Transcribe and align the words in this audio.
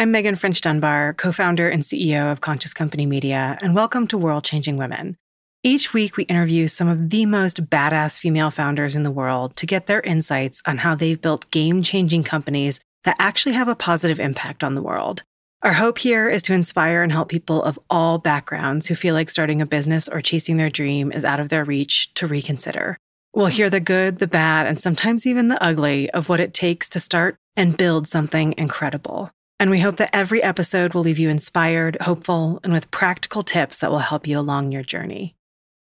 I'm 0.00 0.12
Megan 0.12 0.36
French 0.36 0.62
Dunbar, 0.62 1.12
co 1.12 1.30
founder 1.30 1.68
and 1.68 1.82
CEO 1.82 2.32
of 2.32 2.40
Conscious 2.40 2.72
Company 2.72 3.04
Media, 3.04 3.58
and 3.60 3.74
welcome 3.74 4.06
to 4.06 4.16
World 4.16 4.44
Changing 4.44 4.78
Women. 4.78 5.18
Each 5.62 5.92
week, 5.92 6.16
we 6.16 6.24
interview 6.24 6.68
some 6.68 6.88
of 6.88 7.10
the 7.10 7.26
most 7.26 7.66
badass 7.66 8.18
female 8.18 8.50
founders 8.50 8.96
in 8.96 9.02
the 9.02 9.10
world 9.10 9.56
to 9.56 9.66
get 9.66 9.88
their 9.88 10.00
insights 10.00 10.62
on 10.64 10.78
how 10.78 10.94
they've 10.94 11.20
built 11.20 11.50
game 11.50 11.82
changing 11.82 12.22
companies 12.22 12.80
that 13.04 13.16
actually 13.18 13.52
have 13.52 13.68
a 13.68 13.74
positive 13.74 14.18
impact 14.18 14.64
on 14.64 14.74
the 14.74 14.80
world. 14.80 15.22
Our 15.60 15.74
hope 15.74 15.98
here 15.98 16.30
is 16.30 16.42
to 16.44 16.54
inspire 16.54 17.02
and 17.02 17.12
help 17.12 17.28
people 17.28 17.62
of 17.62 17.78
all 17.90 18.16
backgrounds 18.16 18.86
who 18.86 18.94
feel 18.94 19.14
like 19.14 19.28
starting 19.28 19.60
a 19.60 19.66
business 19.66 20.08
or 20.08 20.22
chasing 20.22 20.56
their 20.56 20.70
dream 20.70 21.12
is 21.12 21.26
out 21.26 21.40
of 21.40 21.50
their 21.50 21.62
reach 21.62 22.14
to 22.14 22.26
reconsider. 22.26 22.96
We'll 23.34 23.48
hear 23.48 23.68
the 23.68 23.80
good, 23.80 24.18
the 24.18 24.26
bad, 24.26 24.66
and 24.66 24.80
sometimes 24.80 25.26
even 25.26 25.48
the 25.48 25.62
ugly 25.62 26.08
of 26.12 26.30
what 26.30 26.40
it 26.40 26.54
takes 26.54 26.88
to 26.88 26.98
start 26.98 27.36
and 27.54 27.76
build 27.76 28.08
something 28.08 28.54
incredible. 28.56 29.30
And 29.60 29.70
we 29.70 29.80
hope 29.80 29.98
that 29.98 30.16
every 30.16 30.42
episode 30.42 30.94
will 30.94 31.02
leave 31.02 31.18
you 31.18 31.28
inspired, 31.28 31.98
hopeful, 32.00 32.60
and 32.64 32.72
with 32.72 32.90
practical 32.90 33.42
tips 33.42 33.76
that 33.80 33.90
will 33.90 33.98
help 33.98 34.26
you 34.26 34.38
along 34.38 34.72
your 34.72 34.82
journey. 34.82 35.36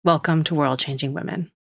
Welcome 0.04 0.44
to 0.46 0.56
World 0.56 0.80
Changing 0.80 1.14
Women. 1.14 1.52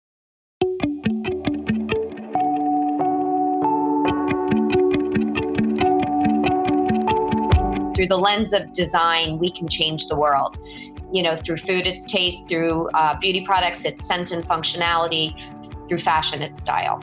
Through 7.94 8.06
the 8.06 8.18
lens 8.18 8.54
of 8.54 8.72
design, 8.72 9.38
we 9.38 9.50
can 9.50 9.68
change 9.68 10.06
the 10.06 10.16
world. 10.16 10.56
You 11.12 11.22
know, 11.22 11.36
through 11.36 11.58
food, 11.58 11.86
it's 11.86 12.10
taste, 12.10 12.48
through 12.48 12.88
uh, 12.94 13.18
beauty 13.18 13.44
products, 13.44 13.84
it's 13.84 14.08
scent 14.08 14.30
and 14.30 14.42
functionality, 14.42 15.36
through 15.86 15.98
fashion, 15.98 16.40
it's 16.40 16.58
style. 16.58 17.02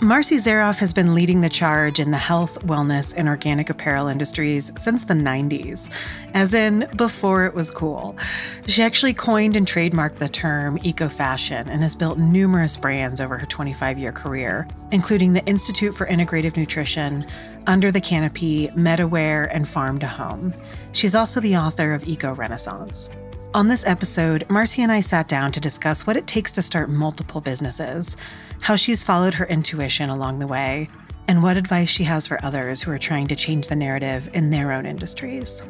Marci 0.00 0.38
Zaroff 0.38 0.78
has 0.78 0.94
been 0.94 1.14
leading 1.14 1.42
the 1.42 1.50
charge 1.50 2.00
in 2.00 2.10
the 2.10 2.16
health, 2.16 2.58
wellness, 2.64 3.14
and 3.14 3.28
organic 3.28 3.68
apparel 3.68 4.08
industries 4.08 4.72
since 4.78 5.04
the 5.04 5.12
90s, 5.12 5.92
as 6.32 6.54
in 6.54 6.88
before 6.96 7.44
it 7.44 7.54
was 7.54 7.70
cool. 7.70 8.16
She 8.66 8.82
actually 8.82 9.12
coined 9.12 9.56
and 9.56 9.66
trademarked 9.66 10.14
the 10.14 10.30
term 10.30 10.78
eco 10.82 11.10
fashion 11.10 11.68
and 11.68 11.82
has 11.82 11.94
built 11.94 12.16
numerous 12.16 12.78
brands 12.78 13.20
over 13.20 13.36
her 13.36 13.44
25 13.44 13.98
year 13.98 14.10
career, 14.10 14.66
including 14.90 15.34
the 15.34 15.44
Institute 15.44 15.94
for 15.94 16.06
Integrative 16.06 16.56
Nutrition, 16.56 17.26
Under 17.66 17.90
the 17.90 18.00
Canopy, 18.00 18.68
MetaWear, 18.68 19.50
and 19.52 19.68
Farm 19.68 19.98
to 19.98 20.06
Home. 20.06 20.54
She's 20.92 21.14
also 21.14 21.40
the 21.40 21.58
author 21.58 21.92
of 21.92 22.08
Eco 22.08 22.34
Renaissance. 22.34 23.10
On 23.52 23.66
this 23.66 23.84
episode, 23.84 24.46
Marci 24.46 24.78
and 24.78 24.92
I 24.92 25.00
sat 25.00 25.26
down 25.26 25.50
to 25.52 25.60
discuss 25.60 26.06
what 26.06 26.16
it 26.16 26.28
takes 26.28 26.52
to 26.52 26.62
start 26.62 26.88
multiple 26.88 27.40
businesses 27.40 28.16
how 28.60 28.76
she's 28.76 29.02
followed 29.02 29.34
her 29.34 29.46
intuition 29.46 30.08
along 30.08 30.38
the 30.38 30.46
way, 30.46 30.88
and 31.26 31.42
what 31.42 31.56
advice 31.56 31.88
she 31.88 32.04
has 32.04 32.28
for 32.28 32.38
others 32.44 32.80
who 32.80 32.92
are 32.92 32.98
trying 32.98 33.26
to 33.26 33.34
change 33.34 33.66
the 33.66 33.74
narrative 33.74 34.30
in 34.34 34.50
their 34.50 34.70
own 34.70 34.86
industries. 34.86 35.64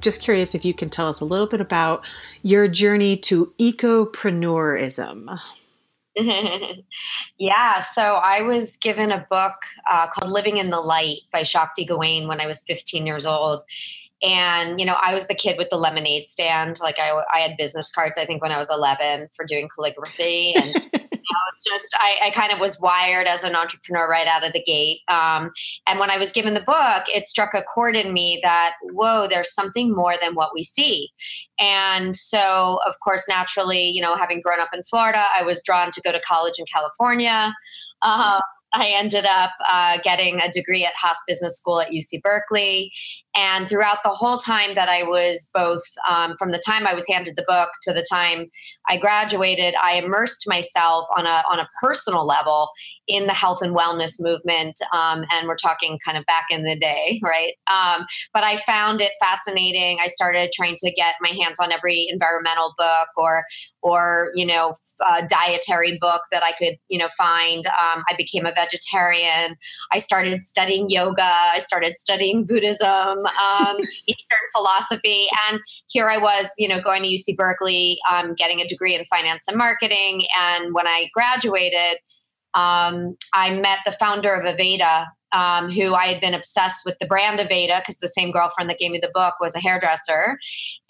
Just 0.00 0.22
curious 0.22 0.54
if 0.54 0.64
you 0.64 0.74
can 0.74 0.90
tell 0.90 1.08
us 1.08 1.20
a 1.20 1.24
little 1.24 1.48
bit 1.48 1.60
about 1.60 2.06
your 2.42 2.68
journey 2.68 3.16
to 3.16 3.52
ecopreneurism. 3.58 5.38
yeah, 7.38 7.80
so 7.80 8.02
I 8.02 8.42
was 8.42 8.76
given 8.76 9.10
a 9.10 9.26
book 9.30 9.54
uh, 9.90 10.08
called 10.08 10.30
Living 10.30 10.58
in 10.58 10.70
the 10.70 10.80
Light 10.80 11.20
by 11.32 11.42
Shakti 11.42 11.84
Gawain 11.84 12.28
when 12.28 12.40
I 12.40 12.46
was 12.46 12.62
15 12.64 13.06
years 13.06 13.24
old 13.24 13.62
and 14.22 14.78
you 14.78 14.86
know 14.86 14.96
i 15.00 15.12
was 15.12 15.26
the 15.26 15.34
kid 15.34 15.56
with 15.58 15.68
the 15.70 15.76
lemonade 15.76 16.26
stand. 16.26 16.78
Like 16.80 16.98
i, 16.98 17.22
I 17.32 17.40
had 17.40 17.56
business 17.56 17.90
cards 17.90 18.18
i 18.18 18.26
think 18.26 18.42
when 18.42 18.52
i 18.52 18.58
was 18.58 18.70
11 18.70 19.28
for 19.34 19.44
doing 19.44 19.68
calligraphy. 19.74 20.54
And 20.54 20.74
you 20.92 21.36
know, 21.36 21.38
it's 21.52 21.64
just 21.64 21.96
I, 22.00 22.18
I, 22.26 22.30
kind 22.32 22.52
of 22.52 22.58
was 22.58 22.80
wired 22.80 23.28
as 23.28 23.44
an 23.44 23.54
entrepreneur 23.54 24.08
right 24.08 24.26
out 24.26 24.44
of 24.44 24.52
the 24.52 24.62
gate. 24.64 25.00
Um, 25.08 25.52
and 25.86 25.98
when 25.98 26.10
i 26.10 26.18
was 26.18 26.32
given 26.32 26.54
the 26.54 26.62
book 26.62 27.04
it 27.08 27.26
struck 27.26 27.54
a 27.54 27.62
chord 27.62 27.96
in 27.96 28.12
me 28.12 28.40
that 28.42 28.72
whoa 28.92 29.26
there's 29.28 29.54
something 29.54 29.94
more 29.94 30.14
than 30.20 30.34
what 30.34 30.50
we 30.54 30.62
see. 30.62 31.10
And 31.58 32.16
so 32.16 32.80
of 32.86 32.94
course 33.04 33.28
naturally 33.28 33.88
you 33.88 34.02
know 34.02 34.16
having 34.16 34.40
grown 34.40 34.60
up 34.60 34.70
in 34.72 34.82
florida 34.82 35.24
i 35.38 35.42
was 35.42 35.62
drawn 35.62 35.90
to 35.92 36.00
go 36.02 36.12
to 36.12 36.20
college 36.20 36.54
in 36.58 36.66
california. 36.72 37.54
Uh, 38.02 38.40
I 38.74 38.88
ended 38.88 39.26
up 39.26 39.50
uh, 39.68 39.98
getting 40.02 40.40
a 40.40 40.50
degree 40.50 40.84
at 40.84 40.92
Haas 40.98 41.18
Business 41.26 41.58
School 41.58 41.80
at 41.80 41.90
UC 41.90 42.22
Berkeley. 42.22 42.90
And 43.34 43.68
throughout 43.68 43.98
the 44.04 44.10
whole 44.10 44.36
time 44.36 44.74
that 44.74 44.88
I 44.88 45.04
was 45.04 45.50
both, 45.54 45.82
um, 46.08 46.34
from 46.38 46.52
the 46.52 46.62
time 46.64 46.86
I 46.86 46.94
was 46.94 47.06
handed 47.08 47.36
the 47.36 47.44
book 47.48 47.70
to 47.82 47.92
the 47.92 48.06
time 48.10 48.50
I 48.88 48.98
graduated, 48.98 49.74
I 49.82 49.94
immersed 49.94 50.44
myself 50.46 51.06
on 51.16 51.24
a 51.24 51.42
on 51.50 51.58
a 51.58 51.68
personal 51.80 52.26
level 52.26 52.68
in 53.08 53.26
the 53.26 53.32
health 53.32 53.62
and 53.62 53.74
wellness 53.74 54.16
movement. 54.18 54.78
Um, 54.92 55.24
and 55.30 55.48
we're 55.48 55.56
talking 55.56 55.98
kind 56.04 56.18
of 56.18 56.26
back 56.26 56.44
in 56.50 56.64
the 56.64 56.78
day, 56.78 57.20
right? 57.22 57.54
Um, 57.66 58.06
but 58.34 58.44
I 58.44 58.58
found 58.58 59.00
it 59.00 59.12
fascinating. 59.20 59.98
I 60.02 60.08
started 60.08 60.50
trying 60.54 60.76
to 60.78 60.92
get 60.92 61.14
my 61.20 61.30
hands 61.30 61.58
on 61.58 61.72
every 61.72 62.06
environmental 62.10 62.74
book 62.76 63.08
or 63.16 63.44
or 63.82 64.30
you 64.34 64.46
know 64.46 64.74
dietary 65.28 65.96
book 66.00 66.22
that 66.30 66.42
I 66.42 66.52
could 66.58 66.76
you 66.88 66.98
know 66.98 67.08
find. 67.16 67.66
Um, 67.66 68.04
I 68.08 68.14
became 68.16 68.44
a 68.44 68.52
vegetarian. 68.52 69.56
I 69.90 69.98
started 69.98 70.42
studying 70.42 70.90
yoga. 70.90 71.22
I 71.22 71.60
started 71.60 71.96
studying 71.96 72.44
Buddhism 72.44 73.21
um, 73.26 73.76
Eastern 74.06 74.46
philosophy. 74.54 75.28
And 75.50 75.60
here 75.88 76.08
I 76.08 76.18
was, 76.18 76.52
you 76.58 76.68
know, 76.68 76.80
going 76.80 77.02
to 77.02 77.08
UC 77.08 77.36
Berkeley, 77.36 77.98
um, 78.10 78.34
getting 78.34 78.60
a 78.60 78.66
degree 78.66 78.94
in 78.94 79.04
finance 79.06 79.46
and 79.48 79.56
marketing. 79.56 80.26
And 80.38 80.74
when 80.74 80.86
I 80.86 81.08
graduated, 81.14 81.98
um, 82.54 83.16
I 83.34 83.58
met 83.58 83.78
the 83.86 83.92
founder 83.92 84.34
of 84.34 84.44
Aveda, 84.44 85.06
um, 85.32 85.70
who 85.70 85.94
I 85.94 86.06
had 86.06 86.20
been 86.20 86.34
obsessed 86.34 86.84
with 86.84 86.96
the 87.00 87.06
brand 87.06 87.38
Aveda 87.40 87.80
because 87.80 87.98
the 87.98 88.08
same 88.08 88.30
girlfriend 88.30 88.68
that 88.70 88.78
gave 88.78 88.90
me 88.90 88.98
the 89.00 89.10
book 89.14 89.34
was 89.40 89.54
a 89.54 89.60
hairdresser. 89.60 90.38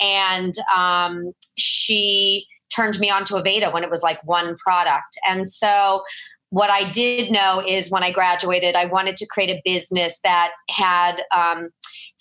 And 0.00 0.52
um, 0.74 1.32
she 1.56 2.46
turned 2.74 2.98
me 2.98 3.10
on 3.10 3.24
to 3.26 3.34
Aveda 3.34 3.72
when 3.72 3.84
it 3.84 3.90
was 3.90 4.02
like 4.02 4.18
one 4.24 4.56
product. 4.56 5.16
And 5.28 5.48
so 5.48 6.02
what 6.50 6.70
I 6.70 6.90
did 6.90 7.30
know 7.30 7.62
is 7.66 7.90
when 7.90 8.02
I 8.02 8.12
graduated, 8.12 8.74
I 8.74 8.84
wanted 8.86 9.16
to 9.16 9.26
create 9.26 9.50
a 9.50 9.62
business 9.64 10.20
that 10.22 10.50
had 10.68 11.22
um, 11.34 11.70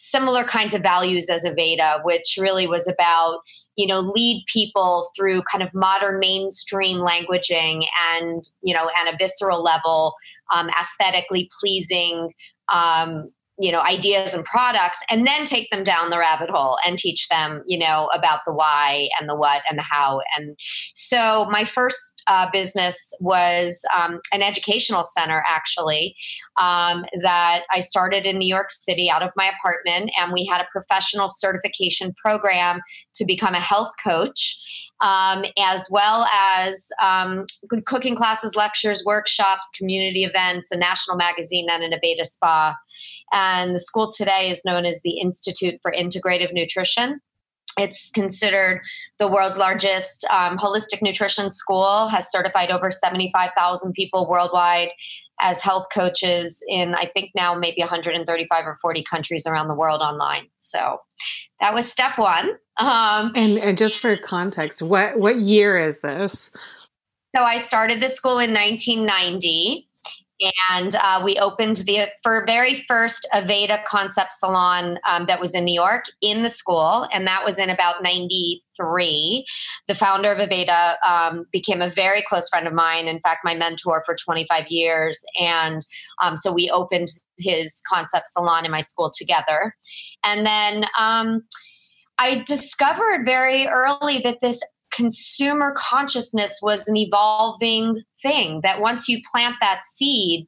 similar 0.01 0.43
kinds 0.43 0.73
of 0.73 0.81
values 0.81 1.29
as 1.29 1.45
Aveda, 1.45 2.03
which 2.03 2.37
really 2.39 2.65
was 2.65 2.87
about, 2.87 3.41
you 3.75 3.85
know, 3.85 3.99
lead 3.99 4.43
people 4.51 5.07
through 5.15 5.43
kind 5.43 5.63
of 5.63 5.69
modern 5.75 6.19
mainstream 6.19 6.97
languaging 6.97 7.83
and, 8.13 8.43
you 8.63 8.73
know, 8.73 8.89
and 8.97 9.13
a 9.13 9.17
visceral 9.17 9.61
level, 9.61 10.15
um, 10.53 10.69
aesthetically 10.69 11.47
pleasing 11.59 12.31
um, 12.69 13.31
you 13.59 13.71
know 13.71 13.81
ideas 13.81 14.33
and 14.33 14.45
products 14.45 14.99
and 15.09 15.27
then 15.27 15.45
take 15.45 15.69
them 15.71 15.83
down 15.83 16.09
the 16.09 16.17
rabbit 16.17 16.49
hole 16.49 16.77
and 16.85 16.97
teach 16.97 17.27
them 17.29 17.61
you 17.67 17.77
know 17.77 18.09
about 18.15 18.39
the 18.45 18.53
why 18.53 19.07
and 19.19 19.29
the 19.29 19.35
what 19.35 19.61
and 19.69 19.77
the 19.77 19.83
how. 19.83 20.21
And 20.37 20.57
so 20.95 21.47
my 21.51 21.65
first 21.65 22.23
uh, 22.27 22.47
business 22.51 22.97
was 23.19 23.83
um, 23.95 24.19
an 24.33 24.41
educational 24.41 25.03
center 25.05 25.43
actually 25.47 26.15
um, 26.57 27.05
that 27.23 27.63
i 27.71 27.79
started 27.79 28.25
in 28.25 28.37
new 28.37 28.47
york 28.47 28.69
city 28.69 29.09
out 29.09 29.21
of 29.21 29.31
my 29.35 29.51
apartment 29.59 30.11
and 30.17 30.31
we 30.31 30.45
had 30.45 30.61
a 30.61 30.67
professional 30.71 31.29
certification 31.29 32.13
program 32.23 32.79
to 33.15 33.25
become 33.25 33.53
a 33.53 33.59
health 33.59 33.91
coach 34.03 34.59
um, 35.01 35.43
as 35.59 35.87
well 35.91 36.25
as 36.33 36.87
um, 37.01 37.45
cooking 37.85 38.15
classes, 38.15 38.55
lectures, 38.55 39.03
workshops, 39.05 39.67
community 39.77 40.23
events, 40.23 40.69
a 40.71 40.77
national 40.77 41.17
magazine, 41.17 41.67
and 41.69 41.83
an 41.83 41.91
Aveda 41.91 42.23
spa. 42.23 42.75
And 43.31 43.75
the 43.75 43.79
school 43.79 44.11
today 44.15 44.49
is 44.49 44.63
known 44.63 44.85
as 44.85 45.01
the 45.03 45.19
Institute 45.19 45.79
for 45.81 45.91
Integrative 45.91 46.53
Nutrition. 46.53 47.19
It's 47.77 48.11
considered 48.11 48.81
the 49.17 49.31
world's 49.31 49.57
largest 49.57 50.25
um, 50.29 50.57
holistic 50.57 51.01
nutrition 51.01 51.49
school, 51.49 52.09
has 52.09 52.29
certified 52.29 52.69
over 52.69 52.91
75,000 52.91 53.93
people 53.93 54.29
worldwide 54.29 54.89
as 55.39 55.61
health 55.61 55.87
coaches 55.93 56.63
in, 56.67 56.93
I 56.93 57.09
think 57.13 57.31
now 57.35 57.55
maybe 57.55 57.79
135 57.79 58.65
or 58.65 58.77
40 58.81 59.03
countries 59.09 59.47
around 59.47 59.69
the 59.69 59.73
world 59.73 60.01
online. 60.01 60.47
So 60.59 60.97
that 61.59 61.73
was 61.73 61.89
step 61.89 62.17
one. 62.17 62.51
Um, 62.81 63.31
and, 63.35 63.57
and 63.57 63.77
just 63.77 63.99
for 63.99 64.17
context, 64.17 64.81
what, 64.81 65.19
what 65.19 65.37
year 65.37 65.77
is 65.77 65.99
this? 65.99 66.49
So 67.35 67.43
I 67.43 67.57
started 67.57 68.01
the 68.01 68.09
school 68.09 68.39
in 68.39 68.53
1990 68.53 69.87
and 70.69 70.95
uh, 70.95 71.21
we 71.23 71.37
opened 71.37 71.77
the 71.77 72.07
for 72.23 72.45
very 72.45 72.75
first 72.87 73.27
Aveda 73.33 73.83
concept 73.85 74.31
salon 74.33 74.97
um, 75.07 75.25
that 75.27 75.39
was 75.39 75.53
in 75.53 75.65
New 75.65 75.73
York 75.73 76.05
in 76.21 76.43
the 76.43 76.49
school, 76.49 77.07
and 77.13 77.27
that 77.27 77.45
was 77.45 77.59
in 77.59 77.69
about 77.69 78.03
'93. 78.03 79.45
The 79.87 79.95
founder 79.95 80.31
of 80.31 80.37
Aveda 80.39 80.95
um, 81.07 81.45
became 81.51 81.81
a 81.81 81.89
very 81.89 82.23
close 82.23 82.49
friend 82.49 82.67
of 82.67 82.73
mine. 82.73 83.07
In 83.07 83.19
fact, 83.19 83.41
my 83.43 83.55
mentor 83.55 84.03
for 84.05 84.15
25 84.15 84.65
years, 84.69 85.23
and 85.39 85.85
um, 86.21 86.35
so 86.35 86.51
we 86.51 86.69
opened 86.69 87.09
his 87.37 87.81
concept 87.87 88.27
salon 88.27 88.65
in 88.65 88.71
my 88.71 88.81
school 88.81 89.11
together, 89.15 89.75
and 90.23 90.45
then. 90.45 90.85
I 92.21 92.43
discovered 92.45 93.25
very 93.25 93.67
early 93.67 94.19
that 94.19 94.37
this 94.41 94.61
consumer 94.93 95.73
consciousness 95.75 96.59
was 96.61 96.87
an 96.87 96.95
evolving 96.95 98.03
thing 98.21 98.59
that 98.61 98.79
once 98.79 99.09
you 99.09 99.21
plant 99.31 99.55
that 99.59 99.83
seed 99.83 100.45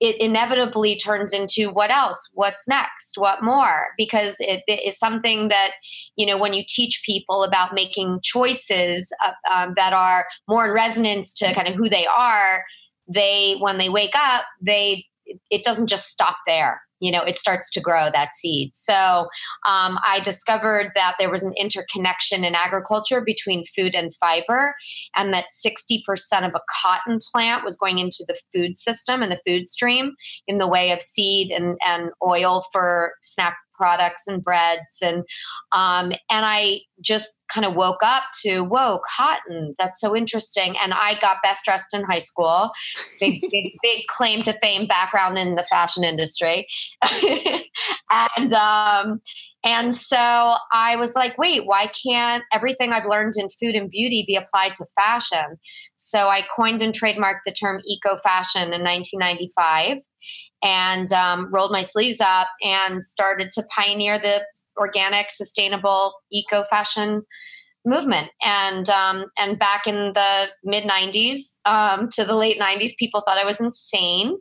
it 0.00 0.20
inevitably 0.20 0.98
turns 0.98 1.32
into 1.32 1.70
what 1.70 1.90
else? 1.90 2.28
What's 2.34 2.68
next? 2.68 3.16
What 3.16 3.42
more? 3.42 3.86
Because 3.96 4.36
it, 4.38 4.62
it 4.66 4.86
is 4.86 4.98
something 4.98 5.48
that 5.48 5.70
you 6.16 6.26
know 6.26 6.36
when 6.36 6.52
you 6.52 6.62
teach 6.68 7.02
people 7.06 7.42
about 7.42 7.72
making 7.72 8.20
choices 8.22 9.10
uh, 9.24 9.32
um, 9.50 9.72
that 9.78 9.94
are 9.94 10.26
more 10.46 10.66
in 10.66 10.72
resonance 10.72 11.32
to 11.34 11.54
kind 11.54 11.68
of 11.68 11.74
who 11.74 11.88
they 11.88 12.06
are 12.06 12.64
they 13.06 13.56
when 13.60 13.78
they 13.78 13.88
wake 13.88 14.14
up 14.14 14.44
they 14.62 15.04
it 15.50 15.62
doesn't 15.62 15.88
just 15.88 16.08
stop 16.08 16.36
there 16.46 16.80
you 17.04 17.12
know 17.12 17.22
it 17.22 17.36
starts 17.36 17.70
to 17.72 17.80
grow 17.80 18.08
that 18.12 18.32
seed. 18.32 18.70
So 18.74 19.28
um, 19.66 19.98
i 20.04 20.20
discovered 20.24 20.92
that 20.94 21.14
there 21.18 21.30
was 21.30 21.42
an 21.42 21.52
interconnection 21.58 22.44
in 22.44 22.54
agriculture 22.54 23.20
between 23.20 23.64
food 23.64 23.94
and 23.94 24.14
fiber 24.14 24.74
and 25.14 25.32
that 25.32 25.46
60% 25.66 26.02
of 26.46 26.54
a 26.54 26.60
cotton 26.82 27.18
plant 27.32 27.64
was 27.64 27.76
going 27.76 27.98
into 27.98 28.24
the 28.26 28.38
food 28.54 28.76
system 28.76 29.22
and 29.22 29.30
the 29.30 29.40
food 29.46 29.68
stream 29.68 30.12
in 30.46 30.58
the 30.58 30.68
way 30.68 30.90
of 30.92 31.02
seed 31.02 31.50
and, 31.50 31.76
and 31.86 32.10
oil 32.22 32.64
for 32.72 33.12
snack 33.22 33.56
products 33.74 34.26
and 34.26 34.42
breads 34.42 35.00
and 35.02 35.24
um, 35.72 36.12
and 36.30 36.44
I 36.46 36.80
just 37.00 37.38
kind 37.52 37.66
of 37.66 37.74
woke 37.74 38.02
up 38.02 38.22
to 38.42 38.60
whoa 38.60 39.00
cotton 39.16 39.74
that's 39.78 40.00
so 40.00 40.16
interesting 40.16 40.74
and 40.82 40.92
I 40.94 41.18
got 41.20 41.36
best 41.42 41.64
dressed 41.64 41.94
in 41.94 42.04
high 42.04 42.20
school 42.20 42.70
big 43.20 43.40
big 43.50 43.72
big 43.82 44.06
claim 44.08 44.42
to 44.42 44.52
fame 44.54 44.86
background 44.86 45.38
in 45.38 45.54
the 45.54 45.64
fashion 45.64 46.04
industry 46.04 46.66
and 48.10 48.52
um, 48.52 49.20
and 49.64 49.94
so 49.94 50.54
I 50.72 50.96
was 50.96 51.14
like, 51.14 51.38
wait, 51.38 51.66
why 51.66 51.90
can't 52.06 52.44
everything 52.52 52.92
I've 52.92 53.08
learned 53.08 53.32
in 53.38 53.48
food 53.48 53.74
and 53.74 53.88
beauty 53.88 54.24
be 54.26 54.36
applied 54.36 54.74
to 54.74 54.86
fashion? 54.94 55.58
So 55.96 56.28
I 56.28 56.42
coined 56.54 56.82
and 56.82 56.92
trademarked 56.92 57.44
the 57.46 57.52
term 57.52 57.80
eco 57.86 58.18
fashion 58.18 58.74
in 58.74 58.82
1995 58.82 60.02
and 60.64 61.12
um, 61.12 61.48
rolled 61.52 61.70
my 61.70 61.82
sleeves 61.82 62.20
up 62.20 62.48
and 62.62 63.04
started 63.04 63.50
to 63.50 63.62
pioneer 63.76 64.18
the 64.18 64.40
organic, 64.78 65.30
sustainable 65.30 66.14
eco 66.32 66.64
fashion 66.64 67.22
movement. 67.86 68.30
And 68.42 68.88
um, 68.88 69.26
and 69.38 69.58
back 69.58 69.86
in 69.86 70.12
the 70.14 70.46
mid 70.64 70.84
'90s 70.84 71.58
um, 71.66 72.08
to 72.12 72.24
the 72.24 72.34
late 72.34 72.58
'90s, 72.58 72.92
people 72.98 73.22
thought 73.26 73.38
I 73.38 73.44
was 73.44 73.60
insane, 73.60 74.36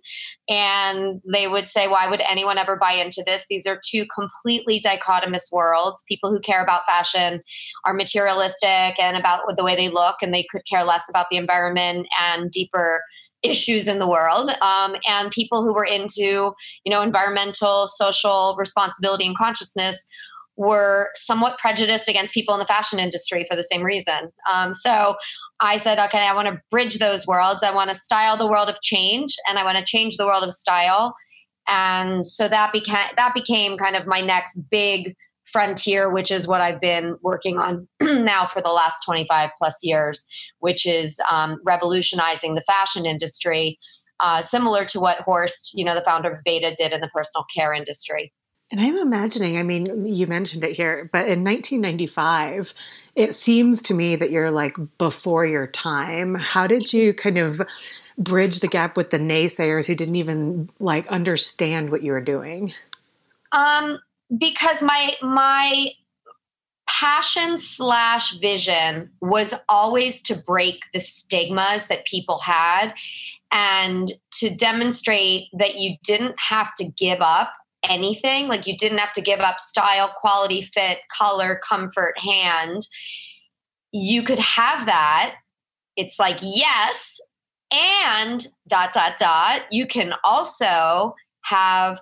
and 0.48 1.22
they 1.32 1.48
would 1.48 1.68
say, 1.68 1.88
"Why 1.88 2.10
would 2.10 2.22
anyone 2.22 2.58
ever 2.58 2.78
buy 2.78 2.94
into 2.94 3.22
this?" 3.26 3.46
These 3.50 3.68
are 3.68 3.80
two 3.86 4.06
completely 4.14 4.80
dichotomous 4.80 5.52
worlds. 5.52 6.04
People 6.08 6.32
who 6.32 6.40
care 6.40 6.64
about 6.64 6.86
fashion 6.86 7.42
are 7.86 7.94
materialistic 7.94 8.98
and 8.98 9.18
about 9.18 9.42
the 9.58 9.64
way 9.64 9.76
they 9.76 9.90
look, 9.90 10.16
and 10.22 10.34
they 10.34 10.46
could 10.50 10.62
care 10.70 10.86
less 10.86 11.10
about 11.10 11.28
the 11.30 11.38
environment 11.38 12.08
and 12.18 12.50
deeper 12.50 13.02
issues 13.44 13.88
in 13.88 14.00
the 14.00 14.08
world 14.08 14.52
um, 14.62 14.96
and 15.08 15.32
people 15.32 15.64
who 15.64 15.74
were 15.74 15.86
into 15.86 16.54
you 16.84 16.90
know 16.90 17.02
environmental 17.02 17.88
social 17.88 18.56
responsibility 18.58 19.26
and 19.26 19.38
consciousness 19.38 20.08
were 20.56 21.10
somewhat 21.16 21.58
prejudiced 21.58 22.08
against 22.08 22.34
people 22.34 22.54
in 22.54 22.60
the 22.60 22.66
fashion 22.66 23.00
industry 23.00 23.44
for 23.50 23.56
the 23.56 23.64
same 23.64 23.82
reason. 23.82 24.30
Um, 24.50 24.74
so 24.74 25.16
i 25.60 25.78
said 25.78 26.00
okay 26.00 26.28
i 26.28 26.34
want 26.34 26.48
to 26.48 26.62
bridge 26.72 27.00
those 27.00 27.28
worlds. 27.28 27.64
I 27.64 27.74
want 27.74 27.90
to 27.90 27.96
style 27.96 28.38
the 28.38 28.48
world 28.48 28.70
of 28.70 28.82
change 28.82 29.36
and 29.48 29.58
i 29.58 29.64
want 29.64 29.78
to 29.78 29.86
change 29.86 30.18
the 30.18 30.26
world 30.26 30.44
of 30.44 30.54
style. 30.54 31.16
And 31.68 32.26
so 32.26 32.48
that 32.50 32.74
became 32.74 33.08
that 33.16 33.34
became 33.34 33.78
kind 33.78 33.96
of 33.96 34.06
my 34.06 34.22
next 34.22 34.60
big 34.70 35.16
frontier, 35.46 36.10
which 36.10 36.32
is 36.32 36.48
what 36.48 36.62
I've 36.62 36.82
been 36.82 37.18
working 37.22 37.60
on 37.60 37.88
now 38.02 38.46
for 38.46 38.62
the 38.62 38.70
last 38.72 39.02
25 39.06 39.50
plus 39.58 39.80
years, 39.84 40.26
which 40.60 40.86
is 40.86 41.20
um, 41.30 41.60
revolutionizing 41.64 42.56
the 42.56 42.62
fashion 42.62 43.06
industry, 43.06 43.78
uh, 44.20 44.42
similar 44.42 44.86
to 44.86 45.00
what 45.00 45.20
Horst, 45.20 45.72
you 45.74 45.84
know, 45.84 45.96
the 45.96 46.04
founder 46.04 46.30
of 46.30 46.38
Aveda, 46.46 46.76
did 46.76 46.92
in 46.92 47.02
the 47.02 47.10
personal 47.14 47.46
care 47.54 47.74
industry. 47.74 48.32
And 48.72 48.82
I'm 48.82 48.98
imagining, 48.98 49.60
I 49.60 49.64
mean, 49.64 50.06
you 50.06 50.26
mentioned 50.26 50.64
it 50.64 50.76
here, 50.76 51.10
but 51.14 51.28
in 51.28 51.44
1995, 51.44 52.74
it 53.16 53.36
seems 53.36 53.84
to 53.84 53.94
me 53.94 54.16
that 54.16 54.32
you're 54.32 54.50
like 54.50 54.76
before 54.98 55.46
your 55.46 55.68
time. 55.68 56.34
How 56.34 56.66
did 56.66 56.92
you 56.92 57.14
kind 57.14 57.38
of 57.38 57.62
bridge 58.18 58.62
the 58.62 58.68
gap 58.68 58.98
with 58.98 59.12
the 59.12 59.20
naysayers 59.20 59.86
who 59.86 59.94
didn't 59.94 60.16
even 60.16 60.70
like 60.80 61.06
understand 61.08 61.92
what 61.92 62.02
you 62.02 62.14
were 62.14 62.22
doing? 62.22 62.74
Um, 63.52 64.00
because 64.38 64.82
my 64.82 65.14
my 65.22 65.90
passion 66.88 67.58
slash 67.58 68.38
vision 68.40 69.10
was 69.22 69.54
always 69.68 70.22
to 70.22 70.36
break 70.46 70.84
the 70.94 71.00
stigmas 71.00 71.88
that 71.88 72.06
people 72.06 72.40
had 72.40 72.94
and 73.52 74.14
to 74.32 74.54
demonstrate 74.56 75.48
that 75.58 75.76
you 75.76 75.96
didn't 76.04 76.36
have 76.40 76.74
to 76.76 76.86
give 76.98 77.22
up 77.22 77.54
anything. 77.90 78.48
Like 78.48 78.68
you 78.68 78.78
didn't 78.78 78.98
have 79.00 79.14
to 79.14 79.22
give 79.22 79.40
up 79.40 79.60
style 79.60 80.14
quality 80.20 80.62
fit 80.62 81.00
color 81.16 81.60
comfort 81.68 82.18
hand. 82.18 82.88
You 83.92 84.24
could 84.24 84.40
have 84.40 84.86
that. 84.86 85.36
It's 85.96 86.20
like 86.20 86.40
yes 86.42 87.20
and 87.72 88.46
dot 88.68 88.94
dot 88.94 89.18
dot. 89.20 89.64
You 89.72 89.86
can 89.86 90.14
also 90.24 91.16
have 91.44 92.00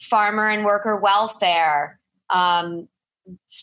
farmer 0.00 0.48
and 0.48 0.64
worker 0.64 0.96
welfare, 0.96 1.98
um, 2.30 2.88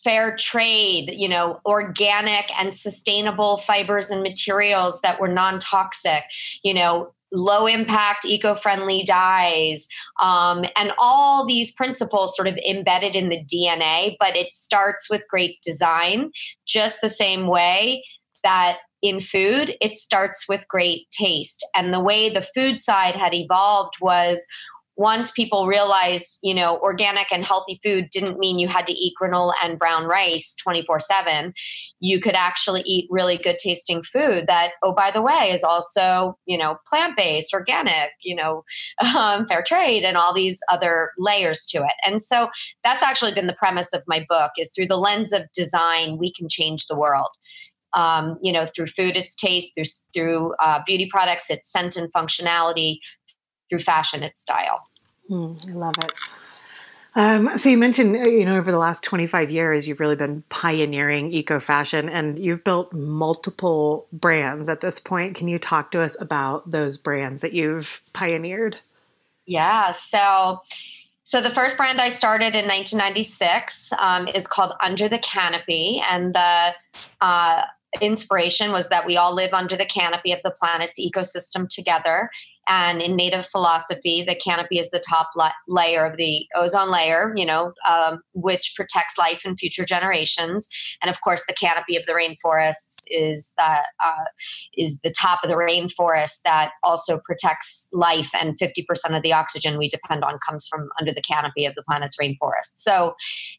fair 0.03 0.35
trade, 0.37 1.13
you 1.15 1.27
know, 1.27 1.59
organic 1.65 2.45
and 2.59 2.73
sustainable 2.73 3.57
fibers 3.57 4.09
and 4.09 4.23
materials 4.23 5.01
that 5.01 5.19
were 5.19 5.27
non 5.27 5.59
toxic, 5.59 6.23
you 6.63 6.73
know, 6.73 7.13
low 7.31 7.67
impact, 7.67 8.25
eco 8.25 8.55
friendly 8.55 9.03
dyes, 9.03 9.87
um, 10.19 10.65
and 10.75 10.91
all 10.97 11.45
these 11.45 11.73
principles 11.73 12.35
sort 12.35 12.47
of 12.47 12.57
embedded 12.67 13.15
in 13.15 13.29
the 13.29 13.43
DNA. 13.45 14.15
But 14.19 14.35
it 14.35 14.53
starts 14.53 15.09
with 15.09 15.21
great 15.29 15.57
design, 15.61 16.31
just 16.65 17.01
the 17.01 17.09
same 17.09 17.47
way 17.47 18.03
that 18.43 18.77
in 19.01 19.21
food, 19.21 19.75
it 19.79 19.95
starts 19.95 20.45
with 20.49 20.67
great 20.67 21.09
taste. 21.11 21.65
And 21.73 21.93
the 21.93 22.01
way 22.01 22.29
the 22.29 22.41
food 22.41 22.79
side 22.79 23.15
had 23.15 23.33
evolved 23.33 23.93
was 24.01 24.45
once 24.99 25.31
people 25.31 25.65
realized, 25.65 26.39
you 26.43 26.53
know, 26.53 26.77
organic 26.79 27.31
and 27.31 27.45
healthy 27.45 27.79
food 27.81 28.09
didn't 28.11 28.37
mean 28.37 28.59
you 28.59 28.67
had 28.67 28.85
to 28.85 28.91
eat 28.91 29.13
granola 29.19 29.53
and 29.63 29.79
brown 29.79 30.03
rice 30.03 30.53
24 30.61 30.99
7. 30.99 31.53
You 32.01 32.19
could 32.19 32.35
actually 32.35 32.81
eat 32.81 33.07
really 33.09 33.37
good 33.37 33.57
tasting 33.59 34.01
food 34.01 34.45
that, 34.47 34.71
oh, 34.83 34.93
by 34.93 35.09
the 35.09 35.21
way, 35.21 35.51
is 35.53 35.63
also, 35.63 36.37
you 36.45 36.57
know, 36.57 36.75
plant 36.85 37.15
based, 37.15 37.53
organic, 37.53 38.09
you 38.23 38.35
know, 38.35 38.65
um, 39.15 39.47
fair 39.47 39.63
trade, 39.65 40.03
and 40.03 40.17
all 40.17 40.33
these 40.33 40.59
other 40.69 41.11
layers 41.17 41.65
to 41.67 41.77
it. 41.77 41.95
And 42.05 42.21
so 42.21 42.49
that's 42.83 43.01
actually 43.01 43.33
been 43.33 43.47
the 43.47 43.53
premise 43.53 43.93
of 43.93 44.03
my 44.05 44.25
book 44.27 44.51
is 44.57 44.69
through 44.75 44.87
the 44.87 44.97
lens 44.97 45.31
of 45.31 45.43
design, 45.55 46.17
we 46.17 46.33
can 46.33 46.49
change 46.49 46.87
the 46.87 46.99
world. 46.99 47.29
Um, 47.93 48.37
you 48.43 48.53
know, 48.53 48.67
through 48.67 48.85
food, 48.85 49.17
its 49.17 49.35
taste, 49.35 49.73
through 49.73 49.85
through 50.13 50.53
uh, 50.61 50.81
beauty 50.85 51.09
products, 51.09 51.49
its 51.49 51.71
scent 51.71 51.95
and 51.95 52.13
functionality, 52.13 52.99
through 53.69 53.79
fashion, 53.79 54.23
its 54.23 54.39
style. 54.39 54.83
Mm, 55.29 55.69
I 55.69 55.73
love 55.73 55.95
it. 55.99 56.11
Um, 57.15 57.57
so 57.57 57.69
you 57.69 57.77
mentioned, 57.77 58.15
uh, 58.15 58.19
you 58.19 58.45
know, 58.45 58.57
over 58.57 58.71
the 58.71 58.77
last 58.77 59.03
25 59.03 59.49
years, 59.49 59.87
you've 59.87 59.99
really 59.99 60.15
been 60.15 60.43
pioneering 60.49 61.31
eco 61.33 61.59
fashion 61.59 62.07
and 62.07 62.37
you've 62.37 62.63
built 62.63 62.93
multiple 62.93 64.07
brands 64.13 64.69
at 64.69 64.81
this 64.81 64.99
point. 64.99 65.35
Can 65.35 65.47
you 65.47 65.57
talk 65.57 65.91
to 65.91 66.01
us 66.01 66.19
about 66.21 66.69
those 66.69 66.97
brands 66.97 67.41
that 67.41 67.53
you've 67.53 68.01
pioneered? 68.13 68.77
Yeah. 69.47 69.91
So, 69.91 70.59
so 71.23 71.41
the 71.41 71.49
first 71.49 71.77
brand 71.77 71.99
I 71.99 72.09
started 72.09 72.55
in 72.55 72.67
1996 72.67 73.91
um, 73.99 74.27
is 74.27 74.47
called 74.47 74.73
Under 74.79 75.09
the 75.09 75.19
Canopy, 75.19 76.01
and 76.07 76.35
the 76.35 76.73
uh, 77.21 77.63
inspiration 78.01 78.71
was 78.71 78.89
that 78.89 79.05
we 79.05 79.17
all 79.17 79.33
live 79.33 79.53
under 79.53 79.75
the 79.75 79.85
canopy 79.85 80.31
of 80.31 80.39
the 80.43 80.51
planet's 80.51 80.99
ecosystem 80.99 81.67
together 81.67 82.29
and 82.69 83.01
in 83.01 83.15
native 83.15 83.47
philosophy, 83.47 84.23
the 84.25 84.35
canopy 84.35 84.77
is 84.77 84.91
the 84.91 85.03
top 85.09 85.29
la- 85.35 85.51
layer 85.67 86.05
of 86.05 86.17
the 86.17 86.45
ozone 86.55 86.91
layer, 86.91 87.33
you 87.35 87.45
know, 87.45 87.73
um, 87.89 88.21
which 88.33 88.73
protects 88.75 89.17
life 89.17 89.43
in 89.43 89.57
future 89.57 89.83
generations. 89.83 90.69
And 91.01 91.09
of 91.09 91.19
course, 91.21 91.43
the 91.47 91.53
canopy 91.53 91.97
of 91.97 92.05
the 92.05 92.13
rainforests 92.13 92.99
is 93.07 93.53
that 93.57 93.85
uh, 93.99 94.25
is 94.77 94.99
the 94.99 95.11
top 95.19 95.39
of 95.43 95.49
the 95.49 95.55
rainforest 95.55 96.43
that 96.45 96.71
also 96.83 97.19
protects 97.25 97.89
life. 97.91 98.29
And 98.39 98.55
50% 98.59 99.17
of 99.17 99.23
the 99.23 99.33
oxygen 99.33 99.79
we 99.79 99.89
depend 99.89 100.23
on 100.23 100.37
comes 100.47 100.67
from 100.67 100.89
under 100.99 101.11
the 101.11 101.23
canopy 101.23 101.65
of 101.65 101.73
the 101.73 101.83
planet's 101.87 102.17
rainforest. 102.21 102.75
So 102.75 103.15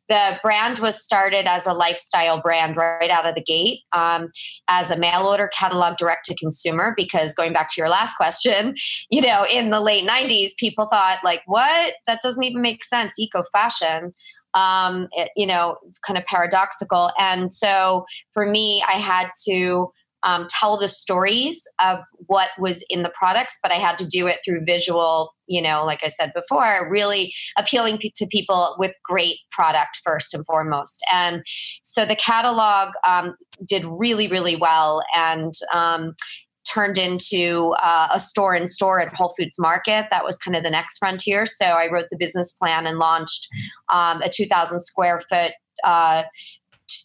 the 0.09 0.39
brand 0.41 0.79
was 0.79 1.03
started 1.03 1.47
as 1.47 1.67
a 1.67 1.73
lifestyle 1.73 2.41
brand 2.41 2.77
right 2.77 3.11
out 3.11 3.27
of 3.27 3.35
the 3.35 3.43
gate 3.43 3.81
um, 3.93 4.31
as 4.69 4.93
a 4.93 4.99
mail 4.99 5.27
order 5.27 5.51
catalog 5.53 5.97
direct 5.97 6.27
to 6.27 6.35
consumer, 6.37 6.95
because 6.97 7.35
going 7.35 7.53
back 7.53 7.69
to 7.71 7.81
your 7.81 7.89
last 7.89 8.15
question, 8.17 8.77
you 9.11 9.21
know, 9.21 9.47
in 9.53 9.71
the 9.71 9.81
late 9.81 10.09
90s, 10.09 10.51
people 10.59 10.87
thought, 10.89 11.19
like, 11.25 11.43
what? 11.47 11.95
That 12.07 12.21
doesn't 12.23 12.43
even 12.43 12.63
make 12.63 12.85
sense. 12.85 13.19
Eco 13.19 13.43
fashion. 13.53 14.15
Um, 14.53 15.07
you 15.37 15.47
know, 15.47 15.77
kind 16.05 16.19
of 16.19 16.27
paradoxical. 16.27 17.13
And 17.21 17.53
so 17.53 18.05
for 18.33 18.45
me, 18.45 18.83
I 18.89 18.95
had 18.95 19.29
to 19.47 19.93
um, 20.23 20.47
tell 20.51 20.77
the 20.77 20.89
stories 20.89 21.63
of 21.83 21.99
what 22.27 22.49
was 22.59 22.85
in 22.91 23.03
the 23.03 23.13
products, 23.19 23.59
but 23.63 23.73
I 23.73 23.77
had 23.77 23.97
to 23.99 24.07
do 24.07 24.27
it 24.27 24.39
through 24.45 24.65
visual, 24.67 25.33
you 25.47 25.63
know, 25.63 25.83
like 25.85 26.01
I 26.03 26.09
said 26.09 26.33
before, 26.35 26.89
really 26.91 27.33
appealing 27.57 27.99
to 28.15 28.27
people 28.27 28.77
with 28.79 28.93
great 29.05 29.39
product 29.51 30.01
first 30.05 30.35
and 30.35 30.45
foremost. 30.47 31.03
And 31.13 31.43
so 31.83 32.05
the 32.05 32.17
catalog 32.17 32.93
um, 33.07 33.35
did 33.67 33.85
really, 33.87 34.29
really 34.29 34.57
well. 34.57 35.03
And 35.17 35.55
um, 35.73 36.15
turned 36.65 36.99
into 36.99 37.75
uh, 37.83 38.09
a 38.13 38.21
store 38.21 38.55
in 38.55 38.69
store 38.69 39.01
at 39.01 39.15
Whole 39.15 39.35
Foods 39.39 39.59
Market. 39.59 40.07
That 40.11 40.25
was 40.25 40.37
kind 40.39 40.57
of 40.57 40.63
the 40.63 40.71
next 40.71 40.99
frontier. 40.99 41.47
So 41.47 41.65
I 41.65 41.91
wrote 41.91 42.07
the 42.11 42.17
business 42.17 42.53
plan 42.53 42.87
and 42.87 42.99
launched 42.99 43.49
um, 43.93 44.23
a 44.23 44.29
2,000 44.29 44.81
square 44.81 45.21
foot 45.29 45.53
uh, 45.85 46.25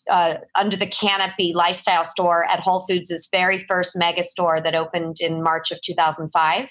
uh, 0.09 0.35
under 0.55 0.75
the 0.75 0.87
canopy 0.87 1.53
lifestyle 1.53 2.03
store 2.03 2.45
at 2.49 2.59
Whole 2.59 2.81
Foods' 2.81 3.27
very 3.31 3.59
first 3.59 3.95
mega 3.97 4.23
store 4.23 4.61
that 4.61 4.75
opened 4.75 5.17
in 5.19 5.43
March 5.43 5.71
of 5.71 5.79
2005. 5.81 6.69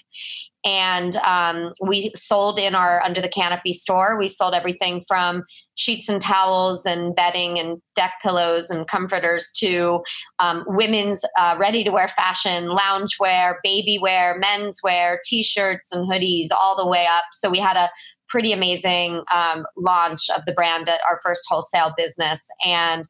And 0.64 1.16
um, 1.16 1.72
we 1.80 2.10
sold 2.16 2.58
in 2.58 2.74
our 2.74 3.02
under 3.02 3.20
the 3.20 3.28
canopy 3.28 3.72
store. 3.72 4.18
We 4.18 4.28
sold 4.28 4.54
everything 4.54 5.02
from 5.06 5.44
sheets 5.74 6.08
and 6.08 6.20
towels 6.20 6.86
and 6.86 7.14
bedding 7.14 7.58
and 7.58 7.82
deck 7.94 8.12
pillows 8.22 8.70
and 8.70 8.86
comforters 8.88 9.52
to 9.56 10.02
um, 10.38 10.64
women's 10.66 11.24
uh, 11.38 11.56
ready 11.58 11.84
to 11.84 11.90
wear 11.90 12.08
fashion, 12.08 12.68
loungewear, 12.68 13.56
baby 13.62 13.98
wear, 14.00 14.38
men's 14.38 14.80
wear, 14.82 15.20
t 15.24 15.42
shirts 15.42 15.92
and 15.92 16.10
hoodies, 16.10 16.48
all 16.58 16.76
the 16.76 16.88
way 16.88 17.06
up. 17.10 17.24
So 17.32 17.50
we 17.50 17.58
had 17.58 17.76
a 17.76 17.90
pretty 18.34 18.52
amazing 18.52 19.22
um, 19.32 19.64
launch 19.76 20.22
of 20.36 20.44
the 20.44 20.52
brand 20.52 20.88
at 20.88 20.98
our 21.08 21.20
first 21.22 21.44
wholesale 21.48 21.94
business 21.96 22.48
and 22.66 23.04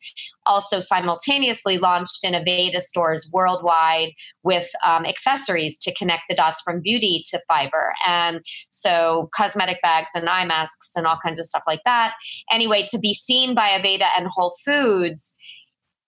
also 0.45 0.81
simultaneously 0.81 1.79
launched 1.79 2.23
in 2.25 2.35
aveda 2.35 2.79
stores 2.79 3.31
worldwide 3.33 4.11
with 4.43 4.69
um, 4.85 5.07
accessories 5.07 5.79
to 5.79 5.95
connect 5.95 6.25
the 6.29 6.35
dots 6.35 6.61
from 6.61 6.83
beauty 6.83 7.23
to 7.31 7.41
fiber. 7.49 7.95
And 8.07 8.45
so 8.69 9.31
cosmetic 9.35 9.81
bags 9.81 10.11
and 10.15 10.29
eye 10.29 10.45
masks 10.45 10.91
and 10.95 11.07
all 11.07 11.19
kinds 11.25 11.41
of 11.41 11.47
stuff 11.47 11.63
like 11.67 11.81
that. 11.87 12.13
Anyway 12.51 12.85
to 12.89 12.99
be 12.99 13.15
seen 13.15 13.55
by 13.55 13.69
aveda 13.69 14.09
and 14.19 14.27
whole 14.27 14.53
foods 14.63 15.35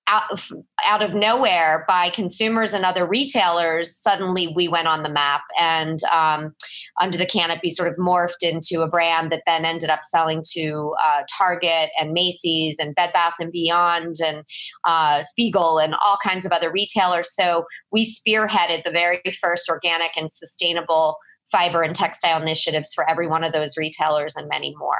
out 0.08 0.30
of, 0.30 0.52
out 0.84 1.02
of 1.02 1.14
nowhere 1.14 1.84
by 1.88 2.10
consumers 2.10 2.72
and 2.72 2.84
other 2.84 3.06
retailers, 3.06 3.94
suddenly 3.96 4.52
we 4.54 4.68
went 4.68 4.86
on 4.86 5.02
the 5.02 5.08
map 5.08 5.42
and 5.58 6.02
um, 6.04 6.54
under 7.00 7.18
the 7.18 7.26
canopy 7.26 7.70
sort 7.70 7.88
of 7.88 7.96
morphed 7.96 8.42
into 8.42 8.82
a 8.82 8.88
brand 8.88 9.32
that 9.32 9.42
then 9.46 9.64
ended 9.64 9.90
up 9.90 10.00
selling 10.02 10.42
to 10.52 10.94
uh, 11.02 11.22
Target 11.36 11.90
and 11.98 12.12
Macy's 12.12 12.76
and 12.78 12.94
Bed 12.94 13.10
Bath 13.12 13.34
and 13.40 13.50
Beyond 13.50 14.16
and 14.24 14.44
uh, 14.84 15.22
Spiegel 15.22 15.78
and 15.78 15.94
all 15.94 16.18
kinds 16.22 16.46
of 16.46 16.52
other 16.52 16.70
retailers. 16.70 17.34
So 17.34 17.64
we 17.90 18.04
spearheaded 18.04 18.84
the 18.84 18.92
very 18.92 19.20
first 19.40 19.68
organic 19.68 20.16
and 20.16 20.32
sustainable 20.32 21.16
fiber 21.50 21.82
and 21.82 21.94
textile 21.94 22.40
initiatives 22.40 22.92
for 22.94 23.08
every 23.08 23.26
one 23.26 23.44
of 23.44 23.52
those 23.52 23.76
retailers 23.76 24.34
and 24.36 24.48
many 24.48 24.74
more. 24.78 24.98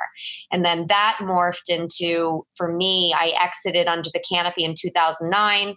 And 0.52 0.64
then 0.64 0.86
that 0.88 1.18
morphed 1.20 1.68
into, 1.68 2.46
for 2.54 2.72
me, 2.72 3.14
I 3.16 3.32
exited 3.40 3.86
under 3.86 4.08
the 4.12 4.22
canopy 4.28 4.64
in 4.64 4.74
2009. 4.78 5.68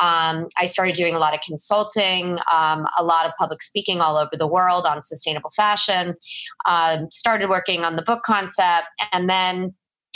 Um, 0.00 0.48
I 0.56 0.64
started 0.64 0.94
doing 0.94 1.14
a 1.14 1.18
lot 1.18 1.34
of 1.34 1.40
consulting, 1.46 2.38
um, 2.52 2.86
a 2.98 3.04
lot 3.04 3.26
of 3.26 3.32
public 3.38 3.62
speaking 3.62 4.00
all 4.00 4.16
over 4.16 4.32
the 4.36 4.46
world 4.46 4.86
on 4.86 5.02
sustainable 5.02 5.50
fashion, 5.54 6.14
um, 6.66 7.08
started 7.10 7.48
working 7.48 7.84
on 7.84 7.96
the 7.96 8.02
book 8.02 8.22
concept, 8.24 8.86
and 9.12 9.28
then 9.28 9.74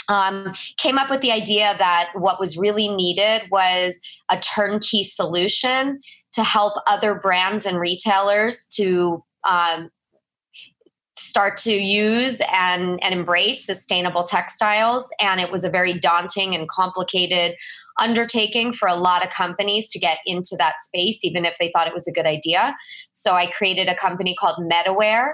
um, 0.09 0.53
came 0.77 0.97
up 0.97 1.09
with 1.09 1.21
the 1.21 1.31
idea 1.31 1.75
that 1.77 2.09
what 2.15 2.39
was 2.39 2.57
really 2.57 2.87
needed 2.87 3.43
was 3.51 3.99
a 4.29 4.39
turnkey 4.39 5.03
solution 5.03 6.01
to 6.33 6.43
help 6.43 6.73
other 6.87 7.15
brands 7.15 7.65
and 7.65 7.79
retailers 7.79 8.65
to 8.73 9.23
um, 9.47 9.89
start 11.19 11.57
to 11.57 11.73
use 11.73 12.41
and, 12.51 13.01
and 13.03 13.13
embrace 13.13 13.65
sustainable 13.65 14.23
textiles. 14.23 15.11
And 15.19 15.39
it 15.39 15.51
was 15.51 15.63
a 15.63 15.69
very 15.69 15.99
daunting 15.99 16.55
and 16.55 16.67
complicated 16.67 17.55
undertaking 17.99 18.71
for 18.71 18.87
a 18.87 18.95
lot 18.95 19.25
of 19.25 19.31
companies 19.31 19.91
to 19.91 19.99
get 19.99 20.19
into 20.25 20.55
that 20.57 20.75
space, 20.79 21.23
even 21.23 21.45
if 21.45 21.57
they 21.59 21.69
thought 21.71 21.87
it 21.87 21.93
was 21.93 22.07
a 22.07 22.11
good 22.11 22.25
idea. 22.25 22.75
So 23.13 23.33
I 23.33 23.51
created 23.51 23.87
a 23.87 23.95
company 23.95 24.35
called 24.39 24.57
MetaWear, 24.71 25.33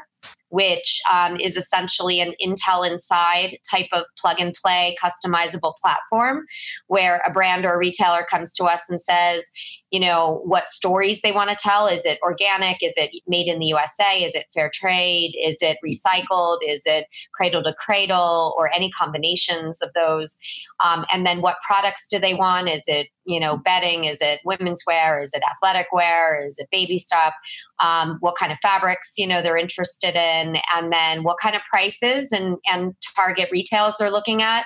which 0.56 1.02
um, 1.12 1.36
is 1.38 1.58
essentially 1.58 2.22
an 2.22 2.34
Intel 2.42 2.90
Inside 2.90 3.58
type 3.70 3.88
of 3.92 4.06
plug 4.18 4.40
and 4.40 4.54
play 4.54 4.96
customizable 5.04 5.74
platform 5.82 6.46
where 6.88 7.22
a 7.26 7.32
brand 7.32 7.66
or 7.66 7.74
a 7.74 7.78
retailer 7.78 8.26
comes 8.32 8.54
to 8.54 8.64
us 8.64 8.90
and 8.90 9.02
says, 9.02 9.52
you 9.92 10.00
know, 10.00 10.42
what 10.46 10.70
stories 10.70 11.22
they 11.22 11.34
want 11.34 11.50
to 11.50 11.58
tell. 11.60 11.88
Is 11.88 12.06
it 12.06 12.20
organic? 12.24 12.78
Is 12.82 12.94
it 12.96 13.12
made 13.28 13.50
in 13.50 13.60
the 13.60 13.66
USA? 13.66 14.24
Is 14.24 14.34
it 14.34 14.46
fair 14.54 14.72
trade? 14.74 15.36
Is 15.44 15.58
it 15.60 15.78
recycled? 15.86 16.60
Is 16.66 16.84
it 16.86 17.08
cradle 17.34 17.62
to 17.64 17.76
cradle 17.78 18.56
or 18.58 18.74
any 18.74 18.90
combinations 18.92 19.82
of 19.82 19.90
those? 19.94 20.38
Um, 20.80 21.04
and 21.12 21.26
then 21.26 21.42
what 21.42 21.58
products 21.68 22.08
do 22.08 22.18
they 22.18 22.34
want? 22.34 22.70
Is 22.70 22.86
it 22.88 23.10
you 23.26 23.40
know 23.40 23.58
bedding 23.58 24.06
is 24.06 24.22
it 24.22 24.40
women's 24.46 24.84
wear 24.88 25.20
is 25.20 25.34
it 25.34 25.42
athletic 25.52 25.88
wear 25.92 26.42
is 26.44 26.58
it 26.60 26.68
baby 26.72 26.98
stuff 26.98 27.34
um, 27.80 28.18
what 28.22 28.36
kind 28.38 28.52
of 28.52 28.58
fabrics 28.60 29.16
you 29.18 29.28
know 29.28 29.42
they're 29.42 29.58
interested 29.58 30.16
in 30.16 30.45
and 30.74 30.92
then 30.92 31.24
what 31.24 31.38
kind 31.42 31.56
of 31.56 31.62
prices 31.70 32.32
and 32.32 32.58
and 32.68 32.96
target 33.16 33.50
retails 33.52 33.98
they're 33.98 34.12
looking 34.12 34.42
at 34.42 34.66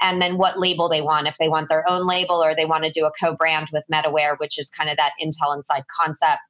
and 0.00 0.20
then 0.20 0.36
what 0.36 0.58
label 0.58 0.88
they 0.88 1.00
want. 1.00 1.26
If 1.26 1.38
they 1.38 1.48
want 1.48 1.68
their 1.68 1.88
own 1.88 2.06
label 2.06 2.42
or 2.42 2.54
they 2.54 2.66
want 2.66 2.84
to 2.84 2.90
do 2.90 3.06
a 3.06 3.12
co-brand 3.18 3.68
with 3.72 3.84
metawear 3.92 4.38
which 4.38 4.58
is 4.58 4.70
kind 4.70 4.90
of 4.90 4.96
that 4.96 5.12
intel 5.22 5.56
inside 5.56 5.82
concept. 6.00 6.40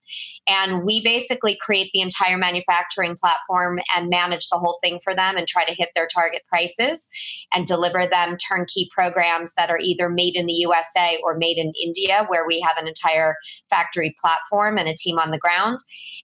And 0.49 0.85
we 0.85 1.03
basically 1.03 1.57
create 1.61 1.91
the 1.93 2.01
entire 2.01 2.37
manufacturing 2.37 3.17
platform 3.17 3.79
and 3.95 4.09
manage 4.09 4.49
the 4.49 4.59
whole 4.59 4.79
thing 4.83 5.01
for 5.03 5.15
them 5.15 5.37
and 5.37 5.47
try 5.47 5.65
to 5.65 5.75
hit 5.75 5.91
their 5.95 6.09
target 6.13 6.43
prices 6.49 7.09
and 7.53 7.67
deliver 7.67 8.07
them 8.07 8.37
turnkey 8.37 8.89
programs 8.95 9.55
that 9.55 9.71
are 9.71 9.79
either 9.79 10.09
made 10.09 10.37
in 10.37 10.47
the 10.47 10.53
usa 10.53 11.19
or 11.23 11.37
made 11.37 11.59
in 11.59 11.73
india 11.83 12.25
where 12.29 12.47
we 12.47 12.61
have 12.61 12.77
an 12.77 12.89
entire 12.89 13.37
factory 13.71 14.15
platform 14.21 14.79
and 14.79 14.89
a 14.89 14.95
team 14.95 15.19
on 15.19 15.31
the 15.31 15.39
ground. 15.39 15.79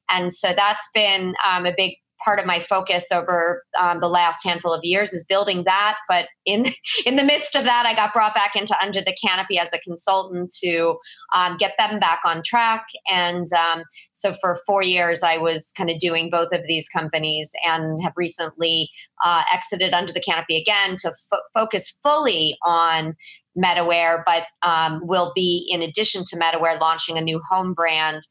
And 0.08 0.32
so 0.32 0.52
that's 0.54 0.88
been 0.94 1.34
um, 1.48 1.64
a 1.66 1.72
big 1.76 1.96
part 2.24 2.38
of 2.38 2.46
my 2.46 2.60
focus 2.60 3.10
over 3.12 3.62
um, 3.78 4.00
the 4.00 4.08
last 4.08 4.44
handful 4.44 4.72
of 4.72 4.80
years 4.82 5.12
is 5.12 5.24
building 5.24 5.64
that. 5.64 5.96
But 6.08 6.26
in 6.44 6.66
in 7.06 7.16
the 7.16 7.24
midst 7.24 7.54
of 7.54 7.64
that, 7.64 7.86
I 7.86 7.94
got 7.94 8.12
brought 8.12 8.34
back 8.34 8.56
into 8.56 8.76
Under 8.82 9.00
the 9.00 9.16
Canopy 9.24 9.58
as 9.58 9.72
a 9.72 9.78
consultant 9.78 10.54
to 10.62 10.96
um, 11.34 11.56
get 11.56 11.72
them 11.78 11.98
back 11.98 12.20
on 12.24 12.42
track. 12.44 12.84
And 13.08 13.46
um, 13.52 13.82
so 14.12 14.32
for 14.32 14.58
four 14.66 14.82
years, 14.82 15.22
I 15.22 15.38
was 15.38 15.72
kind 15.76 15.90
of 15.90 15.98
doing 15.98 16.30
both 16.30 16.52
of 16.52 16.62
these 16.66 16.88
companies 16.88 17.50
and 17.64 18.02
have 18.02 18.12
recently 18.16 18.90
uh, 19.24 19.42
exited 19.52 19.92
Under 19.92 20.12
the 20.12 20.20
Canopy 20.20 20.60
again 20.60 20.96
to 20.98 21.08
f- 21.08 21.40
focus 21.54 21.98
fully 22.02 22.56
on 22.64 23.14
MetaWear, 23.56 24.22
but 24.24 24.44
um, 24.62 25.00
will 25.04 25.32
be, 25.34 25.68
in 25.70 25.82
addition 25.82 26.24
to 26.24 26.36
MetaWear, 26.36 26.80
launching 26.80 27.18
a 27.18 27.20
new 27.20 27.40
home 27.50 27.74
brand 27.74 28.22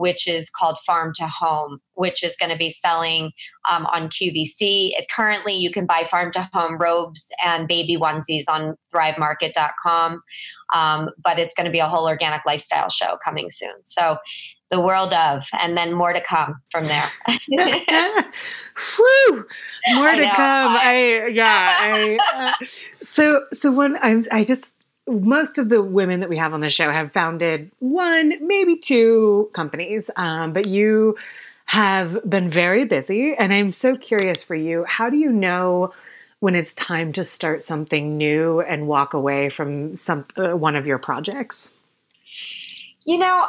which 0.00 0.26
is 0.26 0.48
called 0.48 0.78
Farm 0.86 1.12
to 1.16 1.26
Home, 1.26 1.78
which 1.92 2.24
is 2.24 2.34
going 2.36 2.50
to 2.50 2.56
be 2.56 2.70
selling 2.70 3.32
um, 3.70 3.84
on 3.84 4.08
QVC. 4.08 4.92
It, 4.96 5.04
currently, 5.14 5.52
you 5.52 5.70
can 5.70 5.84
buy 5.84 6.04
farm 6.04 6.32
to 6.32 6.48
home 6.54 6.78
robes 6.78 7.28
and 7.44 7.68
baby 7.68 7.98
onesies 7.98 8.44
on 8.48 8.76
thrivemarket.com, 8.94 10.22
um, 10.74 11.10
but 11.22 11.38
it's 11.38 11.54
going 11.54 11.66
to 11.66 11.70
be 11.70 11.80
a 11.80 11.86
whole 11.86 12.08
organic 12.08 12.40
lifestyle 12.46 12.88
show 12.88 13.18
coming 13.22 13.50
soon. 13.50 13.74
So, 13.84 14.16
the 14.70 14.80
world 14.80 15.12
of, 15.12 15.44
and 15.60 15.76
then 15.76 15.92
more 15.92 16.14
to 16.14 16.22
come 16.22 16.54
from 16.70 16.84
there. 16.86 17.10
Whew, 18.96 19.46
more 19.94 20.08
I 20.08 20.16
to 20.16 20.22
know, 20.22 20.30
come. 20.30 20.76
I 20.76 21.26
yeah. 21.30 21.76
I, 21.78 22.18
uh, 22.62 22.66
so 23.02 23.44
so 23.52 23.70
when 23.70 23.98
I'm 24.00 24.24
I 24.32 24.44
just 24.44 24.74
most 25.10 25.58
of 25.58 25.68
the 25.68 25.82
women 25.82 26.20
that 26.20 26.28
we 26.28 26.36
have 26.36 26.54
on 26.54 26.60
the 26.60 26.70
show 26.70 26.90
have 26.90 27.12
founded 27.12 27.70
one, 27.78 28.46
maybe 28.46 28.76
two 28.76 29.50
companies, 29.52 30.10
um, 30.16 30.52
but 30.52 30.66
you 30.66 31.16
have 31.66 32.18
been 32.28 32.50
very 32.50 32.84
busy. 32.84 33.34
And 33.34 33.52
I'm 33.52 33.72
so 33.72 33.96
curious 33.96 34.42
for 34.42 34.54
you 34.54 34.84
how 34.84 35.10
do 35.10 35.16
you 35.16 35.30
know 35.30 35.92
when 36.40 36.54
it's 36.54 36.72
time 36.72 37.12
to 37.12 37.24
start 37.24 37.62
something 37.62 38.16
new 38.16 38.60
and 38.60 38.88
walk 38.88 39.14
away 39.14 39.50
from 39.50 39.94
some 39.94 40.24
uh, 40.36 40.56
one 40.56 40.74
of 40.74 40.86
your 40.86 40.98
projects? 40.98 41.72
You 43.04 43.18
know, 43.18 43.46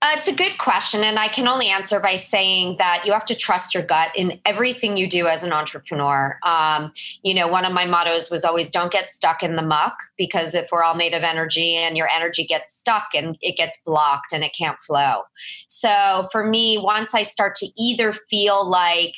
uh, 0.00 0.14
it's 0.16 0.28
a 0.28 0.34
good 0.34 0.56
question. 0.58 1.02
And 1.02 1.18
I 1.18 1.26
can 1.26 1.48
only 1.48 1.66
answer 1.66 1.98
by 1.98 2.14
saying 2.14 2.76
that 2.78 3.02
you 3.04 3.12
have 3.12 3.24
to 3.24 3.34
trust 3.34 3.74
your 3.74 3.82
gut 3.82 4.10
in 4.14 4.40
everything 4.44 4.96
you 4.96 5.08
do 5.08 5.26
as 5.26 5.42
an 5.42 5.52
entrepreneur. 5.52 6.38
Um, 6.44 6.92
you 7.24 7.34
know, 7.34 7.48
one 7.48 7.64
of 7.64 7.72
my 7.72 7.84
mottos 7.84 8.30
was 8.30 8.44
always 8.44 8.70
don't 8.70 8.92
get 8.92 9.10
stuck 9.10 9.42
in 9.42 9.56
the 9.56 9.62
muck 9.62 9.96
because 10.16 10.54
if 10.54 10.68
we're 10.70 10.84
all 10.84 10.94
made 10.94 11.14
of 11.14 11.24
energy 11.24 11.74
and 11.74 11.96
your 11.96 12.08
energy 12.08 12.44
gets 12.44 12.72
stuck 12.72 13.08
and 13.12 13.36
it 13.40 13.56
gets 13.56 13.78
blocked 13.84 14.32
and 14.32 14.44
it 14.44 14.52
can't 14.56 14.80
flow. 14.80 15.22
So 15.66 16.28
for 16.30 16.44
me, 16.44 16.78
once 16.78 17.12
I 17.12 17.24
start 17.24 17.56
to 17.56 17.66
either 17.76 18.12
feel 18.12 18.68
like, 18.68 19.14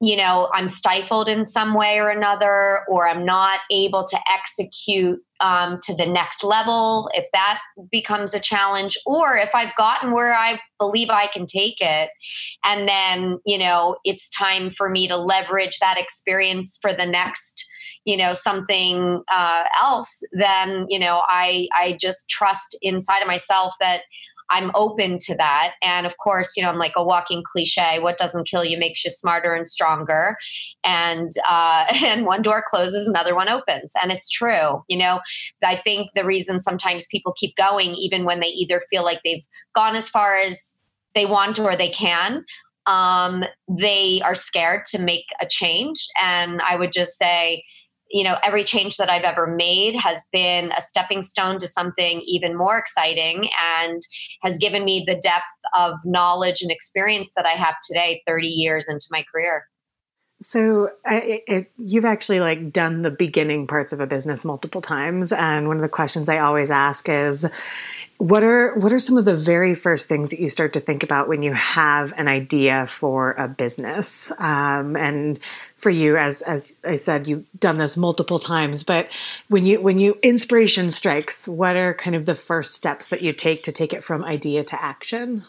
you 0.00 0.16
know 0.16 0.48
i'm 0.52 0.68
stifled 0.68 1.28
in 1.28 1.44
some 1.44 1.74
way 1.74 1.98
or 1.98 2.08
another 2.08 2.80
or 2.88 3.08
i'm 3.08 3.24
not 3.24 3.60
able 3.70 4.04
to 4.04 4.18
execute 4.32 5.20
um, 5.40 5.78
to 5.82 5.94
the 5.94 6.06
next 6.06 6.42
level 6.42 7.08
if 7.14 7.24
that 7.32 7.60
becomes 7.92 8.34
a 8.34 8.40
challenge 8.40 8.96
or 9.06 9.36
if 9.36 9.54
i've 9.54 9.74
gotten 9.76 10.12
where 10.12 10.34
i 10.34 10.58
believe 10.78 11.10
i 11.10 11.26
can 11.28 11.46
take 11.46 11.80
it 11.80 12.10
and 12.64 12.88
then 12.88 13.38
you 13.46 13.58
know 13.58 13.96
it's 14.04 14.28
time 14.30 14.70
for 14.70 14.88
me 14.88 15.06
to 15.08 15.16
leverage 15.16 15.78
that 15.78 15.98
experience 15.98 16.78
for 16.80 16.92
the 16.92 17.06
next 17.06 17.68
you 18.04 18.16
know 18.16 18.32
something 18.32 19.22
uh, 19.28 19.64
else 19.82 20.22
then 20.32 20.86
you 20.88 20.98
know 20.98 21.22
i 21.28 21.68
i 21.74 21.96
just 22.00 22.28
trust 22.28 22.76
inside 22.82 23.20
of 23.20 23.28
myself 23.28 23.74
that 23.80 24.00
I'm 24.50 24.70
open 24.74 25.18
to 25.18 25.36
that. 25.36 25.74
And 25.82 26.06
of 26.06 26.16
course, 26.18 26.56
you 26.56 26.62
know, 26.62 26.70
I'm 26.70 26.78
like 26.78 26.92
a 26.96 27.04
walking 27.04 27.42
cliche. 27.44 27.98
What 28.00 28.16
doesn't 28.16 28.48
kill 28.48 28.64
you 28.64 28.78
makes 28.78 29.04
you 29.04 29.10
smarter 29.10 29.52
and 29.52 29.68
stronger. 29.68 30.36
And 30.84 31.30
uh, 31.48 31.86
and 32.04 32.24
one 32.24 32.42
door 32.42 32.64
closes, 32.66 33.08
another 33.08 33.34
one 33.34 33.48
opens, 33.48 33.92
and 34.02 34.12
it's 34.12 34.30
true. 34.30 34.82
You 34.88 34.98
know, 34.98 35.20
I 35.64 35.76
think 35.76 36.10
the 36.14 36.24
reason 36.24 36.60
sometimes 36.60 37.06
people 37.06 37.34
keep 37.36 37.54
going, 37.56 37.94
even 37.94 38.24
when 38.24 38.40
they 38.40 38.48
either 38.48 38.80
feel 38.90 39.04
like 39.04 39.20
they've 39.24 39.44
gone 39.74 39.96
as 39.96 40.08
far 40.08 40.36
as 40.36 40.78
they 41.14 41.26
want 41.26 41.58
or 41.58 41.76
they 41.76 41.90
can, 41.90 42.44
um, 42.86 43.44
they 43.68 44.20
are 44.24 44.34
scared 44.34 44.84
to 44.86 44.98
make 44.98 45.26
a 45.40 45.46
change. 45.46 46.06
And 46.20 46.60
I 46.62 46.76
would 46.76 46.92
just 46.92 47.18
say, 47.18 47.64
you 48.10 48.24
know 48.24 48.36
every 48.42 48.64
change 48.64 48.96
that 48.96 49.10
i've 49.10 49.22
ever 49.22 49.46
made 49.46 49.94
has 49.94 50.26
been 50.32 50.72
a 50.76 50.80
stepping 50.80 51.22
stone 51.22 51.58
to 51.58 51.68
something 51.68 52.20
even 52.26 52.56
more 52.56 52.78
exciting 52.78 53.48
and 53.60 54.02
has 54.42 54.58
given 54.58 54.84
me 54.84 55.04
the 55.06 55.20
depth 55.22 55.44
of 55.76 55.94
knowledge 56.04 56.62
and 56.62 56.70
experience 56.70 57.32
that 57.36 57.46
i 57.46 57.50
have 57.50 57.74
today 57.86 58.22
30 58.26 58.46
years 58.46 58.88
into 58.88 59.06
my 59.10 59.24
career. 59.32 59.64
So 60.40 60.92
it, 61.04 61.42
it, 61.48 61.72
you've 61.76 62.04
actually 62.04 62.38
like 62.38 62.72
done 62.72 63.02
the 63.02 63.10
beginning 63.10 63.66
parts 63.66 63.92
of 63.92 63.98
a 63.98 64.06
business 64.06 64.44
multiple 64.44 64.80
times 64.80 65.32
and 65.32 65.66
one 65.66 65.76
of 65.76 65.82
the 65.82 65.88
questions 65.88 66.28
i 66.28 66.38
always 66.38 66.70
ask 66.70 67.08
is 67.08 67.44
what 68.18 68.42
are 68.42 68.74
what 68.74 68.92
are 68.92 68.98
some 68.98 69.16
of 69.16 69.24
the 69.24 69.36
very 69.36 69.76
first 69.76 70.08
things 70.08 70.30
that 70.30 70.40
you 70.40 70.48
start 70.48 70.72
to 70.72 70.80
think 70.80 71.04
about 71.04 71.28
when 71.28 71.42
you 71.42 71.52
have 71.52 72.12
an 72.16 72.26
idea 72.26 72.86
for 72.88 73.32
a 73.32 73.46
business? 73.46 74.32
Um, 74.38 74.96
and 74.96 75.38
for 75.76 75.90
you, 75.90 76.16
as 76.16 76.42
as 76.42 76.76
I 76.84 76.96
said, 76.96 77.28
you've 77.28 77.46
done 77.58 77.78
this 77.78 77.96
multiple 77.96 78.40
times. 78.40 78.82
But 78.82 79.08
when 79.48 79.66
you 79.66 79.80
when 79.80 80.00
you 80.00 80.18
inspiration 80.20 80.90
strikes, 80.90 81.46
what 81.46 81.76
are 81.76 81.94
kind 81.94 82.16
of 82.16 82.26
the 82.26 82.34
first 82.34 82.74
steps 82.74 83.06
that 83.08 83.22
you 83.22 83.32
take 83.32 83.62
to 83.62 83.72
take 83.72 83.92
it 83.92 84.02
from 84.02 84.24
idea 84.24 84.64
to 84.64 84.82
action? 84.82 85.44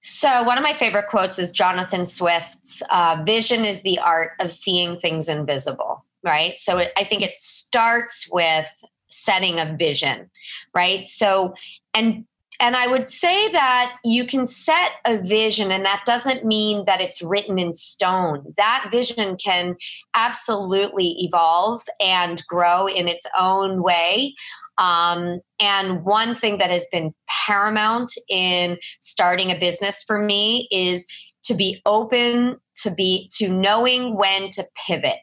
So, 0.00 0.42
one 0.42 0.58
of 0.58 0.64
my 0.64 0.74
favorite 0.74 1.08
quotes 1.08 1.38
is 1.38 1.52
Jonathan 1.52 2.06
Swift's 2.06 2.82
uh, 2.90 3.22
Vision 3.24 3.64
is 3.64 3.82
the 3.82 4.00
art 4.00 4.32
of 4.40 4.50
seeing 4.50 4.98
things 4.98 5.28
invisible, 5.28 6.04
right? 6.24 6.58
So, 6.58 6.78
it, 6.78 6.92
I 6.98 7.04
think 7.04 7.22
it 7.22 7.38
starts 7.38 8.28
with 8.30 8.68
setting 9.14 9.58
a 9.58 9.76
vision, 9.76 10.30
right? 10.74 11.06
So, 11.06 11.54
and 11.92 12.24
and 12.60 12.76
I 12.76 12.86
would 12.86 13.08
say 13.08 13.50
that 13.50 13.96
you 14.04 14.24
can 14.24 14.46
set 14.46 14.92
a 15.04 15.18
vision, 15.18 15.72
and 15.72 15.84
that 15.84 16.04
doesn't 16.06 16.44
mean 16.44 16.84
that 16.86 17.00
it's 17.00 17.20
written 17.20 17.58
in 17.58 17.72
stone. 17.72 18.54
That 18.56 18.88
vision 18.90 19.36
can 19.36 19.76
absolutely 20.14 21.16
evolve 21.18 21.82
and 22.00 22.42
grow 22.46 22.86
in 22.86 23.08
its 23.08 23.26
own 23.38 23.82
way. 23.82 24.34
Um, 24.78 25.40
and 25.60 26.04
one 26.04 26.34
thing 26.34 26.58
that 26.58 26.70
has 26.70 26.86
been 26.90 27.14
paramount 27.46 28.12
in 28.28 28.78
starting 29.00 29.50
a 29.50 29.58
business 29.58 30.02
for 30.02 30.22
me 30.22 30.68
is 30.70 31.06
to 31.44 31.54
be 31.54 31.80
open 31.86 32.56
to 32.76 32.90
be 32.90 33.28
to 33.34 33.48
knowing 33.48 34.16
when 34.16 34.48
to 34.48 34.64
pivot 34.86 35.18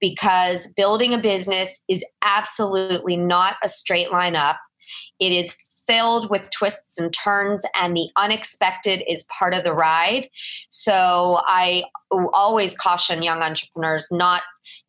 because 0.00 0.72
building 0.76 1.14
a 1.14 1.18
business 1.18 1.82
is 1.88 2.04
absolutely 2.24 3.16
not 3.16 3.56
a 3.62 3.68
straight 3.68 4.10
line 4.10 4.36
up. 4.36 4.56
It 5.18 5.32
is 5.32 5.56
filled 5.86 6.30
with 6.30 6.50
twists 6.50 7.00
and 7.00 7.12
turns, 7.12 7.64
and 7.74 7.96
the 7.96 8.08
unexpected 8.16 9.02
is 9.08 9.26
part 9.38 9.54
of 9.54 9.64
the 9.64 9.72
ride. 9.72 10.28
So 10.70 11.40
I 11.46 11.84
always 12.32 12.76
caution 12.76 13.22
young 13.22 13.42
entrepreneurs 13.42 14.08
not 14.10 14.42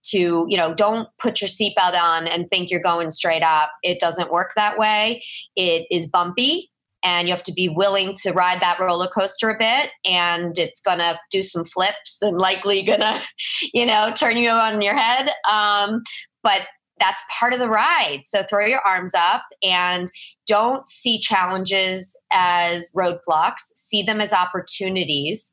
to, 0.04 0.46
you 0.48 0.58
know, 0.58 0.74
don't 0.74 1.08
put 1.20 1.42
your 1.42 1.48
seatbelt 1.48 2.00
on 2.00 2.28
and 2.28 2.48
think 2.50 2.70
you're 2.70 2.82
going 2.82 3.12
straight 3.12 3.44
up. 3.44 3.72
It 3.84 4.00
doesn't 4.00 4.32
work 4.32 4.52
that 4.56 4.78
way. 4.78 5.24
It 5.56 5.88
is 5.90 6.08
bumpy 6.08 6.71
and 7.04 7.28
you 7.28 7.34
have 7.34 7.44
to 7.44 7.54
be 7.54 7.70
willing 7.70 8.14
to 8.22 8.32
ride 8.32 8.62
that 8.62 8.80
roller 8.80 9.08
coaster 9.08 9.50
a 9.50 9.58
bit 9.58 9.90
and 10.06 10.58
it's 10.58 10.82
gonna 10.82 11.20
do 11.32 11.42
some 11.42 11.66
flips 11.66 12.22
and 12.22 12.38
likely 12.38 12.84
gonna 12.84 13.22
you 13.74 13.86
know 13.86 14.12
turn 14.16 14.38
you 14.38 14.50
on 14.50 14.82
your 14.82 14.96
head 14.96 15.30
um, 15.50 16.02
but 16.44 16.62
that's 17.02 17.24
part 17.38 17.52
of 17.52 17.60
the 17.60 17.68
ride. 17.68 18.22
So 18.26 18.44
throw 18.48 18.66
your 18.66 18.80
arms 18.82 19.14
up 19.16 19.42
and 19.64 20.08
don't 20.46 20.88
see 20.88 21.20
challenges 21.20 22.16
as 22.32 22.92
roadblocks. 22.96 23.72
See 23.76 24.04
them 24.04 24.22
as 24.22 24.32
opportunities. 24.32 25.52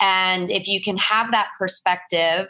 And 0.00 0.50
if 0.50 0.68
you 0.68 0.80
can 0.80 0.98
have 0.98 1.30
that 1.30 1.48
perspective 1.58 2.48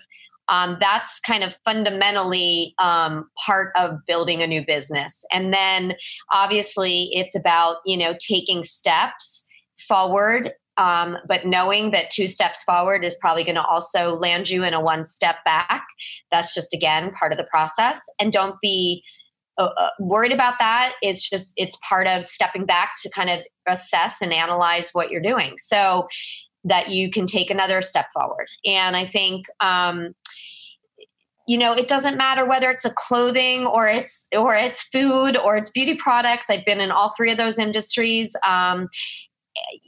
um, 0.50 0.76
that's 0.80 1.20
kind 1.20 1.44
of 1.44 1.56
fundamentally 1.64 2.74
um, 2.78 3.30
part 3.46 3.72
of 3.76 3.98
building 4.06 4.42
a 4.42 4.46
new 4.46 4.64
business. 4.66 5.24
And 5.32 5.54
then 5.54 5.94
obviously 6.30 7.10
it's 7.12 7.36
about 7.36 7.76
you 7.86 7.96
know 7.96 8.14
taking 8.20 8.62
steps 8.62 9.46
forward 9.78 10.52
um, 10.80 11.18
but 11.28 11.44
knowing 11.44 11.90
that 11.90 12.10
two 12.10 12.26
steps 12.26 12.62
forward 12.62 13.04
is 13.04 13.14
probably 13.20 13.44
going 13.44 13.56
to 13.56 13.64
also 13.64 14.14
land 14.16 14.48
you 14.48 14.64
in 14.64 14.72
a 14.72 14.80
one 14.80 15.04
step 15.04 15.36
back. 15.44 15.86
That's 16.30 16.54
just 16.54 16.72
again 16.72 17.12
part 17.12 17.32
of 17.32 17.38
the 17.38 17.44
process. 17.44 18.00
And 18.18 18.32
don't 18.32 18.56
be 18.62 19.04
uh, 19.58 19.68
uh, 19.76 19.90
worried 19.98 20.32
about 20.32 20.54
that. 20.58 20.94
It's 21.02 21.28
just 21.28 21.52
it's 21.56 21.76
part 21.86 22.06
of 22.06 22.26
stepping 22.28 22.64
back 22.64 22.92
to 23.02 23.10
kind 23.10 23.28
of 23.28 23.40
assess 23.66 24.22
and 24.22 24.32
analyze 24.32 24.90
what 24.92 25.10
you're 25.10 25.20
doing 25.20 25.58
so 25.58 26.08
that 26.64 26.88
you 26.88 27.10
can 27.10 27.26
take 27.26 27.50
another 27.50 27.82
step 27.82 28.06
forward. 28.14 28.46
And 28.64 28.96
i 28.96 29.06
think 29.06 29.46
um, 29.60 30.14
you 31.46 31.58
know 31.58 31.72
it 31.72 31.88
doesn't 31.88 32.16
matter 32.16 32.46
whether 32.46 32.70
it's 32.70 32.84
a 32.84 32.92
clothing 32.94 33.66
or 33.66 33.88
it's 33.88 34.28
or 34.36 34.54
it's 34.54 34.84
food 34.84 35.36
or 35.36 35.56
it's 35.56 35.70
beauty 35.70 35.96
products. 35.96 36.50
I've 36.50 36.64
been 36.64 36.80
in 36.80 36.90
all 36.90 37.12
three 37.16 37.30
of 37.30 37.38
those 37.38 37.58
industries. 37.58 38.36
Um, 38.46 38.88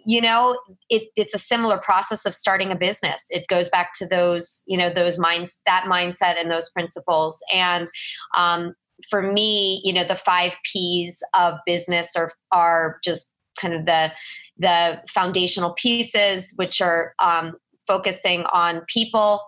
you 0.05 0.21
know 0.21 0.59
it, 0.89 1.05
it's 1.17 1.35
a 1.35 1.39
similar 1.39 1.79
process 1.79 2.27
of 2.27 2.35
starting 2.35 2.71
a 2.71 2.77
business. 2.77 3.27
It 3.31 3.47
goes 3.49 3.69
back 3.69 3.93
to 3.95 4.07
those 4.07 4.63
you 4.67 4.77
know 4.77 4.93
those 4.93 5.19
minds 5.19 5.63
that 5.67 5.85
mindset 5.85 6.41
and 6.41 6.51
those 6.51 6.71
principles. 6.71 7.43
And 7.53 7.89
um, 8.37 8.75
for 9.11 9.33
me 9.33 9.81
you 9.85 9.93
know 9.93 10.05
the 10.05 10.17
five 10.17 10.57
p's 10.65 11.23
of 11.35 11.55
business 11.67 12.17
are 12.17 12.31
are 12.51 12.99
just 13.05 13.33
kind 13.61 13.75
of 13.75 13.87
the 13.87 14.13
the 14.59 15.03
foundational 15.09 15.73
pieces 15.75 16.53
which 16.57 16.81
are 16.81 17.15
um, 17.19 17.57
focusing 17.87 18.45
on 18.53 18.83
people 18.89 19.41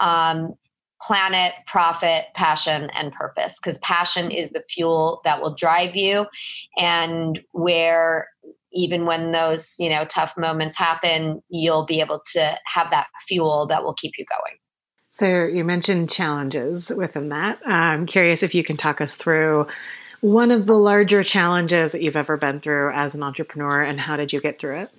um, 0.00 0.54
planet, 1.02 1.52
profit, 1.66 2.24
passion, 2.34 2.90
and 2.94 3.12
purpose. 3.12 3.58
Because 3.58 3.78
passion 3.78 4.28
mm. 4.28 4.36
is 4.36 4.50
the 4.52 4.62
fuel 4.68 5.20
that 5.24 5.40
will 5.40 5.54
drive 5.54 5.96
you, 5.96 6.26
and 6.76 7.40
where 7.52 8.28
even 8.72 9.04
when 9.04 9.32
those 9.32 9.76
you 9.78 9.88
know 9.88 10.04
tough 10.04 10.36
moments 10.36 10.76
happen, 10.78 11.42
you'll 11.48 11.86
be 11.86 12.00
able 12.00 12.20
to 12.32 12.58
have 12.66 12.90
that 12.90 13.08
fuel 13.26 13.66
that 13.68 13.82
will 13.82 13.94
keep 13.94 14.12
you 14.18 14.24
going. 14.26 14.56
So 15.10 15.44
you 15.44 15.64
mentioned 15.64 16.08
challenges 16.08 16.90
within 16.96 17.30
that. 17.30 17.58
I'm 17.66 18.06
curious 18.06 18.42
if 18.42 18.54
you 18.54 18.62
can 18.62 18.76
talk 18.76 19.00
us 19.00 19.16
through 19.16 19.66
one 20.20 20.50
of 20.50 20.66
the 20.66 20.78
larger 20.78 21.24
challenges 21.24 21.92
that 21.92 22.02
you've 22.02 22.16
ever 22.16 22.36
been 22.36 22.60
through 22.60 22.92
as 22.92 23.14
an 23.14 23.22
entrepreneur, 23.22 23.82
and 23.82 23.98
how 23.98 24.16
did 24.16 24.32
you 24.32 24.40
get 24.40 24.58
through 24.58 24.80
it? 24.80 24.90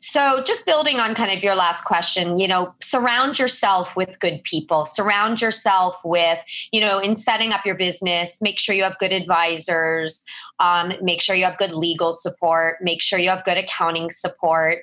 So, 0.00 0.42
just 0.44 0.66
building 0.66 1.00
on 1.00 1.14
kind 1.14 1.36
of 1.36 1.42
your 1.42 1.54
last 1.54 1.84
question, 1.84 2.38
you 2.38 2.46
know, 2.46 2.74
surround 2.80 3.38
yourself 3.38 3.96
with 3.96 4.18
good 4.20 4.42
people. 4.44 4.84
Surround 4.84 5.40
yourself 5.40 5.96
with, 6.04 6.44
you 6.72 6.80
know, 6.80 6.98
in 6.98 7.16
setting 7.16 7.52
up 7.52 7.64
your 7.64 7.74
business, 7.74 8.40
make 8.42 8.58
sure 8.58 8.74
you 8.74 8.82
have 8.82 8.98
good 8.98 9.12
advisors, 9.12 10.24
um, 10.58 10.92
make 11.02 11.20
sure 11.22 11.34
you 11.34 11.44
have 11.44 11.58
good 11.58 11.72
legal 11.72 12.12
support, 12.12 12.76
make 12.82 13.02
sure 13.02 13.18
you 13.18 13.30
have 13.30 13.44
good 13.44 13.58
accounting 13.58 14.10
support. 14.10 14.78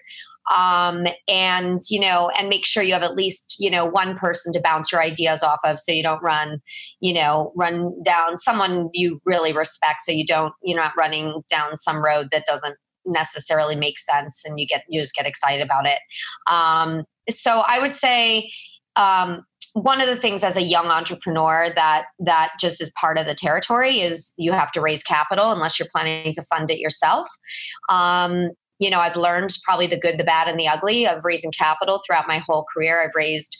Um, 0.52 1.06
and 1.30 1.82
you 1.90 2.02
know 2.02 2.30
and 2.38 2.50
make 2.50 2.66
sure 2.66 2.84
you 2.84 2.92
have 2.92 3.02
at 3.02 3.16
least 3.16 3.56
you 3.60 3.72
know 3.72 3.86
one 3.86 4.18
person 4.18 4.52
to 4.52 4.60
bounce 4.60 4.92
your 4.92 5.02
ideas 5.02 5.42
off 5.42 5.60
of 5.64 5.80
so 5.80 5.94
you 5.94 6.04
don't 6.04 6.22
run 6.22 6.62
you 7.00 7.14
know 7.14 7.54
run 7.56 7.94
down 8.04 8.38
someone 8.38 8.90
you 8.92 9.22
really 9.24 9.54
respect 9.54 10.02
so 10.02 10.12
you 10.12 10.26
don't 10.26 10.54
you're 10.62 10.78
not 10.78 10.92
running 10.98 11.44
down 11.50 11.78
some 11.78 12.04
road 12.04 12.28
that 12.34 12.46
doesn't 12.46 12.76
necessarily 13.06 13.76
make 13.76 13.98
sense 14.00 14.44
and 14.46 14.60
you 14.60 14.68
get 14.68 14.84
you 14.88 15.02
just 15.02 15.16
get 15.16 15.26
excited 15.26 15.64
about 15.64 15.86
it 15.86 16.00
um, 16.48 17.04
so 17.30 17.64
i 17.68 17.80
would 17.80 17.94
say 17.94 18.50
um, 18.96 19.44
one 19.74 20.00
of 20.00 20.08
the 20.08 20.16
things 20.16 20.44
as 20.44 20.56
a 20.56 20.62
young 20.62 20.88
entrepreneur 20.88 21.72
that 21.76 22.06
that 22.20 22.52
just 22.60 22.82
is 22.82 22.92
part 23.00 23.18
of 23.18 23.26
the 23.26 23.36
territory 23.36 24.02
is 24.02 24.34
you 24.38 24.52
have 24.52 24.72
to 24.72 24.82
raise 24.82 25.04
capital 25.04 25.52
unless 25.52 25.80
you're 25.80 25.90
planning 25.92 26.34
to 26.34 26.42
fund 26.44 26.70
it 26.70 26.80
yourself 26.80 27.28
um, 27.90 28.50
you 28.84 28.90
know, 28.90 29.00
I've 29.00 29.16
learned 29.16 29.56
probably 29.64 29.88
the 29.88 30.00
good, 30.00 30.20
the 30.20 30.24
bad, 30.26 30.50
and 30.50 30.60
the 30.60 30.68
ugly 30.68 31.08
of 31.08 31.24
raising 31.24 31.52
capital 31.52 32.02
throughout 32.06 32.28
my 32.28 32.40
whole 32.40 32.66
career. 32.74 33.02
I've 33.02 33.16
raised 33.16 33.58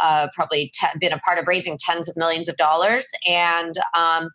uh, 0.00 0.28
probably 0.34 0.70
te- 0.74 0.98
been 1.00 1.12
a 1.12 1.18
part 1.20 1.38
of 1.38 1.46
raising 1.46 1.78
tens 1.80 2.08
of 2.08 2.16
millions 2.16 2.48
of 2.48 2.56
dollars, 2.56 3.08
and 3.26 3.74
um, 3.94 4.28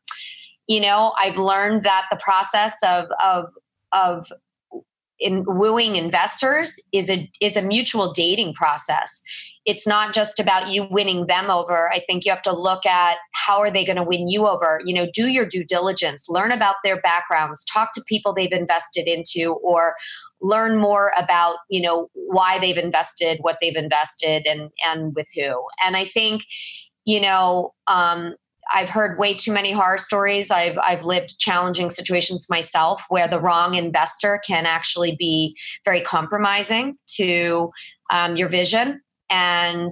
you 0.68 0.80
know, 0.80 1.14
I've 1.20 1.38
learned 1.38 1.84
that 1.84 2.06
the 2.10 2.18
process 2.18 2.76
of 2.84 3.06
of 3.24 3.52
of 3.92 4.32
in 5.22 5.46
wooing 5.48 5.96
investors 5.96 6.80
is 6.92 7.10
a 7.10 7.30
is 7.40 7.56
a 7.56 7.62
mutual 7.62 8.12
dating 8.12 8.54
process. 8.54 9.24
It's 9.64 9.86
not 9.86 10.16
just 10.16 10.40
about 10.40 10.70
you 10.70 10.88
winning 10.90 11.28
them 11.28 11.52
over. 11.52 11.92
I 11.94 12.02
think 12.08 12.26
you 12.26 12.32
have 12.32 12.42
to 12.42 12.52
look 12.52 12.84
at 12.88 13.18
how 13.34 13.60
are 13.60 13.70
they 13.70 13.86
going 13.86 13.98
to 13.98 14.04
win 14.04 14.28
you 14.28 14.48
over? 14.48 14.82
You 14.84 14.96
know 14.96 15.08
do 15.14 15.28
your 15.28 15.46
due 15.46 15.64
diligence 15.64 16.28
learn 16.28 16.52
about 16.52 16.76
their 16.84 17.00
backgrounds 17.00 17.64
talk 17.66 17.94
to 17.94 18.04
people 18.08 18.34
they've 18.34 18.52
invested 18.52 19.08
into 19.08 19.54
or 19.64 19.96
learn 20.42 20.78
more 20.78 21.14
about 21.16 21.58
you 21.70 21.82
know 21.82 22.10
why 22.14 22.60
they've 22.60 22.78
invested 22.78 23.38
what 23.42 23.58
they've 23.62 23.76
invested 23.76 24.46
and 24.48 24.72
and 24.84 25.16
with 25.16 25.28
who. 25.36 25.64
And 25.86 25.96
i 25.96 26.06
think 26.06 26.44
you 27.06 27.22
know 27.22 27.74
um, 27.88 28.34
I've 28.74 28.90
heard 28.90 29.20
way 29.20 29.34
too 29.34 29.52
many 29.52 29.72
horror 29.72 29.98
stories. 29.98 30.52
I've 30.52 30.78
I've 30.80 31.06
lived 31.06 31.40
challenging 31.40 31.90
situations 31.90 32.48
myself 32.50 33.04
where 33.10 33.28
the 33.28 33.40
wrong 33.40 33.76
investor 33.76 34.42
can 34.46 34.66
actually 34.66 35.16
be 35.18 35.56
very 35.86 36.02
compromising 36.02 36.98
to 37.16 37.70
um, 38.10 38.36
your 38.36 38.50
vision, 38.50 39.02
and 39.30 39.92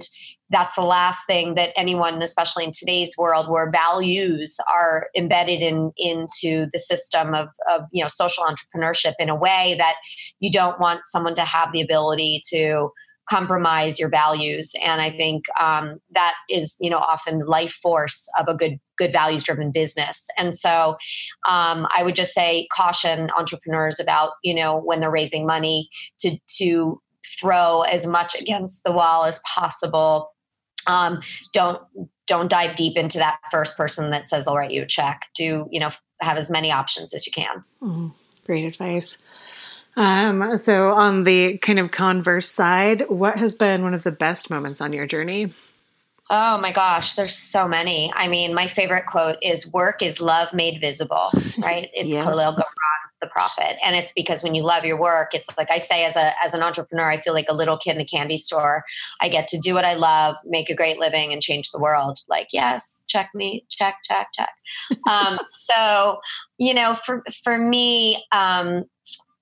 that's 0.50 0.74
the 0.74 0.82
last 0.82 1.26
thing 1.26 1.54
that 1.54 1.70
anyone, 1.76 2.20
especially 2.22 2.64
in 2.64 2.72
today's 2.72 3.14
world 3.16 3.48
where 3.48 3.70
values 3.70 4.56
are 4.72 5.08
embedded 5.16 5.60
in 5.60 5.92
into 5.96 6.66
the 6.72 6.78
system 6.78 7.34
of, 7.34 7.48
of 7.70 7.82
you 7.92 8.02
know 8.02 8.08
social 8.08 8.44
entrepreneurship 8.44 9.14
in 9.18 9.28
a 9.28 9.36
way 9.36 9.76
that 9.78 9.94
you 10.40 10.50
don't 10.50 10.80
want 10.80 11.00
someone 11.04 11.34
to 11.34 11.44
have 11.44 11.72
the 11.72 11.80
ability 11.80 12.40
to 12.48 12.90
compromise 13.30 13.98
your 13.98 14.08
values. 14.08 14.72
And 14.84 15.00
i 15.00 15.10
think 15.10 15.44
um, 15.58 16.00
that 16.12 16.34
is 16.48 16.76
you 16.80 16.90
know 16.90 16.98
often 16.98 17.46
life 17.46 17.72
force 17.72 18.28
of 18.38 18.48
a 18.48 18.54
good 18.54 18.78
good 18.98 19.12
values 19.12 19.44
driven 19.44 19.70
business. 19.70 20.28
And 20.36 20.56
so 20.56 20.96
um, 21.46 21.86
i 21.94 22.02
would 22.02 22.14
just 22.14 22.34
say 22.34 22.66
caution 22.74 23.30
entrepreneurs 23.36 24.00
about 24.00 24.32
you 24.42 24.54
know 24.54 24.80
when 24.80 25.00
they're 25.00 25.10
raising 25.10 25.46
money 25.46 25.88
to 26.20 26.36
to 26.58 27.00
throw 27.40 27.82
as 27.82 28.06
much 28.06 28.34
against 28.38 28.84
the 28.84 28.92
wall 28.92 29.24
as 29.24 29.40
possible. 29.46 30.30
Um, 30.86 31.20
don't 31.52 31.80
don't 32.26 32.50
dive 32.50 32.76
deep 32.76 32.96
into 32.96 33.18
that 33.18 33.38
first 33.50 33.76
person 33.76 34.10
that 34.10 34.28
says 34.28 34.46
i'll 34.46 34.56
write 34.56 34.70
you 34.70 34.82
a 34.82 34.86
check. 34.86 35.22
Do 35.34 35.66
you 35.70 35.80
know 35.80 35.90
have 36.20 36.36
as 36.36 36.50
many 36.50 36.70
options 36.70 37.14
as 37.14 37.26
you 37.26 37.32
can. 37.32 37.64
Mm, 37.82 38.12
great 38.44 38.64
advice 38.64 39.16
um, 40.00 40.56
so, 40.56 40.92
on 40.92 41.24
the 41.24 41.58
kind 41.58 41.78
of 41.78 41.90
converse 41.90 42.48
side, 42.48 43.02
what 43.10 43.36
has 43.36 43.54
been 43.54 43.82
one 43.82 43.92
of 43.92 44.02
the 44.02 44.10
best 44.10 44.48
moments 44.48 44.80
on 44.80 44.94
your 44.94 45.06
journey? 45.06 45.52
Oh 46.30 46.56
my 46.58 46.72
gosh, 46.72 47.14
there's 47.14 47.36
so 47.36 47.68
many. 47.68 48.10
I 48.14 48.28
mean, 48.28 48.54
my 48.54 48.66
favorite 48.66 49.04
quote 49.06 49.36
is 49.42 49.70
"Work 49.72 50.00
is 50.00 50.20
love 50.20 50.54
made 50.54 50.80
visible." 50.80 51.30
Right? 51.58 51.90
It's 51.92 52.14
yes. 52.14 52.24
Kahlil 52.24 52.54
Gibran, 52.54 53.00
the 53.20 53.26
prophet, 53.26 53.76
and 53.84 53.94
it's 53.94 54.12
because 54.12 54.42
when 54.42 54.54
you 54.54 54.62
love 54.62 54.86
your 54.86 54.98
work, 54.98 55.34
it's 55.34 55.50
like 55.58 55.70
I 55.70 55.76
say 55.76 56.06
as 56.06 56.16
a 56.16 56.32
as 56.42 56.54
an 56.54 56.62
entrepreneur, 56.62 57.10
I 57.10 57.20
feel 57.20 57.34
like 57.34 57.46
a 57.50 57.54
little 57.54 57.76
kid 57.76 57.96
in 57.96 58.00
a 58.00 58.06
candy 58.06 58.38
store. 58.38 58.84
I 59.20 59.28
get 59.28 59.48
to 59.48 59.58
do 59.58 59.74
what 59.74 59.84
I 59.84 59.92
love, 59.92 60.36
make 60.46 60.70
a 60.70 60.74
great 60.74 60.98
living, 60.98 61.30
and 61.30 61.42
change 61.42 61.72
the 61.72 61.78
world. 61.78 62.20
Like, 62.26 62.48
yes, 62.54 63.04
check 63.06 63.28
me, 63.34 63.66
check, 63.68 63.96
check, 64.04 64.28
check. 64.32 64.54
um, 65.10 65.38
so, 65.50 66.20
you 66.56 66.72
know, 66.72 66.94
for 66.94 67.22
for 67.42 67.58
me. 67.58 68.24
Um, 68.32 68.84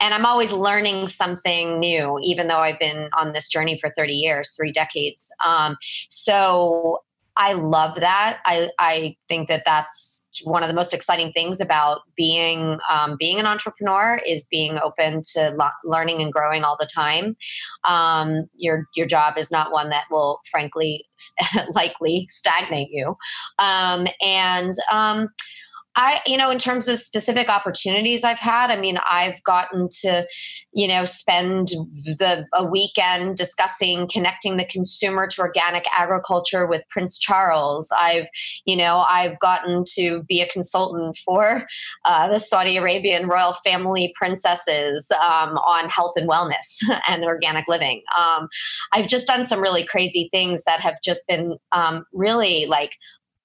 and 0.00 0.14
I'm 0.14 0.26
always 0.26 0.52
learning 0.52 1.08
something 1.08 1.78
new, 1.78 2.18
even 2.22 2.46
though 2.46 2.58
I've 2.58 2.78
been 2.78 3.08
on 3.18 3.32
this 3.32 3.48
journey 3.48 3.78
for 3.78 3.92
30 3.96 4.12
years, 4.12 4.54
three 4.56 4.72
decades. 4.72 5.28
Um, 5.44 5.76
so 6.08 7.00
I 7.38 7.52
love 7.52 7.94
that. 8.00 8.40
I, 8.44 8.68
I 8.80 9.16
think 9.28 9.48
that 9.48 9.62
that's 9.64 10.28
one 10.42 10.64
of 10.64 10.68
the 10.68 10.74
most 10.74 10.92
exciting 10.92 11.32
things 11.32 11.60
about 11.60 12.00
being 12.16 12.78
um, 12.90 13.16
being 13.18 13.38
an 13.38 13.46
entrepreneur 13.46 14.20
is 14.26 14.44
being 14.50 14.76
open 14.82 15.22
to 15.34 15.50
lo- 15.50 15.68
learning 15.84 16.20
and 16.20 16.32
growing 16.32 16.64
all 16.64 16.76
the 16.78 16.88
time. 16.92 17.36
Um, 17.84 18.48
your 18.56 18.86
your 18.96 19.06
job 19.06 19.38
is 19.38 19.52
not 19.52 19.72
one 19.72 19.88
that 19.90 20.06
will, 20.10 20.40
frankly, 20.50 21.06
likely 21.70 22.26
stagnate 22.28 22.90
you. 22.90 23.16
Um, 23.60 24.08
and 24.20 24.74
um, 24.90 25.28
I, 25.98 26.20
you 26.26 26.36
know, 26.36 26.48
in 26.48 26.58
terms 26.58 26.88
of 26.88 26.96
specific 26.96 27.48
opportunities 27.48 28.22
I've 28.22 28.38
had, 28.38 28.70
I 28.70 28.80
mean, 28.80 28.98
I've 29.10 29.42
gotten 29.42 29.88
to, 30.02 30.28
you 30.72 30.86
know, 30.86 31.04
spend 31.04 31.68
the 31.68 32.46
a 32.54 32.64
weekend 32.64 33.36
discussing 33.36 34.08
connecting 34.10 34.58
the 34.58 34.64
consumer 34.66 35.26
to 35.26 35.40
organic 35.40 35.86
agriculture 35.92 36.68
with 36.68 36.82
Prince 36.88 37.18
Charles. 37.18 37.90
I've, 37.98 38.28
you 38.64 38.76
know, 38.76 39.04
I've 39.08 39.40
gotten 39.40 39.82
to 39.94 40.22
be 40.28 40.40
a 40.40 40.48
consultant 40.48 41.16
for 41.16 41.64
uh, 42.04 42.28
the 42.28 42.38
Saudi 42.38 42.76
Arabian 42.76 43.26
royal 43.26 43.54
family 43.54 44.14
princesses 44.16 45.10
um, 45.20 45.58
on 45.58 45.88
health 45.88 46.12
and 46.14 46.30
wellness 46.30 46.80
and 47.08 47.24
organic 47.24 47.66
living. 47.66 48.02
Um, 48.16 48.48
I've 48.92 49.08
just 49.08 49.26
done 49.26 49.46
some 49.46 49.60
really 49.60 49.84
crazy 49.84 50.28
things 50.30 50.62
that 50.62 50.78
have 50.78 50.98
just 51.02 51.26
been 51.26 51.56
um, 51.72 52.04
really 52.12 52.66
like 52.66 52.92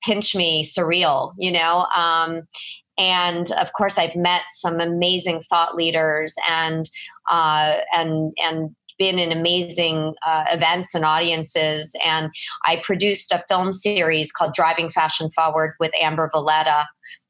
pinch 0.03 0.35
me 0.35 0.63
surreal, 0.63 1.33
you 1.37 1.51
know? 1.51 1.87
Um, 1.95 2.43
and 2.97 3.51
of 3.53 3.73
course, 3.73 3.97
I've 3.97 4.15
met 4.15 4.41
some 4.51 4.79
amazing 4.79 5.43
thought 5.49 5.75
leaders 5.75 6.35
and, 6.49 6.89
uh, 7.29 7.77
and, 7.95 8.33
and, 8.43 8.75
been 8.99 9.17
in 9.17 9.31
amazing 9.31 10.13
uh, 10.25 10.45
events 10.51 10.93
and 10.93 11.03
audiences. 11.03 11.95
And 12.05 12.29
I 12.63 12.79
produced 12.83 13.31
a 13.31 13.43
film 13.49 13.73
series 13.73 14.31
called 14.31 14.53
Driving 14.53 14.87
Fashion 14.87 15.31
Forward 15.31 15.73
with 15.79 15.91
Amber 15.99 16.29
Valletta, 16.31 16.85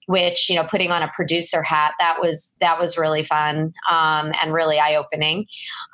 which 0.08 0.50
you 0.50 0.56
know 0.56 0.64
putting 0.64 0.92
on 0.92 1.02
a 1.02 1.12
producer 1.16 1.62
hat 1.62 1.94
that 2.00 2.18
was 2.22 2.56
that 2.60 2.80
was 2.80 2.98
really 2.98 3.24
fun 3.24 3.74
um, 3.90 4.32
and 4.42 4.54
really 4.54 4.80
eye 4.80 4.96
opening 4.96 5.46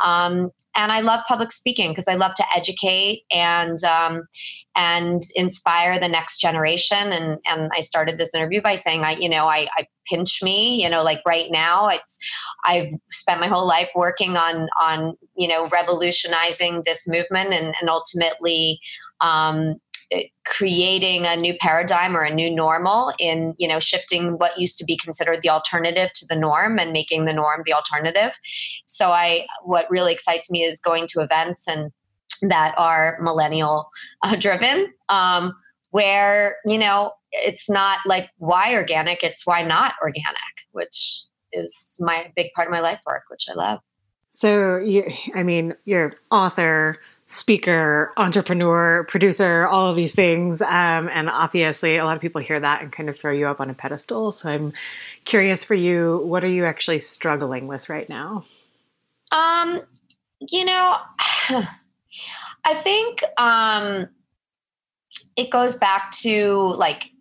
um, 0.03 0.51
and 0.75 0.91
I 0.91 1.01
love 1.01 1.21
public 1.27 1.51
speaking 1.51 1.91
because 1.91 2.07
I 2.07 2.15
love 2.15 2.33
to 2.35 2.45
educate 2.55 3.23
and 3.31 3.83
um, 3.83 4.23
and 4.75 5.21
inspire 5.35 5.99
the 5.99 6.07
next 6.07 6.39
generation. 6.39 7.11
And 7.11 7.39
and 7.45 7.69
I 7.75 7.81
started 7.81 8.17
this 8.17 8.33
interview 8.33 8.61
by 8.61 8.75
saying 8.75 9.03
I 9.03 9.17
you 9.19 9.29
know 9.29 9.45
I, 9.47 9.67
I 9.77 9.87
pinch 10.07 10.41
me 10.41 10.81
you 10.81 10.89
know 10.89 11.03
like 11.03 11.19
right 11.25 11.47
now 11.51 11.87
it's 11.87 12.17
I've 12.65 12.91
spent 13.11 13.41
my 13.41 13.47
whole 13.47 13.67
life 13.67 13.89
working 13.95 14.37
on 14.37 14.67
on 14.79 15.15
you 15.35 15.47
know 15.47 15.67
revolutionizing 15.67 16.83
this 16.85 17.07
movement 17.07 17.53
and, 17.53 17.73
and 17.81 17.89
ultimately 17.89 18.79
um, 19.21 19.75
creating 20.45 21.25
a 21.25 21.35
new 21.35 21.55
paradigm 21.59 22.17
or 22.17 22.21
a 22.21 22.33
new 22.33 22.49
normal 22.49 23.13
in 23.19 23.53
you 23.57 23.67
know 23.67 23.79
shifting 23.79 24.37
what 24.39 24.57
used 24.57 24.77
to 24.77 24.85
be 24.85 24.97
considered 24.97 25.41
the 25.41 25.49
alternative 25.49 26.11
to 26.13 26.25
the 26.27 26.35
norm 26.35 26.79
and 26.79 26.91
making 26.91 27.25
the 27.25 27.33
norm 27.33 27.61
the 27.65 27.73
alternative. 27.73 28.37
So 28.85 29.11
i 29.11 29.45
what 29.63 29.89
really 29.89 30.11
excites 30.11 30.49
me 30.49 30.63
is 30.63 30.79
going 30.79 31.07
to 31.09 31.21
events 31.21 31.67
and 31.67 31.91
that 32.41 32.73
are 32.77 33.19
millennial 33.21 33.89
uh, 34.23 34.35
driven 34.35 34.91
um, 35.09 35.53
where 35.91 36.57
you 36.65 36.77
know 36.77 37.11
it's 37.31 37.69
not 37.69 37.99
like 38.05 38.29
why 38.37 38.73
organic 38.73 39.23
it's 39.23 39.45
why 39.45 39.61
not 39.61 39.93
organic 40.01 40.37
which 40.71 41.23
is 41.51 41.97
my 41.99 42.31
big 42.35 42.47
part 42.55 42.67
of 42.67 42.71
my 42.71 42.79
life 42.79 42.99
work 43.05 43.23
which 43.29 43.45
i 43.49 43.53
love. 43.53 43.79
So 44.31 44.77
you 44.77 45.11
i 45.35 45.43
mean 45.43 45.75
you're 45.85 46.11
author 46.31 46.95
speaker, 47.31 48.11
entrepreneur, 48.17 49.03
producer, 49.03 49.67
all 49.67 49.87
of 49.87 49.95
these 49.95 50.15
things. 50.15 50.63
Um, 50.63 51.07
and 51.09 51.29
obviously, 51.29 51.97
a 51.97 52.03
lot 52.03 52.15
of 52.15 52.21
people 52.21 52.41
hear 52.41 52.59
that 52.59 52.81
and 52.81 52.91
kind 52.91 53.07
of 53.07 53.17
throw 53.17 53.31
you 53.31 53.47
up 53.47 53.61
on 53.61 53.69
a 53.69 53.75
pedestal. 53.75 54.31
So 54.31 54.49
I'm 54.49 54.73
curious 55.25 55.63
for 55.63 55.75
you, 55.75 56.23
what 56.25 56.43
are 56.43 56.49
you 56.49 56.65
actually 56.65 56.97
struggling 56.97 57.67
with 57.67 57.87
right 57.87 58.09
now? 58.09 58.45
Um, 59.31 59.79
you 60.39 60.65
know, 60.65 60.97
I 62.65 62.73
think 62.73 63.21
um, 63.37 64.09
it 65.35 65.51
goes 65.51 65.75
back 65.75 66.09
to 66.23 66.73
like 66.77 67.11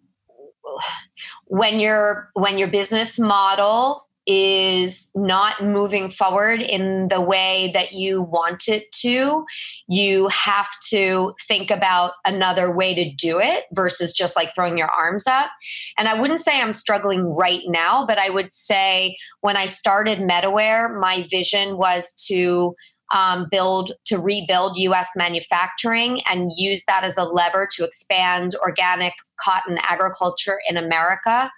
when 1.45 1.81
your 1.81 2.31
when 2.33 2.57
your 2.57 2.69
business 2.69 3.19
model 3.19 4.08
is 4.29 5.11
not 5.15 5.65
moving 5.65 6.11
forward 6.11 6.61
in 6.61 7.09
the 7.09 7.21
way 7.21 7.71
that 7.73 7.93
you 7.93 8.21
want 8.21 8.69
it 8.69 8.93
to, 8.93 9.45
you 9.89 10.29
have 10.29 10.69
to 10.91 11.33
think 11.49 11.71
about 11.71 12.13
another 12.27 12.71
way 12.71 12.95
to 12.95 13.11
do 13.11 13.41
it 13.41 13.65
versus 13.73 14.13
just 14.13 14.37
like 14.37 14.55
throwing 14.55 14.77
your 14.77 14.91
arms 14.91 15.27
up. 15.27 15.51
And 15.97 16.09
I 16.09 16.21
wouldn't 16.21 16.41
say 16.41 16.61
I'm 16.61 16.75
struggling 16.75 17.35
right 17.35 17.63
now, 17.67 18.05
but 18.07 18.19
I 18.19 18.29
would 18.29 18.53
say 18.53 19.17
when 19.41 19.57
I 19.57 19.65
started 19.65 20.19
MetaWear, 20.19 21.01
my 21.01 21.27
vision 21.31 21.79
was 21.79 22.13
to 22.29 22.77
um, 23.11 23.47
build 23.51 23.93
to 24.07 24.19
rebuild 24.19 24.77
U.S. 24.79 25.11
manufacturing 25.17 26.21
and 26.31 26.51
use 26.57 26.85
that 26.87 27.05
as 27.05 27.17
a 27.17 27.25
lever 27.25 27.67
to 27.77 27.85
expand 27.85 28.55
organic 28.63 29.15
cotton 29.41 29.79
agriculture 29.83 30.59
in 30.69 30.77
America. 30.77 31.51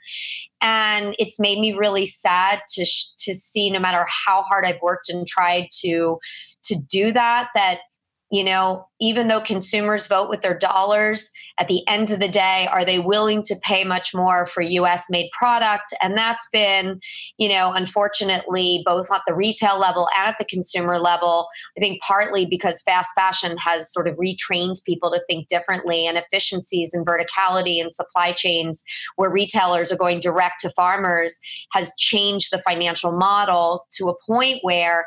And 0.61 1.17
it's 1.19 1.41
made 1.41 1.59
me 1.59 1.73
really 1.73 2.07
sad 2.07 2.61
to 2.75 2.85
to 2.85 3.35
see, 3.35 3.71
no 3.71 3.81
matter 3.81 4.07
how 4.27 4.43
hard 4.43 4.65
I've 4.65 4.81
worked 4.83 5.09
and 5.09 5.27
tried 5.27 5.69
to 5.81 6.19
to 6.65 6.77
do 6.89 7.13
that, 7.13 7.49
that 7.55 7.81
you 8.31 8.45
know, 8.45 8.87
even 9.01 9.29
though 9.29 9.41
consumers 9.41 10.07
vote 10.07 10.31
with 10.31 10.41
their 10.41 10.57
dollars, 10.57 11.33
at 11.61 11.69
the 11.69 11.87
end 11.87 12.11
of 12.11 12.21
the 12.21 12.29
day, 12.29 12.67
are 12.71 12.87
they 12.87 12.99
willing 12.99 13.43
to 13.43 13.55
pay 13.63 13.85
much 13.85 14.15
more 14.15 14.47
for 14.47 14.63
US 14.63 15.05
made 15.11 15.31
product? 15.39 15.93
And 16.03 16.17
that's 16.17 16.49
been, 16.53 17.01
you 17.37 17.51
know, 17.51 17.73
unfortunately, 17.73 18.83
both 18.87 19.09
at 19.13 19.21
the 19.27 19.35
retail 19.35 19.79
level 19.79 20.09
and 20.17 20.29
at 20.29 20.39
the 20.39 20.47
consumer 20.47 20.99
level, 20.99 21.49
I 21.77 21.81
think 21.81 22.01
partly 22.01 22.47
because 22.47 22.83
fast 22.83 23.11
fashion 23.15 23.59
has 23.59 23.93
sort 23.93 24.09
of 24.09 24.17
retrained 24.17 24.83
people 24.87 25.11
to 25.11 25.21
think 25.29 25.49
differently 25.49 26.07
and 26.07 26.17
efficiencies 26.17 26.95
and 26.95 27.07
verticality 27.07 27.81
and 27.81 27.93
supply 27.93 28.33
chains 28.33 28.83
where 29.17 29.31
retailers 29.31 29.93
are 29.93 29.99
going 29.99 30.21
direct 30.21 30.61
to 30.61 30.71
farmers 30.71 31.39
has 31.73 31.93
changed 31.99 32.49
the 32.53 32.63
financial 32.67 33.13
model 33.13 33.87
to 33.93 34.09
a 34.09 34.15
point 34.27 34.59
where 34.63 35.07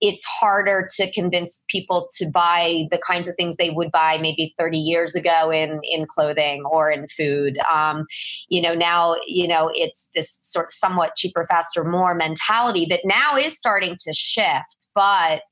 it's 0.00 0.24
harder 0.24 0.88
to 0.96 1.10
convince 1.12 1.64
people 1.68 2.08
to 2.16 2.30
buy 2.30 2.86
the 2.90 3.00
kinds 3.06 3.28
of 3.28 3.34
things 3.36 3.56
they 3.56 3.70
would 3.70 3.90
buy 3.90 4.18
maybe 4.20 4.54
30 4.58 4.78
years 4.78 5.14
ago 5.14 5.50
in 5.50 5.80
in 5.82 6.06
clothing 6.06 6.64
or 6.70 6.90
in 6.90 7.06
food. 7.08 7.58
Um, 7.72 8.06
you 8.48 8.62
know 8.62 8.74
now 8.74 9.16
you 9.26 9.46
know 9.48 9.70
it's 9.74 10.10
this 10.14 10.38
sort 10.42 10.66
of 10.66 10.72
somewhat 10.72 11.14
cheaper 11.16 11.44
faster 11.48 11.84
more 11.84 12.14
mentality 12.14 12.86
that 12.88 13.00
now 13.04 13.36
is 13.36 13.58
starting 13.58 13.96
to 14.00 14.12
shift 14.12 14.88
but 14.94 15.42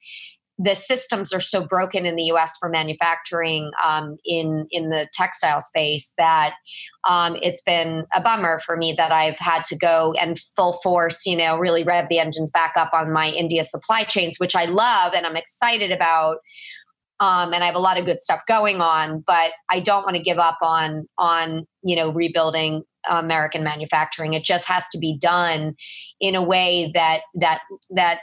the 0.58 0.74
systems 0.74 1.34
are 1.34 1.40
so 1.40 1.64
broken 1.64 2.06
in 2.06 2.16
the 2.16 2.24
U.S. 2.24 2.56
for 2.58 2.68
manufacturing 2.68 3.70
um, 3.84 4.16
in 4.24 4.66
in 4.70 4.88
the 4.88 5.08
textile 5.12 5.60
space 5.60 6.14
that 6.16 6.54
um, 7.06 7.36
it's 7.42 7.62
been 7.62 8.04
a 8.14 8.20
bummer 8.20 8.58
for 8.60 8.76
me 8.76 8.94
that 8.96 9.12
I've 9.12 9.38
had 9.38 9.64
to 9.64 9.76
go 9.76 10.14
and 10.20 10.38
full 10.38 10.74
force, 10.82 11.26
you 11.26 11.36
know, 11.36 11.58
really 11.58 11.84
rev 11.84 12.08
the 12.08 12.18
engines 12.18 12.50
back 12.50 12.72
up 12.76 12.90
on 12.94 13.12
my 13.12 13.30
India 13.30 13.64
supply 13.64 14.04
chains, 14.04 14.38
which 14.38 14.56
I 14.56 14.64
love 14.64 15.12
and 15.14 15.26
I'm 15.26 15.36
excited 15.36 15.92
about. 15.92 16.38
Um, 17.18 17.54
and 17.54 17.62
I 17.62 17.66
have 17.66 17.74
a 17.74 17.80
lot 17.80 17.98
of 17.98 18.04
good 18.04 18.20
stuff 18.20 18.42
going 18.46 18.82
on, 18.82 19.24
but 19.26 19.52
I 19.70 19.80
don't 19.80 20.04
want 20.04 20.16
to 20.16 20.22
give 20.22 20.38
up 20.38 20.58
on 20.62 21.06
on 21.18 21.66
you 21.82 21.96
know 21.96 22.12
rebuilding 22.12 22.82
American 23.08 23.62
manufacturing. 23.62 24.32
It 24.32 24.44
just 24.44 24.66
has 24.68 24.84
to 24.92 24.98
be 24.98 25.16
done 25.18 25.76
in 26.20 26.34
a 26.34 26.42
way 26.42 26.90
that 26.94 27.20
that 27.34 27.60
that 27.90 28.20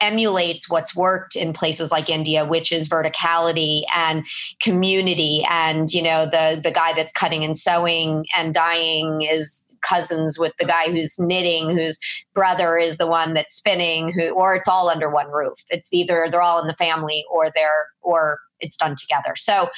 emulates 0.00 0.70
what's 0.70 0.94
worked 0.96 1.36
in 1.36 1.52
places 1.52 1.90
like 1.90 2.08
India, 2.08 2.44
which 2.44 2.72
is 2.72 2.88
verticality 2.88 3.82
and 3.94 4.26
community. 4.60 5.44
And 5.48 5.92
you 5.92 6.02
know, 6.02 6.26
the 6.26 6.60
the 6.62 6.70
guy 6.70 6.92
that's 6.92 7.12
cutting 7.12 7.44
and 7.44 7.56
sewing 7.56 8.26
and 8.36 8.54
dyeing 8.54 9.22
is 9.22 9.66
cousins 9.82 10.38
with 10.38 10.54
the 10.58 10.66
guy 10.66 10.90
who's 10.90 11.18
knitting, 11.18 11.70
whose 11.70 11.98
brother 12.34 12.76
is 12.76 12.98
the 12.98 13.06
one 13.06 13.34
that's 13.34 13.54
spinning, 13.54 14.12
who 14.12 14.30
or 14.30 14.54
it's 14.54 14.68
all 14.68 14.88
under 14.88 15.10
one 15.10 15.30
roof. 15.30 15.58
It's 15.70 15.92
either 15.92 16.28
they're 16.30 16.42
all 16.42 16.60
in 16.60 16.66
the 16.66 16.74
family 16.74 17.24
or 17.30 17.50
they're 17.54 17.88
or 18.02 18.38
it's 18.60 18.76
done 18.76 18.94
together. 18.96 19.34
So 19.36 19.68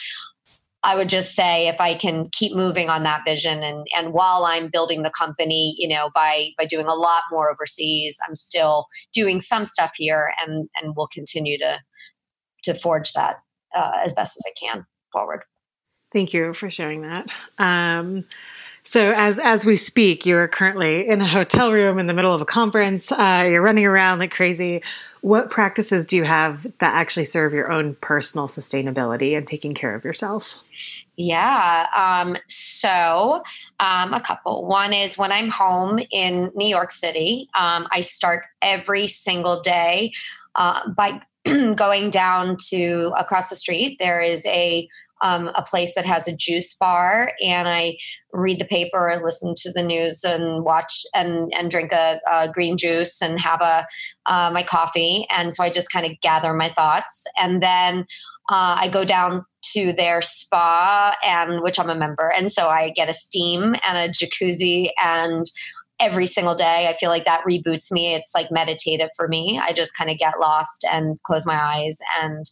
I 0.85 0.97
would 0.97 1.09
just 1.09 1.35
say 1.35 1.69
if 1.69 1.81
I 1.81 1.97
can 1.97 2.29
keep 2.33 2.55
moving 2.55 2.89
on 2.89 3.05
that 3.05 3.23
vision 3.25 3.63
and 3.63 3.87
and 3.97 4.13
while 4.13 4.45
I'm 4.45 4.69
building 4.69 5.03
the 5.03 5.13
company, 5.17 5.75
you 5.79 5.89
know, 5.89 6.11
by 6.15 6.49
by 6.59 6.65
doing 6.67 6.87
a 6.87 6.95
lot 6.95 7.23
more 7.31 7.51
overseas, 7.51 8.19
I'm 8.29 8.35
still 8.35 8.87
doing 9.13 9.41
some 9.41 9.67
stuff 9.67 9.93
here 9.97 10.33
and 10.41 10.69
and 10.77 10.95
we'll 10.97 11.09
continue 11.09 11.59
to 11.59 11.79
to 12.65 12.75
forge 12.75 13.13
that 13.13 13.37
uh, 13.75 13.99
as 14.05 14.13
best 14.13 14.37
as 14.37 14.45
I 14.47 14.53
can 14.59 14.87
forward. 15.13 15.43
Thank 16.13 16.35
you 16.35 16.53
for 16.53 16.71
sharing 16.71 17.03
that. 17.03 17.27
Um, 17.59 18.25
so 18.93 19.15
as 19.17 19.39
as 19.39 19.65
we 19.65 19.77
speak, 19.77 20.27
you 20.27 20.37
are 20.37 20.47
currently 20.47 21.09
in 21.09 21.23
a 21.23 21.27
hotel 21.27 21.73
room 21.73 21.99
in 21.99 22.09
the 22.09 22.13
middle 22.13 22.35
of 22.35 22.43
a 22.43 22.45
conference. 22.45 23.11
Uh, 23.11 23.49
you're 23.49 23.63
running 23.63 23.87
around 23.87 24.19
like 24.19 24.31
crazy. 24.31 24.83
What 25.23 25.49
practices 25.49 26.05
do 26.05 26.15
you 26.15 26.25
have 26.25 26.65
that 26.79 26.93
actually 26.93 27.25
serve 27.25 27.55
your 27.55 27.73
own 27.73 27.95
personal 28.03 28.49
sustainability 28.49 29.35
and 29.35 29.47
taking 29.47 29.73
care 29.73 29.95
of 29.95 30.05
yourself? 30.05 30.57
Yeah. 31.17 31.87
Um, 31.97 32.37
so, 32.49 33.43
um, 33.81 34.13
a 34.13 34.21
couple. 34.21 34.67
One 34.67 34.93
is 34.93 35.17
when 35.17 35.33
I'm 35.33 35.49
home 35.49 35.99
in 36.11 36.53
New 36.55 36.69
York 36.69 36.93
City, 36.93 37.49
um, 37.55 37.89
I 37.93 38.03
start 38.03 38.45
every 38.61 39.09
single 39.09 39.63
day 39.63 40.13
uh, 40.55 40.91
by 40.91 41.19
going 41.77 42.11
down 42.11 42.59
to 42.69 43.11
across 43.19 43.49
the 43.49 43.57
street. 43.57 43.97
There 43.99 44.21
is 44.21 44.45
a 44.45 44.87
um, 45.23 45.51
a 45.55 45.63
place 45.63 45.95
that 45.95 46.05
has 46.05 46.29
a 46.29 46.37
juice 46.37 46.75
bar, 46.75 47.33
and 47.41 47.69
I 47.69 47.97
read 48.33 48.59
the 48.59 48.65
paper 48.65 49.09
and 49.09 49.23
listen 49.23 49.55
to 49.57 49.73
the 49.73 49.83
news 49.83 50.25
and 50.25 50.65
watch 50.65 51.05
and 51.15 51.53
and 51.55 51.71
drink 51.71 51.93
a, 51.93 52.21
a 52.31 52.51
green 52.53 52.77
juice 52.77 53.23
and 53.23 53.41
have 53.41 53.61
a 53.61 53.87
uh, 54.27 54.51
my 54.53 54.63
coffee. 54.63 55.27
And 55.31 55.55
so 55.55 55.63
I 55.65 55.71
just 55.71 55.93
kind 55.93 56.05
of 56.05 56.13
gather 56.21 56.53
my 56.53 56.71
thoughts, 56.71 57.25
and 57.37 57.63
then 57.63 58.01
uh, 58.51 58.77
I 58.79 58.89
go 58.89 59.05
down 59.05 59.45
to 59.75 59.93
their 59.93 60.21
spa 60.21 61.17
and 61.25 61.63
which 61.63 61.79
I'm 61.79 61.91
a 61.91 61.95
member, 61.95 62.29
and 62.37 62.51
so 62.51 62.69
I 62.69 62.91
get 62.91 63.09
a 63.09 63.13
steam 63.13 63.75
and 63.87 63.97
a 63.97 64.09
jacuzzi 64.13 64.91
and 65.03 65.47
every 66.01 66.27
single 66.27 66.57
day. 66.57 66.89
I 66.89 66.95
feel 66.95 67.11
like 67.11 67.25
that 67.27 67.45
reboots 67.49 67.93
me. 67.93 68.15
It's 68.15 68.35
like 68.35 68.51
meditative 68.51 69.11
for 69.17 69.29
me. 69.29 69.61
I 69.63 69.73
just 69.73 69.97
kind 69.97 70.11
of 70.11 70.19
get 70.19 70.41
lost 70.41 70.85
and 70.91 71.23
close 71.23 71.47
my 71.47 71.55
eyes 71.55 71.99
and 72.21 72.45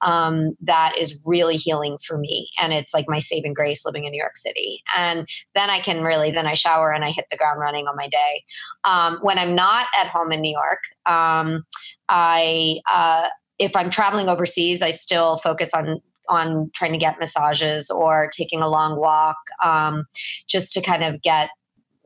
um, 0.00 0.52
that 0.60 0.94
is 0.98 1.18
really 1.24 1.56
healing 1.56 1.98
for 2.06 2.18
me. 2.18 2.48
And 2.58 2.72
it's 2.72 2.92
like 2.94 3.06
my 3.08 3.18
saving 3.18 3.54
grace 3.54 3.84
living 3.84 4.04
in 4.04 4.12
New 4.12 4.20
York 4.20 4.36
City. 4.36 4.82
And 4.96 5.26
then 5.54 5.70
I 5.70 5.80
can 5.80 6.02
really, 6.02 6.30
then 6.30 6.46
I 6.46 6.54
shower 6.54 6.92
and 6.92 7.04
I 7.04 7.10
hit 7.10 7.26
the 7.30 7.36
ground 7.36 7.60
running 7.60 7.86
on 7.86 7.96
my 7.96 8.08
day. 8.08 8.44
Um, 8.84 9.18
when 9.22 9.38
I'm 9.38 9.54
not 9.54 9.86
at 9.98 10.08
home 10.08 10.32
in 10.32 10.40
New 10.40 10.52
York, 10.52 10.80
um, 11.06 11.64
I, 12.08 12.80
uh, 12.90 13.28
if 13.58 13.76
I'm 13.76 13.90
traveling 13.90 14.28
overseas, 14.28 14.82
I 14.82 14.90
still 14.90 15.36
focus 15.38 15.72
on 15.74 16.00
on 16.28 16.70
trying 16.74 16.92
to 16.92 16.98
get 16.98 17.18
massages 17.18 17.90
or 17.90 18.30
taking 18.34 18.62
a 18.62 18.68
long 18.68 18.98
walk 18.98 19.36
um, 19.62 20.06
just 20.48 20.72
to 20.72 20.80
kind 20.80 21.04
of 21.04 21.20
get 21.20 21.50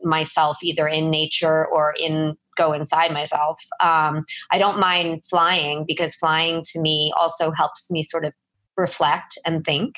myself 0.02 0.58
either 0.62 0.86
in 0.86 1.10
nature 1.10 1.66
or 1.66 1.94
in 2.00 2.36
go 2.58 2.72
inside 2.72 3.12
myself. 3.12 3.62
Um, 3.80 4.24
I 4.50 4.58
don't 4.58 4.78
mind 4.78 5.22
flying 5.30 5.84
because 5.86 6.14
flying 6.14 6.62
to 6.72 6.80
me 6.80 7.12
also 7.18 7.50
helps 7.52 7.90
me 7.90 8.02
sort 8.02 8.24
of 8.24 8.32
reflect 8.78 9.36
and 9.44 9.64
think. 9.64 9.96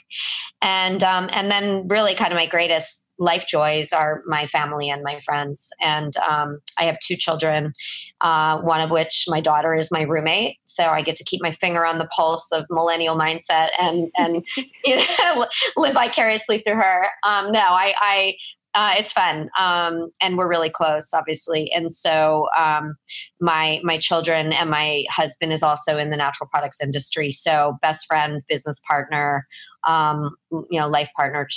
And 0.62 1.05
um, 1.05 1.29
and 1.33 1.51
then 1.51 1.87
really 1.88 2.14
kind 2.14 2.33
of 2.33 2.37
my 2.37 2.46
greatest 2.46 3.07
life 3.18 3.46
joys 3.46 3.92
are 3.92 4.23
my 4.27 4.46
family 4.46 4.88
and 4.88 5.03
my 5.03 5.20
friends. 5.20 5.68
And 5.81 6.16
um, 6.16 6.59
I 6.79 6.85
have 6.85 6.99
two 7.07 7.16
children, 7.16 7.75
uh, 8.23 8.61
one 8.62 8.81
of 8.81 8.90
which 8.90 9.27
my 9.29 9.42
daughter 9.42 9.75
is 9.75 9.92
my 9.92 10.03
roommate. 10.03 10.57
So 10.64 10.87
I 10.87 11.03
get 11.03 11.16
to 11.16 11.25
keep 11.25 11.42
my 11.42 11.51
finger 11.53 11.85
on 11.85 11.99
the 11.99 12.09
pulse 12.16 12.51
of 12.51 12.64
millennial 12.70 13.16
mindset 13.16 13.68
and 13.79 14.11
and 14.16 14.46
you 14.85 14.96
know, 14.96 15.46
live 15.77 15.94
vicariously 15.94 16.59
through 16.59 16.77
her. 16.77 17.07
Um, 17.23 17.53
no, 17.53 17.61
I, 17.61 17.94
I 17.99 18.35
uh, 18.74 18.94
it's 18.96 19.12
fun, 19.12 19.50
um, 19.59 20.11
and 20.20 20.38
we're 20.38 20.48
really 20.48 20.70
close, 20.70 21.12
obviously. 21.12 21.70
And 21.72 21.90
so, 21.90 22.46
um, 22.56 22.94
my 23.40 23.80
my 23.83 23.98
children 23.98 24.52
and 24.52 24.70
my 24.70 25.04
husband 25.11 25.52
is 25.52 25.62
also 25.62 25.98
in 25.98 26.11
the 26.11 26.16
natural 26.16 26.48
products 26.50 26.80
industry. 26.80 27.33
So, 27.33 27.78
best 27.83 28.06
friend, 28.06 28.42
business 28.48 28.80
partner, 28.87 29.46
um, 29.87 30.37
you 30.50 30.78
know, 30.78 30.88
life 30.88 31.11
partner, 31.16 31.48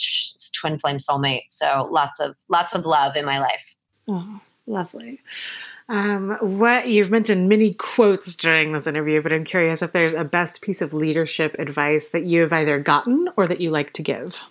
twin 0.60 0.80
flame 0.80 0.97
soulmate. 0.97 1.43
So, 1.49 1.88
lots 1.91 2.19
of 2.19 2.36
lots 2.49 2.73
of 2.73 2.86
love 2.86 3.15
in 3.15 3.26
my 3.26 3.39
life. 3.39 3.76
Oh, 4.08 4.39
lovely. 4.65 5.21
Um, 5.89 6.38
what 6.39 6.88
you've 6.88 7.12
mentioned 7.12 7.49
many 7.49 7.73
quotes 7.73 8.36
during 8.36 8.71
this 8.71 8.88
interview, 8.88 9.21
but 9.21 9.34
I'm 9.34 9.43
curious 9.43 9.82
if 9.82 9.91
there's 9.91 10.13
a 10.13 10.23
best 10.23 10.62
piece 10.62 10.82
of 10.82 10.93
leadership 10.93 11.58
advice 11.60 12.08
that 12.08 12.23
you 12.23 12.41
have 12.41 12.54
either 12.54 12.80
gotten 12.80 13.30
or 13.36 13.47
that 13.47 13.60
you 13.60 13.69
like 13.69 13.93
to 13.93 14.02
give. 14.02 14.41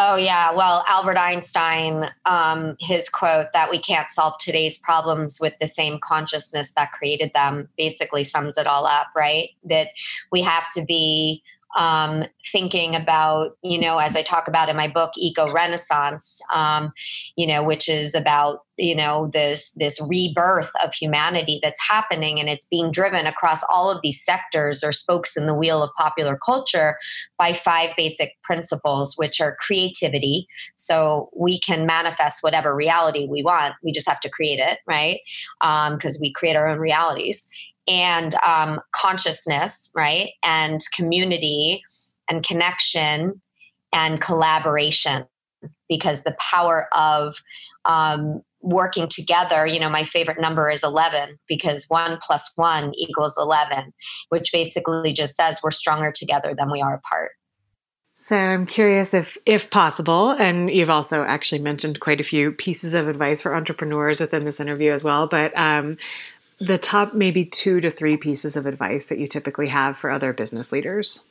Oh, 0.00 0.14
yeah. 0.14 0.52
Well, 0.52 0.84
Albert 0.86 1.16
Einstein, 1.16 2.04
um, 2.24 2.76
his 2.78 3.08
quote 3.08 3.48
that 3.52 3.68
we 3.68 3.80
can't 3.80 4.08
solve 4.10 4.34
today's 4.38 4.78
problems 4.78 5.40
with 5.40 5.54
the 5.60 5.66
same 5.66 5.98
consciousness 5.98 6.72
that 6.74 6.92
created 6.92 7.32
them 7.34 7.68
basically 7.76 8.22
sums 8.22 8.56
it 8.56 8.68
all 8.68 8.86
up, 8.86 9.08
right? 9.16 9.50
That 9.64 9.88
we 10.30 10.40
have 10.42 10.70
to 10.74 10.84
be 10.84 11.42
um, 11.76 12.24
thinking 12.50 12.94
about, 12.94 13.56
you 13.62 13.80
know, 13.80 13.98
as 13.98 14.16
I 14.16 14.22
talk 14.22 14.48
about 14.48 14.68
in 14.68 14.76
my 14.76 14.88
book, 14.88 15.12
Eco 15.16 15.50
Renaissance, 15.50 16.40
um, 16.52 16.92
you 17.36 17.46
know, 17.46 17.62
which 17.62 17.88
is 17.88 18.14
about, 18.14 18.60
you 18.76 18.94
know, 18.94 19.28
this 19.32 19.72
this 19.72 20.00
rebirth 20.08 20.70
of 20.82 20.94
humanity 20.94 21.58
that's 21.62 21.80
happening, 21.86 22.38
and 22.38 22.48
it's 22.48 22.66
being 22.66 22.90
driven 22.90 23.26
across 23.26 23.62
all 23.72 23.90
of 23.90 24.00
these 24.02 24.24
sectors 24.24 24.84
or 24.84 24.92
spokes 24.92 25.36
in 25.36 25.46
the 25.46 25.54
wheel 25.54 25.82
of 25.82 25.90
popular 25.96 26.38
culture 26.44 26.96
by 27.38 27.52
five 27.52 27.90
basic 27.96 28.32
principles, 28.44 29.14
which 29.16 29.40
are 29.40 29.56
creativity. 29.56 30.46
So 30.76 31.28
we 31.36 31.58
can 31.58 31.86
manifest 31.86 32.42
whatever 32.42 32.74
reality 32.74 33.26
we 33.28 33.42
want. 33.42 33.74
We 33.82 33.92
just 33.92 34.08
have 34.08 34.20
to 34.20 34.30
create 34.30 34.60
it, 34.60 34.78
right? 34.86 35.18
Because 35.60 36.16
um, 36.16 36.20
we 36.20 36.32
create 36.32 36.56
our 36.56 36.68
own 36.68 36.78
realities 36.78 37.50
and 37.88 38.34
um, 38.46 38.80
consciousness, 38.92 39.90
right? 39.96 40.30
And 40.42 40.80
community 40.94 41.82
and 42.28 42.46
connection 42.46 43.40
and 43.92 44.20
collaboration 44.20 45.26
because 45.88 46.22
the 46.22 46.36
power 46.38 46.86
of 46.92 47.36
um, 47.84 48.42
working 48.60 49.08
together, 49.08 49.66
you 49.66 49.80
know, 49.80 49.88
my 49.88 50.04
favorite 50.04 50.40
number 50.40 50.70
is 50.70 50.84
11 50.84 51.38
because 51.48 51.86
one 51.88 52.18
plus 52.22 52.50
one 52.56 52.92
equals 52.94 53.36
11, 53.38 53.92
which 54.28 54.52
basically 54.52 55.12
just 55.12 55.34
says 55.34 55.60
we're 55.62 55.70
stronger 55.70 56.12
together 56.12 56.54
than 56.54 56.70
we 56.70 56.80
are 56.80 56.94
apart. 56.94 57.32
So 58.20 58.36
I'm 58.36 58.66
curious 58.66 59.14
if, 59.14 59.38
if 59.46 59.70
possible, 59.70 60.30
and 60.30 60.68
you've 60.68 60.90
also 60.90 61.22
actually 61.22 61.60
mentioned 61.60 62.00
quite 62.00 62.20
a 62.20 62.24
few 62.24 62.50
pieces 62.50 62.92
of 62.92 63.06
advice 63.06 63.42
for 63.42 63.54
entrepreneurs 63.54 64.18
within 64.20 64.44
this 64.44 64.58
interview 64.58 64.92
as 64.92 65.04
well. 65.04 65.28
But 65.28 65.56
um, 65.56 65.98
the 66.60 66.78
top 66.78 67.14
maybe 67.14 67.44
two 67.44 67.80
to 67.80 67.90
three 67.90 68.16
pieces 68.16 68.56
of 68.56 68.66
advice 68.66 69.06
that 69.06 69.18
you 69.18 69.26
typically 69.26 69.68
have 69.68 69.96
for 69.96 70.10
other 70.10 70.32
business 70.32 70.72
leaders. 70.72 71.24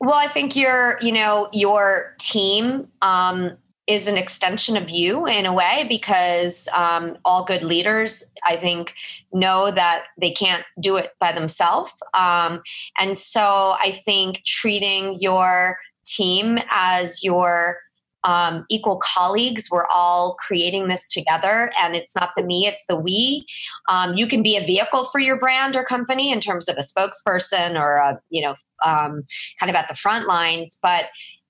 Well, 0.00 0.14
I 0.14 0.26
think 0.26 0.56
your, 0.56 0.98
you 1.00 1.12
know, 1.12 1.48
your 1.52 2.16
team 2.18 2.88
um, 3.02 3.56
is 3.86 4.08
an 4.08 4.16
extension 4.16 4.76
of 4.76 4.90
you 4.90 5.26
in 5.26 5.46
a 5.46 5.52
way 5.52 5.86
because 5.88 6.68
um, 6.74 7.16
all 7.24 7.44
good 7.44 7.62
leaders, 7.62 8.24
I 8.44 8.56
think, 8.56 8.94
know 9.32 9.70
that 9.70 10.04
they 10.20 10.32
can't 10.32 10.64
do 10.80 10.96
it 10.96 11.12
by 11.20 11.32
themselves. 11.32 11.94
Um, 12.14 12.62
and 12.98 13.16
so 13.16 13.74
I 13.78 14.00
think 14.04 14.42
treating 14.44 15.16
your 15.20 15.78
team 16.04 16.58
as 16.70 17.22
your 17.22 17.78
um, 18.24 18.64
equal 18.70 19.00
colleagues. 19.02 19.68
We're 19.70 19.86
all 19.86 20.36
creating 20.38 20.88
this 20.88 21.08
together, 21.08 21.70
and 21.80 21.94
it's 21.94 22.14
not 22.14 22.30
the 22.36 22.42
me, 22.42 22.66
it's 22.66 22.86
the 22.86 22.96
we. 22.96 23.46
Um, 23.88 24.14
you 24.16 24.26
can 24.26 24.42
be 24.42 24.56
a 24.56 24.64
vehicle 24.64 25.04
for 25.04 25.18
your 25.18 25.38
brand 25.38 25.76
or 25.76 25.84
company 25.84 26.32
in 26.32 26.40
terms 26.40 26.68
of 26.68 26.76
a 26.76 26.82
spokesperson 26.82 27.80
or 27.80 27.96
a, 27.96 28.20
you 28.30 28.42
know, 28.42 28.54
um, 28.84 29.22
kind 29.58 29.70
of 29.70 29.76
at 29.76 29.88
the 29.88 29.94
front 29.94 30.26
lines, 30.26 30.78
but 30.82 31.04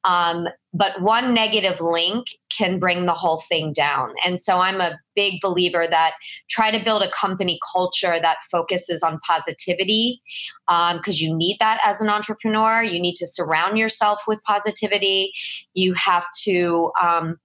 um, 0.04 0.46
but 0.74 1.00
one 1.00 1.34
negative 1.34 1.80
link 1.80 2.26
can 2.56 2.78
bring 2.78 3.06
the 3.06 3.12
whole 3.12 3.42
thing 3.48 3.72
down. 3.72 4.14
And 4.24 4.40
so 4.40 4.58
I'm 4.58 4.80
a 4.80 4.98
big 5.14 5.40
believer 5.40 5.86
that 5.88 6.12
try 6.48 6.70
to 6.70 6.82
build 6.82 7.02
a 7.02 7.10
company 7.10 7.58
culture 7.72 8.18
that 8.20 8.38
focuses 8.50 9.02
on 9.02 9.20
positivity 9.26 10.22
because 10.66 11.20
um, 11.20 11.26
you 11.26 11.36
need 11.36 11.58
that 11.60 11.80
as 11.84 12.00
an 12.00 12.08
entrepreneur. 12.08 12.82
You 12.82 13.00
need 13.00 13.16
to 13.16 13.26
surround 13.26 13.78
yourself 13.78 14.22
with 14.26 14.42
positivity. 14.44 15.32
You 15.74 15.94
have 15.94 16.26
to 16.44 16.90
um, 17.00 17.36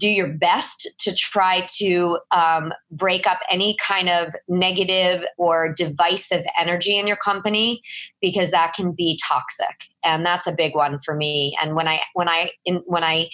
do 0.00 0.08
your 0.08 0.28
best 0.28 0.88
to 0.98 1.14
try 1.14 1.66
to 1.76 2.18
um, 2.32 2.72
break 2.90 3.26
up 3.26 3.38
any 3.50 3.76
kind 3.86 4.08
of 4.08 4.34
negative 4.48 5.24
or 5.36 5.72
divisive 5.72 6.44
energy 6.58 6.98
in 6.98 7.06
your 7.06 7.18
company 7.18 7.82
because 8.20 8.50
that 8.50 8.72
can 8.74 8.92
be 8.92 9.18
toxic. 9.22 9.84
And 10.02 10.24
that's 10.24 10.46
a 10.46 10.52
big 10.52 10.74
one 10.74 10.98
for 11.04 11.14
me. 11.14 11.54
And 11.62 11.76
when 11.76 11.86
i 11.86 12.00
when 12.14 12.28
i 12.28 12.50
in, 12.64 12.82
when 12.86 13.04
i 13.04 13.28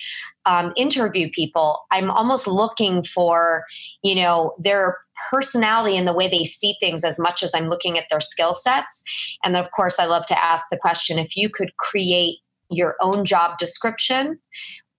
um, 0.44 0.72
interview 0.76 1.30
people 1.30 1.80
i'm 1.90 2.10
almost 2.10 2.46
looking 2.46 3.02
for 3.02 3.64
you 4.02 4.14
know 4.14 4.54
their 4.58 4.98
personality 5.30 5.96
and 5.96 6.06
the 6.06 6.12
way 6.12 6.28
they 6.28 6.44
see 6.44 6.74
things 6.80 7.04
as 7.04 7.18
much 7.18 7.42
as 7.42 7.54
i'm 7.54 7.68
looking 7.68 7.96
at 7.98 8.04
their 8.10 8.20
skill 8.20 8.54
sets. 8.54 9.02
And 9.44 9.56
of 9.56 9.70
course 9.70 9.98
i 9.98 10.04
love 10.04 10.26
to 10.26 10.44
ask 10.44 10.66
the 10.70 10.76
question 10.76 11.18
if 11.18 11.36
you 11.36 11.48
could 11.48 11.76
create 11.76 12.38
your 12.68 12.96
own 13.00 13.24
job 13.24 13.58
description 13.58 14.40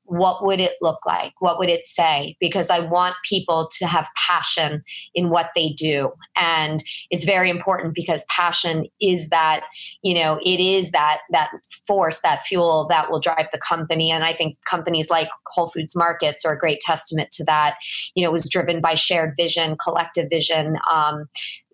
what 0.08 0.44
would 0.44 0.60
it 0.60 0.74
look 0.82 1.06
like? 1.06 1.34
What 1.40 1.60
would 1.60 1.70
it 1.70 1.86
say? 1.86 2.36
Because 2.40 2.70
I 2.70 2.80
want 2.80 3.16
people 3.28 3.70
to 3.78 3.86
have 3.86 4.08
passion 4.16 4.84
in 5.14 5.30
what 5.30 5.48
they 5.54 5.70
do. 5.70 6.12
And 6.36 6.82
it's 7.12 7.26
very 7.26 7.50
important 7.50 7.94
because 7.94 8.26
passion 8.30 8.86
is 9.02 9.30
that, 9.30 9.64
you 10.02 10.16
know, 10.16 10.40
it 10.46 10.60
is 10.60 10.92
that 10.92 11.20
that 11.32 11.52
force, 11.86 12.22
that 12.22 12.44
fuel 12.44 12.88
that 12.90 13.12
will 13.12 13.20
drive 13.20 13.48
the 13.52 13.60
company. 13.60 14.10
And 14.10 14.24
I 14.24 14.34
think 14.34 14.58
companies 14.64 15.10
like 15.10 15.28
Whole 15.48 15.68
Foods 15.68 15.96
Markets 15.96 16.46
are 16.46 16.54
a 16.54 16.60
great 16.60 16.80
testament 16.80 17.32
to 17.34 17.44
that. 17.46 17.76
You 18.16 18.24
know, 18.24 18.30
it 18.30 18.34
was 18.34 18.50
driven 18.50 18.80
by 18.80 18.96
shared 18.96 19.34
vision, 19.38 19.76
collective 19.84 20.30
vision. 20.30 20.78
Um, 20.92 21.28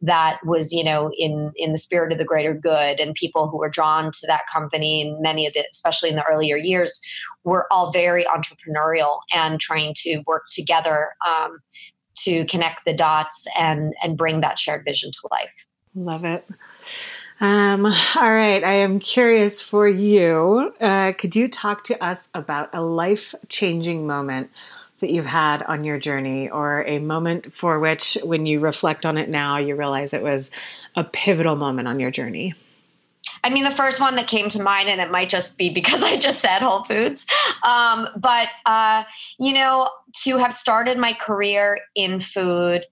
that 0.04 0.38
was 0.46 0.74
you 0.74 0.84
know 0.84 1.10
in 1.18 1.52
in 1.56 1.72
the 1.72 1.78
spirit 1.78 2.12
of 2.12 2.18
the 2.18 2.26
greater 2.26 2.54
good 2.54 3.00
and 3.00 3.16
people 3.16 3.48
who 3.48 3.58
were 3.58 3.70
drawn 3.70 4.12
to 4.12 4.28
that 4.28 4.42
company 4.52 5.02
and 5.02 5.22
many 5.22 5.48
of 5.48 5.54
the 5.54 5.66
especially 5.72 6.10
in 6.10 6.18
the 6.18 6.26
earlier 6.30 6.58
years 6.58 7.02
were 7.44 7.68
all 7.72 7.92
very 7.92 8.26
entrepreneurial 8.26 9.20
and 9.34 9.60
trying 9.60 9.94
to 9.96 10.22
work 10.28 10.44
together 10.52 11.10
um, 11.28 11.60
to 12.16 12.46
connect 12.46 12.86
the 12.86 12.94
dots 12.94 13.48
and 13.58 13.94
and 14.04 14.18
bring 14.18 14.42
that 14.42 14.60
shared 14.60 14.84
vision 14.86 15.12
to 15.12 15.28
life 15.32 15.68
love 15.96 16.26
it 16.26 16.46
um, 17.40 17.86
all 17.86 17.94
right, 18.32 18.64
I 18.64 18.76
am 18.76 19.00
curious 19.00 19.62
for 19.62 19.86
you. 19.86 20.74
Uh, 20.80 21.12
could 21.12 21.36
you 21.36 21.50
talk 21.50 21.84
to 21.86 22.02
us 22.02 22.30
about 22.34 22.70
a 22.74 22.82
life 22.82 23.36
changing 23.50 24.08
moment 24.08 24.50
that 25.00 25.10
you've 25.10 25.26
had 25.26 25.62
on 25.64 25.84
your 25.84 26.00
journey, 26.00 26.50
or 26.50 26.86
a 26.86 27.00
moment 27.00 27.54
for 27.54 27.80
which, 27.80 28.18
when 28.24 28.46
you 28.46 28.62
reflect 28.62 29.06
on 29.06 29.18
it 29.18 29.28
now, 29.28 29.58
you 29.58 29.76
realize 29.76 30.14
it 30.14 30.24
was 30.24 30.52
a 30.96 31.04
pivotal 31.04 31.58
moment 31.58 31.90
on 31.90 32.00
your 32.00 32.12
journey? 32.12 32.54
I 33.44 33.50
mean, 33.50 33.64
the 33.64 33.72
first 33.72 34.00
one 34.00 34.16
that 34.16 34.28
came 34.28 34.50
to 34.50 34.62
mind, 34.62 34.90
and 34.90 35.02
it 35.02 35.12
might 35.12 35.30
just 35.30 35.58
be 35.58 35.70
because 35.70 36.04
I 36.04 36.18
just 36.18 36.40
said 36.40 36.62
Whole 36.62 36.84
Foods, 36.84 37.26
um, 37.68 38.08
but 38.18 38.48
uh, 38.66 39.04
you 39.40 39.54
know, 39.54 39.90
to 40.24 40.38
have 40.38 40.54
started 40.54 40.98
my 40.98 41.14
career 41.14 41.80
in 41.96 42.20
food 42.20 42.86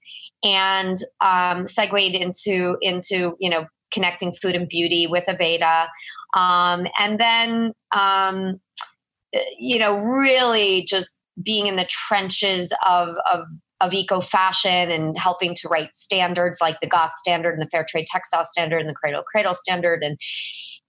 and 0.44 0.98
um, 1.22 1.68
segued 1.68 2.16
into 2.16 2.78
into 2.82 3.36
you 3.40 3.50
know 3.50 3.66
connecting 3.94 4.32
food 4.32 4.56
and 4.56 4.70
beauty 4.70 5.08
with 5.08 5.26
Aveda, 5.26 5.88
um, 6.34 6.88
and 7.00 7.20
then 7.20 7.74
um, 7.92 8.60
you 9.58 9.80
know 9.80 9.98
really 9.98 10.86
just 10.88 11.20
being 11.44 11.68
in 11.68 11.76
the 11.76 11.86
trenches 11.86 12.74
of 12.88 13.16
of 13.32 13.46
of 13.82 13.94
eco 13.94 14.22
fashion 14.22 14.90
and 14.90 15.18
helping 15.18 15.54
to 15.56 15.68
write 15.68 15.96
standards 15.96 16.60
like 16.62 16.80
the 16.80 16.88
GOTS 16.88 17.20
standard 17.20 17.54
and 17.54 17.62
the 17.62 17.70
Fair 17.70 17.86
Trade 17.88 18.06
Textile 18.06 18.46
standard 18.46 18.80
and 18.80 18.90
the 18.90 18.96
Cradle 18.96 19.24
Cradle 19.24 19.56
standard 19.56 20.04
and 20.04 20.18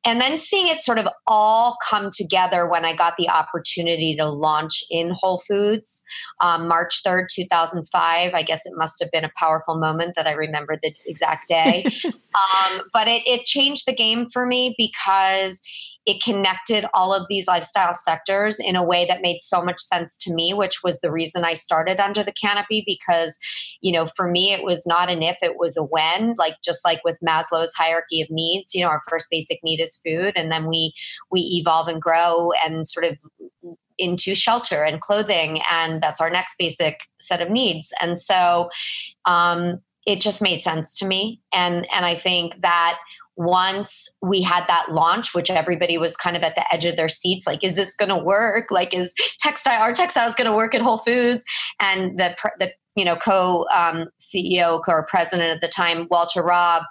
and 0.05 0.20
then 0.20 0.37
seeing 0.37 0.66
it 0.66 0.81
sort 0.81 0.98
of 0.98 1.07
all 1.28 1.76
come 1.88 2.11
together 2.12 2.68
when 2.68 2.85
I 2.85 2.94
got 2.96 3.14
the 3.16 3.28
opportunity 3.28 4.16
to 4.16 4.28
launch 4.28 4.83
in 4.90 5.12
Whole 5.14 5.38
Foods 5.38 6.02
um, 6.40 6.66
March 6.66 7.02
3rd, 7.07 7.26
2005. 7.33 8.35
I 8.35 8.42
guess 8.42 8.66
it 8.66 8.72
must 8.76 9.00
have 9.00 9.12
been 9.12 9.24
a 9.24 9.31
powerful 9.37 9.76
moment 9.76 10.14
that 10.16 10.26
I 10.26 10.33
remember 10.33 10.76
the 10.83 10.92
exact 11.07 11.46
day. 11.46 11.85
um, 12.05 12.81
but 12.92 13.07
it, 13.07 13.22
it 13.26 13.46
changed 13.46 13.87
the 13.87 13.94
game 13.94 14.26
for 14.28 14.44
me 14.44 14.74
because 14.76 15.62
it 16.05 16.23
connected 16.23 16.85
all 16.95 17.15
of 17.15 17.27
these 17.29 17.47
lifestyle 17.47 17.95
sectors 17.95 18.59
in 18.59 18.75
a 18.75 18.85
way 18.85 19.07
that 19.07 19.23
made 19.23 19.41
so 19.41 19.62
much 19.62 19.81
sense 19.81 20.19
to 20.19 20.35
me, 20.35 20.53
which 20.53 20.83
was 20.83 21.01
the 21.01 21.12
reason 21.12 21.45
I 21.45 21.55
started 21.55 22.01
under 22.01 22.23
the 22.23 22.33
canopy. 22.33 22.83
Because, 22.87 23.38
you 23.81 23.93
know, 23.93 24.07
for 24.07 24.29
me, 24.29 24.53
it 24.53 24.65
was 24.65 24.87
not 24.87 25.11
an 25.11 25.23
if, 25.23 25.38
it 25.43 25.57
was 25.59 25.77
a 25.77 25.83
when. 25.83 26.35
Like 26.37 26.55
just 26.65 26.85
like 26.85 27.01
with 27.05 27.19
Maslow's 27.27 27.75
hierarchy 27.75 28.21
of 28.21 28.29
needs, 28.31 28.75
you 28.75 28.83
know, 28.83 28.88
our 28.88 29.03
first 29.09 29.29
basic 29.31 29.61
need 29.62 29.81
is 29.81 30.01
food, 30.05 30.33
and 30.37 30.51
then 30.51 30.67
we 30.69 30.93
we 31.31 31.41
evolve 31.61 31.88
and 31.88 32.03
grow 32.03 32.51
and 32.65 32.87
sort 32.87 33.07
of 33.07 33.19
into 33.99 34.35
shelter 34.35 34.83
and 34.83 35.01
clothing, 35.01 35.61
and 35.71 36.03
that's 36.03 36.21
our 36.21 36.31
next 36.31 36.57
basic 36.59 37.01
set 37.21 37.41
of 37.41 37.51
needs. 37.51 37.93
And 38.01 38.19
so, 38.19 38.71
um, 39.27 39.81
it 40.07 40.21
just 40.21 40.43
made 40.43 40.62
sense 40.62 40.99
to 40.99 41.07
me, 41.07 41.41
and 41.53 41.87
and 41.93 42.05
I 42.05 42.17
think 42.17 42.61
that 42.62 42.99
once 43.37 44.09
we 44.21 44.42
had 44.42 44.64
that 44.68 44.90
launch 44.90 45.35
which 45.35 45.51
everybody 45.51 45.97
was 45.97 46.16
kind 46.16 46.37
of 46.37 46.42
at 46.42 46.55
the 46.55 46.73
edge 46.73 46.85
of 46.85 46.97
their 46.97 47.09
seats 47.09 47.47
like 47.47 47.64
is 47.64 47.77
this 47.77 47.95
going 47.95 48.09
to 48.09 48.18
work? 48.18 48.71
Like 48.71 48.95
is 48.95 49.14
textile 49.38 49.81
our 49.81 49.92
textiles 49.92 50.35
going 50.35 50.51
to 50.51 50.57
work 50.57 50.75
at 50.75 50.83
whole 50.83 50.99
foods? 50.99 51.45
And 51.81 52.18
the 52.18 52.37
the 52.59 52.73
you 52.96 53.05
know 53.05 53.16
co 53.16 53.66
um, 53.74 54.07
ceo 54.20 54.81
or 54.87 55.07
president 55.07 55.50
at 55.50 55.61
the 55.61 55.68
time 55.68 56.07
walter 56.11 56.42
robb 56.42 56.85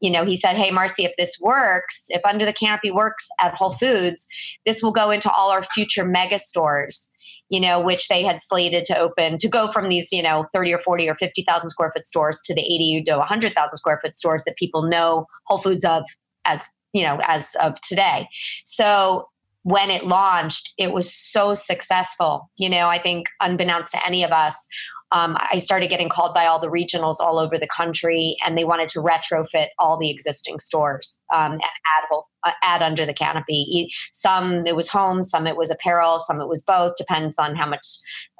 you 0.00 0.10
know, 0.10 0.24
he 0.24 0.36
said, 0.36 0.56
Hey, 0.56 0.70
Marci, 0.70 1.04
if 1.04 1.12
this 1.16 1.36
works, 1.40 2.06
if 2.10 2.20
Under 2.24 2.44
the 2.44 2.52
Canopy 2.52 2.90
works 2.90 3.28
at 3.40 3.54
Whole 3.54 3.72
Foods, 3.72 4.28
this 4.64 4.82
will 4.82 4.92
go 4.92 5.10
into 5.10 5.30
all 5.30 5.50
our 5.50 5.62
future 5.62 6.04
mega 6.04 6.38
stores, 6.38 7.10
you 7.48 7.60
know, 7.60 7.80
which 7.80 8.08
they 8.08 8.22
had 8.22 8.40
slated 8.40 8.84
to 8.86 8.98
open 8.98 9.38
to 9.38 9.48
go 9.48 9.68
from 9.68 9.88
these, 9.88 10.12
you 10.12 10.22
know, 10.22 10.46
30 10.52 10.74
or 10.74 10.78
40 10.78 11.08
or 11.08 11.14
50,000 11.14 11.70
square 11.70 11.90
foot 11.94 12.06
stores 12.06 12.40
to 12.44 12.54
the 12.54 12.60
80 12.60 13.04
to 13.08 13.18
100,000 13.18 13.76
square 13.76 13.98
foot 14.02 14.14
stores 14.14 14.44
that 14.44 14.56
people 14.56 14.82
know 14.82 15.26
Whole 15.46 15.58
Foods 15.58 15.84
of 15.84 16.04
as, 16.44 16.68
you 16.92 17.02
know, 17.02 17.18
as 17.24 17.56
of 17.60 17.80
today. 17.80 18.28
So 18.64 19.28
when 19.64 19.90
it 19.90 20.06
launched, 20.06 20.72
it 20.78 20.92
was 20.92 21.12
so 21.12 21.54
successful. 21.54 22.48
You 22.58 22.70
know, 22.70 22.88
I 22.88 23.02
think 23.02 23.26
unbeknownst 23.40 23.92
to 23.92 24.06
any 24.06 24.22
of 24.22 24.30
us, 24.30 24.68
um, 25.10 25.36
I 25.38 25.58
started 25.58 25.88
getting 25.88 26.08
called 26.08 26.34
by 26.34 26.46
all 26.46 26.60
the 26.60 26.70
regionals 26.70 27.16
all 27.20 27.38
over 27.38 27.58
the 27.58 27.68
country, 27.68 28.36
and 28.44 28.58
they 28.58 28.64
wanted 28.64 28.88
to 28.90 29.00
retrofit 29.00 29.68
all 29.78 29.98
the 29.98 30.10
existing 30.10 30.58
stores 30.58 31.22
um, 31.34 31.52
and 31.52 31.62
add 31.62 32.04
uh, 32.44 32.52
add 32.62 32.82
under 32.82 33.06
the 33.06 33.14
canopy. 33.14 33.88
Some 34.12 34.66
it 34.66 34.76
was 34.76 34.88
home, 34.88 35.24
some 35.24 35.46
it 35.46 35.56
was 35.56 35.70
apparel, 35.70 36.18
some 36.20 36.40
it 36.40 36.48
was 36.48 36.62
both. 36.62 36.92
Depends 36.96 37.38
on 37.38 37.56
how 37.56 37.66
much 37.66 37.86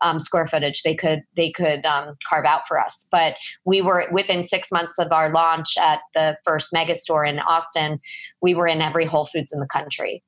um, 0.03 0.21
square 0.21 0.47
footage 0.47 0.83
they 0.83 0.95
could 0.95 1.23
they 1.37 1.51
could 1.51 1.87
um, 1.87 2.17
carve 2.29 2.45
out 2.45 2.69
for 2.69 2.79
us. 2.79 3.09
But 3.11 3.35
we 3.65 3.81
were 3.81 4.07
within 4.13 4.45
six 4.45 4.71
months 4.71 4.99
of 4.99 5.11
our 5.11 5.31
launch 5.31 5.77
at 5.81 6.01
the 6.15 6.37
first 6.45 6.73
mega 6.73 6.95
store 6.95 7.25
in 7.25 7.39
Austin. 7.41 7.99
We 8.43 8.55
were 8.55 8.67
in 8.67 8.83
every 8.83 9.07
Whole 9.07 9.25
Foods 9.25 9.53
in 9.53 9.61
the 9.61 9.69
country 9.73 10.23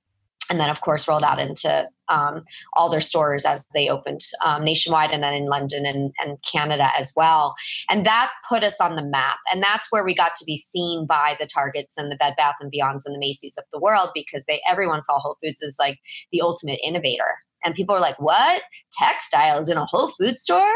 and 0.50 0.60
then 0.60 0.68
of 0.68 0.80
course 0.80 1.08
rolled 1.08 1.22
out 1.22 1.38
into 1.38 1.88
um, 2.08 2.42
all 2.74 2.90
their 2.90 3.00
stores 3.00 3.44
as 3.44 3.66
they 3.72 3.88
opened 3.88 4.20
um, 4.44 4.64
nationwide 4.64 5.10
and 5.10 5.22
then 5.22 5.32
in 5.32 5.46
london 5.46 5.86
and, 5.86 6.12
and, 6.18 6.38
canada 6.50 6.88
as 6.98 7.12
well. 7.16 7.54
And 7.88 8.04
that 8.04 8.30
put 8.48 8.64
us 8.64 8.80
on 8.80 8.96
the 8.96 9.04
map. 9.04 9.38
And 9.52 9.62
that's 9.62 9.88
where 9.90 10.04
we 10.04 10.14
got 10.14 10.34
to 10.36 10.44
be 10.44 10.56
seen 10.56 11.06
by 11.06 11.36
the 11.38 11.46
targets 11.46 11.96
and 11.96 12.10
the 12.10 12.16
bed 12.16 12.34
bath 12.36 12.56
and 12.60 12.72
beyonds 12.72 13.02
and 13.04 13.14
the 13.14 13.18
macy's 13.18 13.56
of 13.56 13.64
the 13.72 13.78
world 13.78 14.08
because 14.14 14.44
they 14.46 14.60
everyone 14.68 15.02
saw 15.02 15.18
whole 15.18 15.36
foods 15.42 15.62
as 15.62 15.76
like 15.78 15.98
the 16.32 16.40
ultimate 16.40 16.80
innovator. 16.84 17.36
And 17.64 17.74
people 17.74 17.94
were 17.94 18.00
like 18.00 18.18
what? 18.18 18.62
Textiles 18.92 19.68
in 19.68 19.76
a 19.76 19.84
whole 19.84 20.08
food 20.08 20.38
store? 20.38 20.72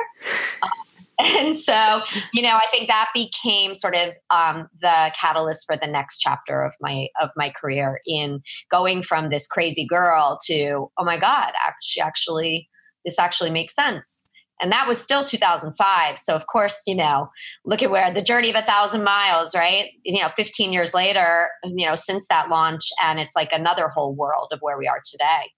um, 0.63 0.71
and 1.37 1.55
so 1.55 2.01
you 2.33 2.43
know 2.43 2.57
i 2.57 2.67
think 2.73 2.89
that 2.89 3.09
became 3.15 3.75
sort 3.75 3.95
of 3.95 4.15
um, 4.31 4.69
the 4.81 5.13
catalyst 5.19 5.65
for 5.67 5.77
the 5.77 5.87
next 5.87 6.19
chapter 6.19 6.63
of 6.63 6.75
my 6.81 7.09
of 7.21 7.31
my 7.37 7.51
career 7.51 8.01
in 8.07 8.43
going 8.71 9.03
from 9.03 9.31
this 9.31 9.47
crazy 9.47 9.87
girl 9.87 10.39
to 10.45 10.91
oh 10.99 11.05
my 11.05 11.19
god 11.19 11.53
actually 11.61 12.03
actually 12.03 12.69
this 13.05 13.19
actually 13.19 13.51
makes 13.51 13.75
sense. 13.75 14.31
And 14.61 14.73
that 14.73 14.87
was 14.87 15.03
still 15.03 15.25
2005 15.25 16.17
so 16.17 16.35
of 16.35 16.47
course 16.47 16.81
you 16.87 16.95
know 16.95 17.29
look 17.65 17.83
at 17.83 17.91
where 17.91 18.15
the 18.15 18.23
journey 18.23 18.51
of 18.51 18.57
a 18.57 18.63
thousand 18.63 19.03
miles 19.03 19.55
right? 19.55 19.91
You 20.05 20.23
know 20.23 20.29
15 20.37 20.73
years 20.73 20.95
later 20.95 21.49
you 21.65 21.85
know 21.85 21.97
since 21.97 22.29
that 22.29 22.49
launch 22.49 22.89
and 23.03 23.19
it's 23.19 23.35
like 23.35 23.53
another 23.53 23.89
whole 23.89 24.15
world 24.15 24.49
of 24.53 24.61
where 24.61 24.79
we 24.79 24.87
are 24.87 25.01
today. 25.05 25.51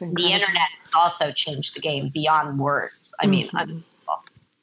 The 0.00 0.32
internet 0.32 0.68
also 0.96 1.30
changed 1.32 1.76
the 1.76 1.80
game 1.80 2.10
beyond 2.12 2.58
words. 2.58 3.14
I 3.20 3.26
mean 3.26 3.48
mm-hmm. 3.48 3.78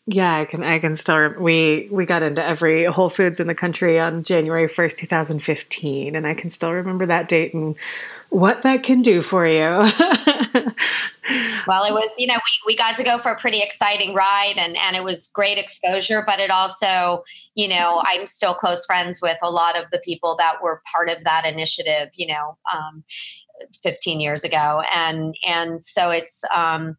Yeah, 0.07 0.35
I 0.35 0.45
can. 0.45 0.63
I 0.63 0.79
can 0.79 0.95
still. 0.95 1.33
We 1.39 1.87
we 1.91 2.07
got 2.07 2.23
into 2.23 2.43
every 2.43 2.85
Whole 2.85 3.11
Foods 3.11 3.39
in 3.39 3.45
the 3.45 3.53
country 3.53 3.99
on 3.99 4.23
January 4.23 4.67
first, 4.67 4.97
two 4.97 5.05
thousand 5.05 5.41
fifteen, 5.43 6.15
and 6.15 6.25
I 6.25 6.33
can 6.33 6.49
still 6.49 6.71
remember 6.71 7.05
that 7.05 7.27
date 7.27 7.53
and 7.53 7.75
what 8.29 8.63
that 8.63 8.81
can 8.81 9.03
do 9.03 9.21
for 9.21 9.45
you. 9.45 9.61
well, 11.67 11.83
it 11.83 11.93
was 11.93 12.09
you 12.17 12.25
know 12.25 12.33
we 12.33 12.73
we 12.73 12.75
got 12.75 12.97
to 12.97 13.03
go 13.03 13.19
for 13.19 13.31
a 13.31 13.37
pretty 13.39 13.61
exciting 13.61 14.15
ride, 14.15 14.55
and 14.57 14.75
and 14.75 14.95
it 14.95 15.03
was 15.03 15.27
great 15.27 15.59
exposure. 15.59 16.23
But 16.25 16.39
it 16.39 16.49
also 16.49 17.23
you 17.53 17.67
know 17.67 18.01
I'm 18.03 18.25
still 18.25 18.55
close 18.55 18.83
friends 18.87 19.19
with 19.21 19.37
a 19.43 19.51
lot 19.51 19.77
of 19.77 19.85
the 19.91 19.99
people 19.99 20.35
that 20.39 20.63
were 20.63 20.81
part 20.91 21.09
of 21.09 21.23
that 21.25 21.45
initiative. 21.45 22.09
You 22.15 22.27
know. 22.27 22.57
Um, 22.73 23.03
15 23.83 24.19
years 24.19 24.43
ago 24.43 24.81
and 24.91 25.35
and 25.47 25.85
so 25.85 26.09
it's 26.09 26.43
um 26.51 26.97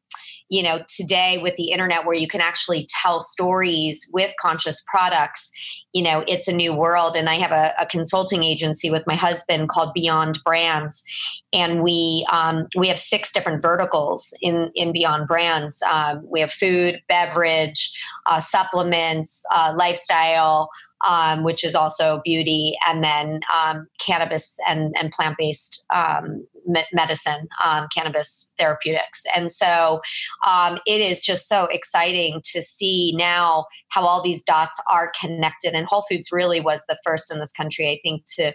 you 0.53 0.63
know 0.63 0.81
today 0.87 1.39
with 1.43 1.57
the 1.57 1.71
internet 1.71 2.05
where 2.05 2.15
you 2.15 2.29
can 2.29 2.43
actually 2.43 2.87
tell 3.03 3.21
stories 3.21 4.09
with 4.13 4.33
conscious 4.41 4.85
products 4.87 5.51
you 5.93 6.03
know 6.03 6.25
it's 6.29 6.49
a 6.49 6.53
new 6.53 6.75
world. 6.75 7.17
And 7.17 7.29
i 7.29 7.35
have 7.37 7.53
a, 7.53 7.73
a 7.81 7.87
consulting 7.87 8.43
agency 8.43 8.91
with 8.91 9.07
my 9.07 9.15
husband 9.15 9.69
called 9.69 9.95
beyond 9.95 10.39
brands. 10.45 11.05
And 11.53 11.83
we 11.83 12.27
um, 12.31 12.67
we 12.77 12.89
have 12.89 12.99
six 12.99 13.33
different 13.33 13.63
verticals 13.63 14.35
in 14.41 14.71
in 14.75 14.93
beyond 14.93 15.27
brands. 15.27 15.83
Um, 15.91 16.27
we 16.31 16.41
have 16.41 16.53
food 16.53 17.01
beverage 17.09 17.93
uh, 18.27 18.41
supplements 18.41 19.45
uh, 19.55 19.73
lifestyle 19.77 20.71
um, 21.07 21.43
which 21.43 21.65
is 21.65 21.75
also 21.75 22.21
beauty, 22.25 22.77
and 22.87 23.03
then 23.03 23.41
um, 23.53 23.89
cannabis 23.99 24.57
and, 24.69 24.95
and 24.97 25.11
plant 25.11 25.37
based 25.37 25.85
um, 25.95 26.47
me- 26.67 26.85
medicine, 26.93 27.49
um, 27.65 27.87
cannabis 27.95 28.51
therapeutics. 28.59 29.25
And 29.35 29.51
so 29.51 30.01
um, 30.47 30.79
it 30.87 31.01
is 31.01 31.23
just 31.23 31.49
so 31.49 31.65
exciting 31.71 32.41
to 32.53 32.63
see 32.63 33.15
now 33.17 33.67
how 33.89 34.03
all 34.03 34.23
these 34.23 34.43
dots 34.43 34.81
are 34.91 35.13
connected. 35.21 35.75
And 35.75 35.87
Whole 35.87 36.05
Foods 36.11 36.31
really 36.33 36.61
was 36.61 36.85
the 36.89 36.99
first 37.05 37.33
in 37.33 37.39
this 37.39 37.53
country, 37.53 37.89
I 37.91 38.01
think, 38.03 38.25
to 38.37 38.53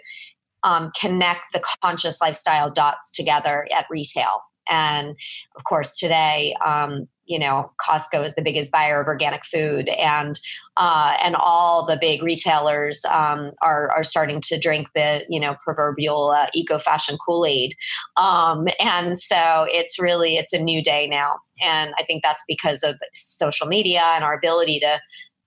um, 0.64 0.90
connect 0.98 1.42
the 1.52 1.62
conscious 1.82 2.20
lifestyle 2.20 2.70
dots 2.70 3.12
together 3.12 3.66
at 3.72 3.86
retail. 3.90 4.42
And 4.68 5.16
of 5.56 5.64
course, 5.64 5.96
today, 5.96 6.54
um, 6.64 7.08
you 7.26 7.38
know, 7.38 7.70
Costco 7.86 8.24
is 8.24 8.34
the 8.34 8.42
biggest 8.42 8.72
buyer 8.72 9.00
of 9.00 9.06
organic 9.06 9.44
food, 9.44 9.88
and 9.88 10.38
uh, 10.76 11.14
and 11.22 11.36
all 11.36 11.84
the 11.84 11.98
big 12.00 12.22
retailers 12.22 13.04
um, 13.10 13.52
are 13.62 13.90
are 13.90 14.02
starting 14.02 14.40
to 14.42 14.58
drink 14.58 14.88
the 14.94 15.24
you 15.28 15.38
know 15.38 15.56
proverbial 15.62 16.30
uh, 16.30 16.46
eco 16.54 16.78
fashion 16.78 17.18
Kool 17.24 17.44
Aid, 17.46 17.74
um, 18.16 18.66
and 18.80 19.18
so 19.18 19.66
it's 19.68 19.98
really 19.98 20.36
it's 20.36 20.52
a 20.52 20.62
new 20.62 20.82
day 20.82 21.06
now, 21.06 21.36
and 21.62 21.92
I 21.98 22.02
think 22.02 22.22
that's 22.22 22.44
because 22.48 22.82
of 22.82 22.96
social 23.14 23.66
media 23.66 24.02
and 24.14 24.24
our 24.24 24.34
ability 24.34 24.80
to 24.80 24.98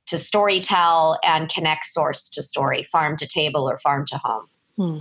to 0.07 0.19
story 0.19 0.59
tell 0.59 1.19
and 1.23 1.49
connect 1.49 1.85
source 1.85 2.29
to 2.29 2.43
story, 2.43 2.85
farm 2.91 3.15
to 3.17 3.27
table 3.27 3.69
or 3.69 3.79
farm 3.79 4.05
to 4.07 4.17
home. 4.17 4.47
Hmm. 4.75 4.97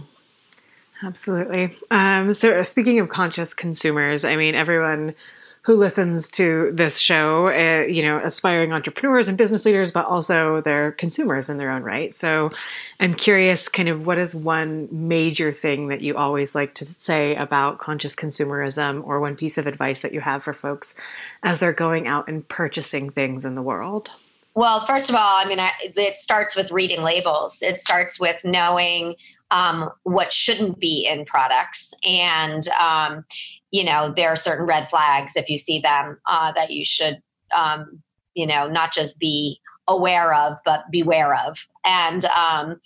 Absolutely. 1.03 1.77
Um, 1.91 2.35
so, 2.35 2.63
speaking 2.63 2.99
of 3.01 3.09
conscious 3.09 3.55
consumers, 3.55 4.25
I 4.25 4.37
mean, 4.37 4.55
everyone 4.55 5.15
who 5.63 5.77
listens 5.77 6.31
to 6.31 6.71
this 6.73 6.99
show, 6.99 7.49
uh, 7.49 7.87
you 7.87 8.03
know, 8.03 8.19
aspiring 8.19 8.73
entrepreneurs 8.73 9.29
and 9.29 9.37
business 9.37 9.67
leaders, 9.67 9.91
but 9.91 10.07
also 10.07 10.63
they're 10.63 10.93
consumers 10.93 11.51
in 11.51 11.59
their 11.59 11.71
own 11.71 11.83
right. 11.83 12.15
So, 12.15 12.51
I'm 12.99 13.15
curious, 13.15 13.69
kind 13.69 13.89
of, 13.89 14.05
what 14.07 14.19
is 14.19 14.35
one 14.35 14.89
major 14.91 15.53
thing 15.53 15.89
that 15.89 16.03
you 16.03 16.17
always 16.17 16.55
like 16.55 16.75
to 16.75 16.87
say 16.87 17.35
about 17.35 17.79
conscious 17.79 18.15
consumerism, 18.15 19.03
or 19.07 19.21
one 19.21 19.37
piece 19.37 19.57
of 19.59 19.67
advice 19.67 20.01
that 20.01 20.13
you 20.13 20.21
have 20.21 20.43
for 20.45 20.53
folks 20.53 20.97
as 21.43 21.59
they're 21.61 21.73
going 21.73 22.09
out 22.09 22.29
and 22.29 22.47
purchasing 22.49 23.11
things 23.11 23.45
in 23.45 23.55
the 23.55 23.63
world? 23.63 24.11
Well, 24.55 24.85
first 24.85 25.09
of 25.09 25.15
all, 25.15 25.37
I 25.37 25.47
mean, 25.47 25.61
I, 25.61 25.71
it 25.81 26.17
starts 26.17 26.57
with 26.57 26.73
reading 26.73 27.03
labels. 27.03 27.63
It 27.63 27.81
starts 27.81 28.19
with 28.19 28.45
knowing 28.45 29.15
um, 29.51 29.91
what 30.03 30.33
shouldn't 30.33 30.79
be 30.81 31.07
in 31.07 31.25
products. 31.25 31.95
And, 32.05 32.67
um, 32.81 33.25
you 33.71 33.85
know, 33.85 34.13
there 34.15 34.29
are 34.31 34.37
certain 34.37 34.67
red 34.67 34.89
flags 34.89 35.37
if 35.37 35.49
you 35.49 35.59
see 35.59 35.81
them 35.81 36.19
uh, 36.27 36.53
that 36.53 36.71
you 36.71 36.85
should, 36.85 37.23
um, 37.55 38.03
you 38.35 38.47
know, 38.47 38.69
not 38.69 38.93
just 38.93 39.19
be 39.19 39.61
aware 39.87 40.35
of, 40.35 40.59
but 40.65 40.85
beware 40.91 41.35
of. 41.35 41.67
And, 41.85 42.25
um, 42.27 42.81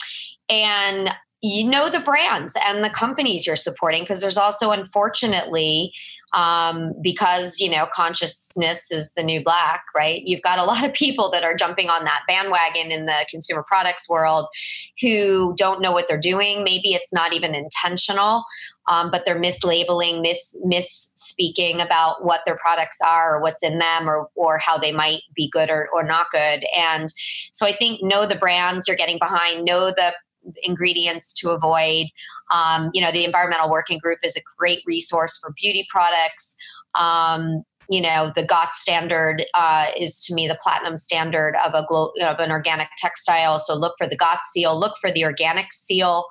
and, 0.49 1.11
you 1.45 1.69
know 1.69 1.91
the 1.91 2.01
brands 2.01 2.57
and 2.67 2.83
the 2.83 2.89
companies 2.89 3.47
you're 3.47 3.55
supporting 3.55 4.03
because 4.03 4.23
there's 4.23 4.39
also 4.39 4.71
unfortunately 4.71 5.93
um, 6.33 6.95
because 7.03 7.61
you 7.61 7.71
know 7.71 7.87
consciousness 7.93 8.91
is 8.91 9.13
the 9.15 9.23
new 9.23 9.45
black 9.45 9.83
right? 9.95 10.23
You've 10.25 10.41
got 10.41 10.59
a 10.59 10.65
lot 10.65 10.85
of 10.85 10.95
people 10.95 11.31
that 11.33 11.45
are 11.45 11.55
jumping 11.55 11.91
on 11.91 12.05
that 12.05 12.23
bandwagon 12.27 12.91
in 12.91 13.05
the 13.05 13.27
consumer 13.31 13.63
products 13.63 14.09
world 14.09 14.49
who 15.03 15.55
don't 15.59 15.83
know 15.83 15.93
what 15.93 16.07
they're 16.09 16.19
doing. 16.19 16.65
Maybe 16.65 16.95
it's 16.95 17.13
not 17.13 17.35
even 17.35 17.55
intentional 17.55 18.45
um, 18.89 19.11
but 19.11 19.25
they're 19.25 19.41
mislabeling 19.41 20.23
mis 20.23 20.57
misspeaking 20.67 21.85
about 21.85 22.25
what 22.25 22.41
their 22.47 22.57
products 22.57 22.99
are 23.07 23.37
or 23.37 23.43
what's 23.43 23.63
in 23.63 23.79
them 23.79 24.09
or 24.09 24.29
or 24.35 24.57
how 24.57 24.79
they 24.79 24.93
might 24.93 25.21
be 25.37 25.51
good 25.51 25.69
or, 25.69 25.89
or 25.93 26.03
not 26.03 26.27
good. 26.33 26.65
And 26.75 27.09
so 27.53 27.67
i 27.67 27.73
think 27.73 28.03
know 28.03 28.27
the 28.27 28.35
brands 28.35 28.89
you're 28.89 28.97
getting 28.97 29.19
behind 29.19 29.67
know 29.67 29.91
the 29.91 30.15
ingredients 30.63 31.33
to 31.35 31.51
avoid. 31.51 32.07
Um, 32.51 32.91
you 32.93 33.01
know, 33.01 33.13
the 33.13 33.25
Environmental 33.25 33.71
Working 33.71 33.99
Group 33.99 34.19
is 34.23 34.37
a 34.37 34.41
great 34.59 34.81
resource 34.87 35.39
for 35.39 35.53
beauty 35.61 35.87
products. 35.91 36.57
Um, 36.95 37.65
you 37.91 38.01
know, 38.01 38.33
the 38.35 38.47
GOTS 38.47 38.81
standard 38.81 39.45
uh, 39.53 39.87
is 39.99 40.25
to 40.25 40.35
me 40.35 40.49
the 40.49 40.59
platinum 40.63 40.97
standard 40.97 41.55
of 41.65 41.75
a 41.75 41.85
glo- 41.87 42.13
of 42.23 42.39
an 42.39 42.51
organic 42.51 42.89
textile. 42.97 43.59
So 43.59 43.75
look 43.75 43.95
for 43.99 44.07
the 44.07 44.17
GOTS 44.17 44.51
seal, 44.53 44.79
look 44.79 44.97
for 45.01 45.13
the 45.13 45.25
organic 45.25 45.71
seal 45.71 46.25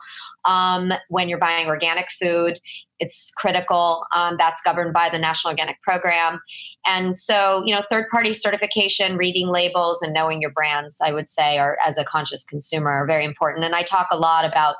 um, 0.45 0.91
when 1.09 1.29
you're 1.29 1.39
buying 1.39 1.67
organic 1.67 2.07
food. 2.11 2.59
It's 2.99 3.31
critical. 3.35 4.05
Um, 4.15 4.35
that's 4.37 4.61
governed 4.61 4.93
by 4.93 5.09
the 5.09 5.19
National 5.19 5.51
Organic 5.51 5.81
Program. 5.81 6.39
And 6.85 7.15
so, 7.17 7.63
you 7.65 7.73
know, 7.73 7.83
third 7.89 8.05
party 8.09 8.33
certification, 8.33 9.17
reading 9.17 9.49
labels, 9.49 10.01
and 10.01 10.13
knowing 10.13 10.41
your 10.41 10.51
brands, 10.51 10.99
I 11.03 11.11
would 11.11 11.29
say, 11.29 11.57
are 11.57 11.77
as 11.85 11.97
a 11.97 12.05
conscious 12.05 12.45
consumer, 12.45 12.91
are 12.91 13.07
very 13.07 13.25
important. 13.25 13.65
And 13.65 13.75
I 13.75 13.83
talk 13.83 14.07
a 14.11 14.17
lot 14.17 14.45
about 14.45 14.75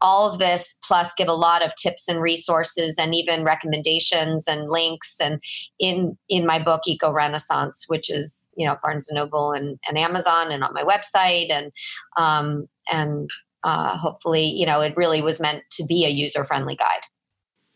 all 0.00 0.30
of 0.30 0.38
this 0.38 0.76
plus 0.84 1.14
give 1.14 1.28
a 1.28 1.34
lot 1.34 1.62
of 1.62 1.74
tips 1.74 2.08
and 2.08 2.20
resources 2.20 2.96
and 2.98 3.14
even 3.14 3.44
recommendations 3.44 4.46
and 4.46 4.68
links 4.68 5.16
and 5.20 5.40
in 5.78 6.16
in 6.28 6.46
my 6.46 6.62
book 6.62 6.82
eco 6.86 7.10
renaissance 7.10 7.84
which 7.88 8.10
is 8.10 8.48
you 8.56 8.66
know 8.66 8.76
barnes 8.82 9.08
and 9.08 9.16
noble 9.16 9.52
and, 9.52 9.78
and 9.88 9.98
amazon 9.98 10.50
and 10.50 10.62
on 10.62 10.72
my 10.72 10.84
website 10.84 11.50
and 11.50 11.72
um, 12.16 12.66
and 12.90 13.28
uh, 13.64 13.96
hopefully, 13.96 14.44
you 14.44 14.66
know, 14.66 14.80
it 14.80 14.96
really 14.96 15.22
was 15.22 15.40
meant 15.40 15.64
to 15.72 15.84
be 15.86 16.04
a 16.04 16.10
user 16.10 16.44
friendly 16.44 16.76
guide. 16.76 17.00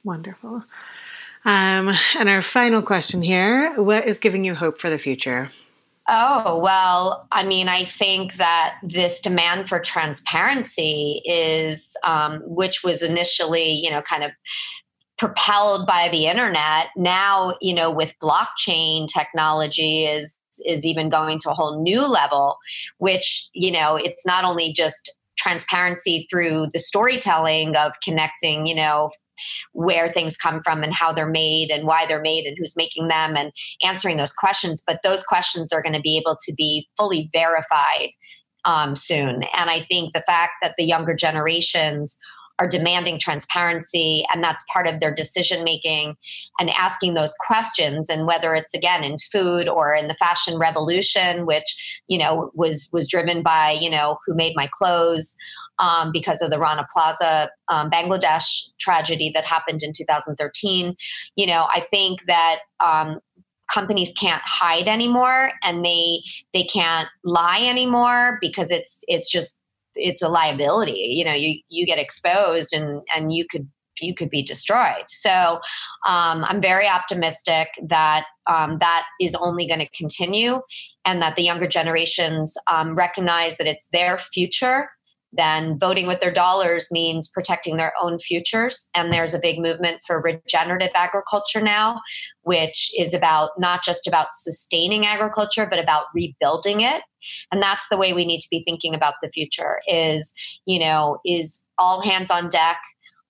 Wonderful. 0.04 0.64
Um, 1.44 1.92
and 2.18 2.28
our 2.28 2.42
final 2.42 2.82
question 2.82 3.20
here 3.20 3.74
what 3.80 4.06
is 4.06 4.18
giving 4.18 4.44
you 4.44 4.54
hope 4.54 4.80
for 4.80 4.90
the 4.90 4.98
future? 4.98 5.50
Oh, 6.08 6.60
well, 6.60 7.28
I 7.30 7.44
mean, 7.44 7.68
I 7.68 7.84
think 7.84 8.34
that 8.34 8.76
this 8.82 9.20
demand 9.20 9.68
for 9.68 9.78
transparency 9.78 11.22
is, 11.24 11.96
um, 12.04 12.42
which 12.44 12.82
was 12.82 13.02
initially, 13.02 13.70
you 13.70 13.90
know, 13.90 14.02
kind 14.02 14.24
of 14.24 14.32
propelled 15.18 15.86
by 15.86 16.08
the 16.10 16.26
internet 16.26 16.86
now 16.96 17.54
you 17.60 17.72
know 17.72 17.92
with 17.92 18.12
blockchain 18.20 19.06
technology 19.06 20.04
is 20.04 20.36
is 20.66 20.84
even 20.84 21.08
going 21.08 21.38
to 21.38 21.48
a 21.48 21.54
whole 21.54 21.80
new 21.80 22.10
level 22.10 22.56
which 22.98 23.48
you 23.52 23.70
know 23.70 23.94
it's 23.94 24.26
not 24.26 24.42
only 24.42 24.72
just 24.72 25.16
transparency 25.42 26.26
through 26.30 26.66
the 26.72 26.78
storytelling 26.78 27.76
of 27.76 27.92
connecting 28.04 28.66
you 28.66 28.74
know 28.74 29.10
where 29.72 30.12
things 30.12 30.36
come 30.36 30.60
from 30.62 30.82
and 30.82 30.92
how 30.92 31.12
they're 31.12 31.26
made 31.26 31.70
and 31.70 31.86
why 31.86 32.06
they're 32.06 32.20
made 32.20 32.46
and 32.46 32.56
who's 32.58 32.76
making 32.76 33.08
them 33.08 33.36
and 33.36 33.52
answering 33.82 34.16
those 34.16 34.32
questions. 34.32 34.82
But 34.86 35.00
those 35.02 35.24
questions 35.24 35.72
are 35.72 35.82
going 35.82 35.94
to 35.94 36.00
be 36.00 36.16
able 36.18 36.36
to 36.46 36.54
be 36.56 36.88
fully 36.96 37.28
verified 37.32 38.10
um, 38.64 38.94
soon. 38.94 39.42
And 39.56 39.70
i 39.70 39.84
think 39.88 40.12
the 40.12 40.22
fact 40.22 40.52
that 40.62 40.74
the 40.78 40.84
younger 40.84 41.14
generations 41.14 42.18
are 42.62 42.68
demanding 42.68 43.18
transparency 43.18 44.24
and 44.32 44.42
that's 44.42 44.64
part 44.72 44.86
of 44.86 45.00
their 45.00 45.12
decision 45.12 45.64
making 45.64 46.16
and 46.60 46.70
asking 46.70 47.14
those 47.14 47.34
questions. 47.44 48.08
And 48.08 48.24
whether 48.24 48.54
it's 48.54 48.72
again 48.72 49.02
in 49.02 49.18
food 49.18 49.68
or 49.68 49.94
in 49.94 50.06
the 50.06 50.14
fashion 50.14 50.58
revolution 50.58 51.44
which 51.44 52.02
you 52.06 52.18
know 52.18 52.50
was 52.54 52.88
was 52.92 53.08
driven 53.08 53.42
by 53.42 53.76
you 53.80 53.90
know 53.90 54.16
who 54.24 54.34
made 54.34 54.52
my 54.54 54.68
clothes 54.72 55.36
um, 55.80 56.12
because 56.12 56.40
of 56.40 56.50
the 56.50 56.58
Rana 56.58 56.86
Plaza 56.92 57.50
um, 57.68 57.90
Bangladesh 57.90 58.68
tragedy 58.78 59.32
that 59.34 59.44
happened 59.44 59.82
in 59.82 59.92
2013 59.92 60.94
you 61.34 61.46
know 61.46 61.66
I 61.74 61.80
think 61.90 62.24
that 62.26 62.60
um, 62.78 63.18
companies 63.72 64.12
can't 64.12 64.42
hide 64.44 64.86
anymore 64.86 65.50
and 65.62 65.84
they 65.84 66.20
they 66.52 66.64
can't 66.64 67.08
lie 67.24 67.62
anymore 67.62 68.38
because 68.40 68.70
it's 68.70 69.04
it's 69.08 69.30
just 69.30 69.61
it's 69.94 70.22
a 70.22 70.28
liability 70.28 70.92
you 70.92 71.24
know 71.24 71.34
you 71.34 71.60
you 71.68 71.86
get 71.86 71.98
exposed 71.98 72.72
and 72.72 73.02
and 73.14 73.32
you 73.32 73.46
could 73.48 73.68
you 74.00 74.14
could 74.14 74.30
be 74.30 74.42
destroyed. 74.42 75.04
So 75.08 75.60
um, 76.06 76.44
i'm 76.44 76.60
very 76.60 76.88
optimistic 76.88 77.68
that 77.86 78.24
um, 78.46 78.78
that 78.80 79.04
is 79.20 79.34
only 79.36 79.66
going 79.66 79.80
to 79.80 79.88
continue 79.96 80.60
and 81.04 81.22
that 81.22 81.36
the 81.36 81.42
younger 81.42 81.68
generations 81.68 82.56
um, 82.66 82.94
recognize 82.94 83.56
that 83.58 83.66
it's 83.66 83.88
their 83.92 84.18
future 84.18 84.88
then 85.32 85.78
voting 85.78 86.06
with 86.06 86.20
their 86.20 86.32
dollars 86.32 86.88
means 86.90 87.28
protecting 87.28 87.76
their 87.76 87.92
own 88.00 88.18
futures. 88.18 88.90
And 88.94 89.12
there's 89.12 89.34
a 89.34 89.38
big 89.38 89.58
movement 89.58 90.02
for 90.06 90.20
regenerative 90.20 90.90
agriculture 90.94 91.60
now, 91.60 92.00
which 92.42 92.90
is 92.98 93.14
about 93.14 93.50
not 93.58 93.82
just 93.82 94.06
about 94.06 94.32
sustaining 94.32 95.06
agriculture, 95.06 95.66
but 95.68 95.78
about 95.78 96.06
rebuilding 96.14 96.82
it. 96.82 97.02
And 97.50 97.62
that's 97.62 97.88
the 97.88 97.96
way 97.96 98.12
we 98.12 98.26
need 98.26 98.40
to 98.40 98.48
be 98.50 98.62
thinking 98.64 98.94
about 98.94 99.14
the 99.22 99.30
future 99.30 99.80
is, 99.86 100.34
you 100.66 100.78
know, 100.78 101.18
is 101.24 101.68
all 101.78 102.02
hands 102.02 102.30
on 102.30 102.48
deck 102.48 102.78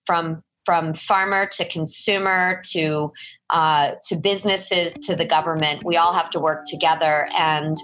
from 0.07 0.43
from 0.65 0.95
farmer 0.95 1.45
to 1.45 1.69
consumer 1.69 2.61
to 2.71 3.13
uh, 3.51 3.93
to 4.05 4.17
businesses 4.17 4.95
to 4.95 5.15
the 5.15 5.27
government. 5.27 5.85
We 5.85 5.97
all 5.97 6.15
have 6.15 6.31
to 6.31 6.41
work 6.41 6.65
together 6.67 7.29
and 7.37 7.77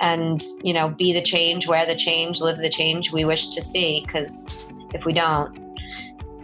and 0.00 0.44
you 0.62 0.72
know 0.72 0.90
be 0.90 1.12
the 1.12 1.22
change 1.22 1.66
wear 1.66 1.86
the 1.86 1.96
change 1.96 2.40
live 2.40 2.58
the 2.58 2.68
change 2.68 3.12
we 3.12 3.24
wish 3.24 3.48
to 3.48 3.62
see 3.62 4.02
because 4.06 4.64
if 4.94 5.04
we 5.06 5.12
don't 5.12 5.58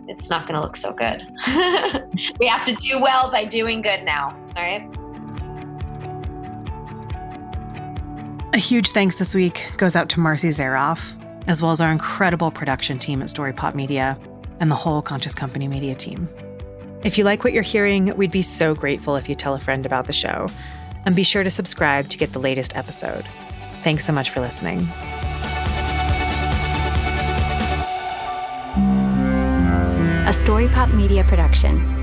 it's 0.08 0.28
not 0.28 0.46
going 0.46 0.54
to 0.54 0.60
look 0.60 0.76
so 0.76 0.92
good. 0.92 1.26
We 2.40 2.46
have 2.46 2.64
to 2.64 2.74
do 2.74 3.00
well 3.00 3.30
by 3.30 3.44
doing 3.44 3.82
good 3.82 4.02
now 4.02 4.36
all 4.56 4.62
right? 4.62 4.88
A 8.54 8.58
huge 8.58 8.90
thanks 8.90 9.18
this 9.18 9.34
week 9.34 9.68
goes 9.78 9.96
out 9.96 10.08
to 10.10 10.16
Marci 10.16 10.48
Zaroff 10.48 11.18
as 11.46 11.62
well 11.62 11.72
as 11.72 11.80
our 11.80 11.90
incredible 11.90 12.50
production 12.50 12.98
team 12.98 13.22
at 13.22 13.30
story 13.30 13.52
pop 13.52 13.74
media 13.74 14.18
and 14.60 14.70
the 14.70 14.76
whole 14.76 15.02
conscious 15.02 15.34
company 15.34 15.66
media 15.66 15.94
team. 15.94 16.28
If 17.02 17.18
you 17.18 17.24
like 17.24 17.42
what 17.42 17.52
you're 17.52 17.62
hearing 17.62 18.14
we'd 18.16 18.30
be 18.30 18.42
so 18.42 18.74
grateful 18.74 19.16
if 19.16 19.28
you 19.28 19.34
tell 19.34 19.54
a 19.54 19.58
friend 19.58 19.86
about 19.86 20.06
the 20.06 20.12
show. 20.12 20.48
And 21.04 21.16
be 21.16 21.24
sure 21.24 21.42
to 21.42 21.50
subscribe 21.50 22.08
to 22.10 22.18
get 22.18 22.32
the 22.32 22.38
latest 22.38 22.76
episode. 22.76 23.24
Thanks 23.82 24.04
so 24.04 24.12
much 24.12 24.30
for 24.30 24.40
listening. 24.40 24.88
A 30.24 30.32
Story 30.32 30.68
Pop 30.68 30.88
Media 30.90 31.24
production. 31.24 32.01